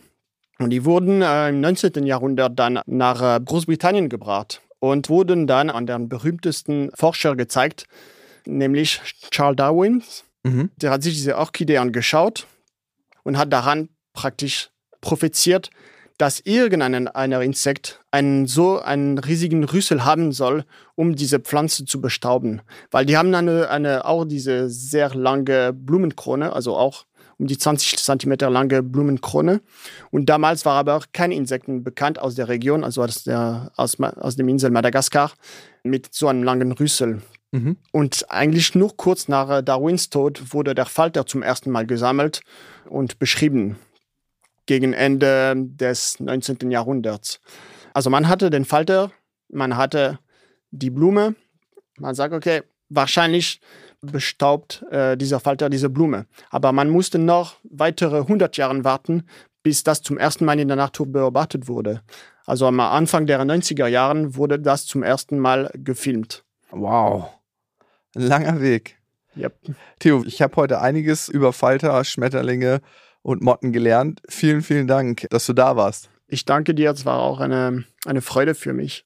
Und 0.58 0.70
die 0.70 0.86
wurden 0.86 1.22
äh, 1.22 1.49
im 1.49 1.62
19. 1.62 2.06
Jahrhundert 2.06 2.58
dann 2.58 2.80
nach 2.86 3.38
äh, 3.38 3.39
Großbritannien 3.43 4.10
gebracht 4.10 4.62
und 4.80 5.10
wurden 5.10 5.47
dann 5.47 5.70
an 5.70 5.86
den 5.86 6.10
berühmtesten 6.10 6.91
Forscher 6.95 7.36
gezeigt, 7.36 7.86
nämlich 8.46 9.02
Charles 9.32 9.58
Darwin. 9.58 10.04
Mhm. 10.43 10.72
Der 10.78 10.91
hat 10.91 11.04
sich 11.04 11.16
diese 11.16 11.38
Orchidee 11.38 11.78
angeschaut 11.78 12.48
und 13.24 13.38
hat 13.38 13.52
daran 13.52 13.89
praktisch 14.14 14.70
propheziert, 15.02 15.70
dass 16.18 16.39
irgendein 16.39 17.08
einer 17.10 17.41
Insekt 17.41 18.00
einen 18.12 18.48
so 18.48 18.80
einen 18.80 19.18
riesigen 19.18 19.64
Rüssel 19.66 20.06
haben 20.06 20.32
soll, 20.32 20.64
um 20.96 21.16
diese 21.16 21.39
Pflanze 21.39 21.84
zu 21.86 22.00
bestauben. 22.00 22.62
Weil 22.89 23.06
die 23.06 23.18
haben 23.18 23.34
eine, 23.36 23.70
eine 23.70 24.06
auch 24.06 24.24
diese 24.24 24.70
sehr 24.70 25.14
lange 25.14 25.74
Blumenkrone, 25.74 26.54
also 26.54 26.76
auch 26.78 27.06
um 27.38 27.48
die 27.48 27.58
20 27.58 27.98
Zentimeter 27.98 28.50
lange 28.50 28.82
Blumenkrone. 28.82 29.62
Und 30.10 30.28
damals 30.28 30.64
war 30.64 30.76
aber 30.76 30.96
auch 30.96 31.08
kein 31.12 31.32
Insekten 31.32 31.84
bekannt 31.84 32.18
aus 32.18 32.36
der 32.36 32.48
Region, 32.48 32.86
also 32.86 33.04
aus, 33.04 33.24
der, 33.24 33.72
aus, 33.76 34.00
aus 34.00 34.38
dem 34.38 34.48
Insel 34.48 34.72
Madagaskar, 34.72 35.34
mit 35.84 36.14
so 36.14 36.28
einem 36.28 36.43
langen 36.43 36.72
Rüssel. 36.72 37.22
Mhm. 37.56 37.78
Und 37.91 38.26
eigentlich 38.30 38.76
nur 38.76 38.95
kurz 38.97 39.28
nach 39.28 39.62
Darwins 39.62 40.10
Tod 40.10 40.53
wurde 40.53 40.76
der 40.76 40.86
Falter 40.86 41.26
zum 41.26 41.41
ersten 41.41 41.72
Mal 41.72 41.86
gesammelt 41.86 42.41
und 42.89 43.18
beschrieben 43.18 43.78
gegen 44.66 44.93
Ende 44.93 45.53
des 45.56 46.20
19. 46.20 46.70
Jahrhunderts. 46.70 47.39
Also 47.93 48.10
man 48.10 48.28
hatte 48.28 48.49
den 48.49 48.66
Falter, 48.66 49.12
man 49.47 49.78
hatte 49.78 50.20
die 50.72 50.89
Blume, 50.89 51.36
man 51.97 52.14
sagt, 52.14 52.34
okay, 52.34 52.64
wahrscheinlich 52.89 53.62
bestaubt 54.01 54.84
äh, 54.91 55.16
dieser 55.16 55.39
Falter 55.39 55.70
diese 55.70 55.89
Blume. 55.89 56.26
Aber 56.49 56.74
man 56.74 56.89
musste 56.89 57.20
noch 57.20 57.56
weitere 57.64 58.18
100 58.18 58.58
Jahre 58.58 58.84
warten, 58.84 59.24
bis 59.64 59.84
das 59.84 60.01
zum 60.01 60.18
ersten 60.18 60.43
Mal 60.43 60.60
in 60.60 60.68
der 60.68 60.78
Natur 60.78 61.08
beobachtet 61.08 61.70
wurde. 61.70 62.01
Also 62.45 62.68
am 62.68 62.80
Anfang 62.82 63.26
der 63.26 63.41
90er 63.41 63.88
Jahren 63.88 64.36
wurde 64.36 64.60
das 64.60 64.86
zum 64.86 65.03
ersten 65.03 65.39
Mal 65.39 65.72
gefilmt. 65.74 66.43
Wow, 66.72 67.30
langer 68.16 68.61
Weg. 68.61 68.97
Yep. 69.38 69.53
Theo, 69.99 70.24
ich 70.26 70.41
habe 70.41 70.55
heute 70.55 70.82
einiges 70.82 71.28
über 71.28 71.53
Falter, 71.53 72.03
Schmetterlinge 72.03 72.82
und 73.22 73.41
Motten 73.41 73.74
gelernt. 73.74 74.22
Vielen, 74.28 74.61
vielen 74.61 74.88
Dank, 74.88 75.28
dass 75.30 75.45
du 75.45 75.53
da 75.53 75.76
warst. 75.76 76.09
Ich 76.28 76.45
danke 76.45 76.74
dir, 76.74 76.91
es 76.91 77.05
war 77.05 77.20
auch 77.20 77.39
eine, 77.39 77.84
eine 78.05 78.22
Freude 78.22 78.55
für 78.55 78.74
mich. 78.74 79.05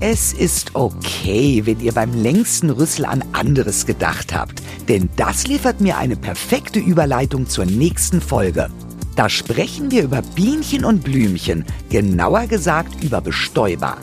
Es 0.00 0.32
ist 0.32 0.76
okay, 0.76 1.62
wenn 1.64 1.80
ihr 1.80 1.92
beim 1.92 2.14
längsten 2.14 2.70
Rüssel 2.70 3.04
an 3.04 3.24
anderes 3.32 3.84
gedacht 3.84 4.32
habt, 4.32 4.62
denn 4.88 5.08
das 5.16 5.48
liefert 5.48 5.80
mir 5.80 5.98
eine 5.98 6.14
perfekte 6.14 6.78
Überleitung 6.78 7.48
zur 7.48 7.64
nächsten 7.64 8.20
Folge. 8.20 8.68
Da 9.16 9.28
sprechen 9.28 9.90
wir 9.90 10.04
über 10.04 10.22
Bienchen 10.36 10.84
und 10.84 11.02
Blümchen, 11.02 11.64
genauer 11.90 12.46
gesagt 12.46 13.02
über 13.02 13.20
Bestäuber. 13.20 13.98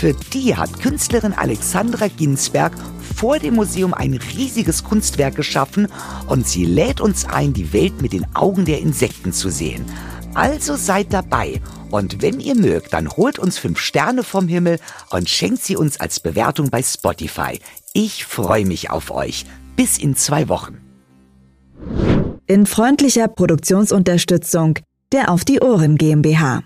Für 0.00 0.14
die 0.14 0.56
hat 0.56 0.80
Künstlerin 0.80 1.34
Alexandra 1.34 2.08
Ginsberg 2.08 2.72
vor 3.14 3.38
dem 3.38 3.56
Museum 3.56 3.92
ein 3.92 4.18
riesiges 4.34 4.82
Kunstwerk 4.82 5.34
geschaffen 5.34 5.88
und 6.26 6.48
sie 6.48 6.64
lädt 6.64 7.02
uns 7.02 7.26
ein, 7.26 7.52
die 7.52 7.74
Welt 7.74 8.00
mit 8.00 8.14
den 8.14 8.24
Augen 8.34 8.64
der 8.64 8.78
Insekten 8.78 9.34
zu 9.34 9.50
sehen. 9.50 9.84
Also 10.32 10.76
seid 10.76 11.12
dabei 11.12 11.60
und 11.90 12.22
wenn 12.22 12.40
ihr 12.40 12.54
mögt, 12.54 12.94
dann 12.94 13.10
holt 13.10 13.38
uns 13.38 13.58
fünf 13.58 13.78
Sterne 13.78 14.22
vom 14.22 14.48
Himmel 14.48 14.78
und 15.10 15.28
schenkt 15.28 15.62
sie 15.62 15.76
uns 15.76 16.00
als 16.00 16.18
Bewertung 16.18 16.70
bei 16.70 16.82
Spotify. 16.82 17.58
Ich 17.92 18.24
freue 18.24 18.64
mich 18.64 18.88
auf 18.88 19.10
euch. 19.10 19.44
Bis 19.76 19.98
in 19.98 20.16
zwei 20.16 20.48
Wochen. 20.48 20.78
In 22.46 22.64
freundlicher 22.64 23.28
Produktionsunterstützung 23.28 24.78
der 25.12 25.30
Auf 25.30 25.44
die 25.44 25.60
Ohren 25.60 25.98
GmbH. 25.98 26.62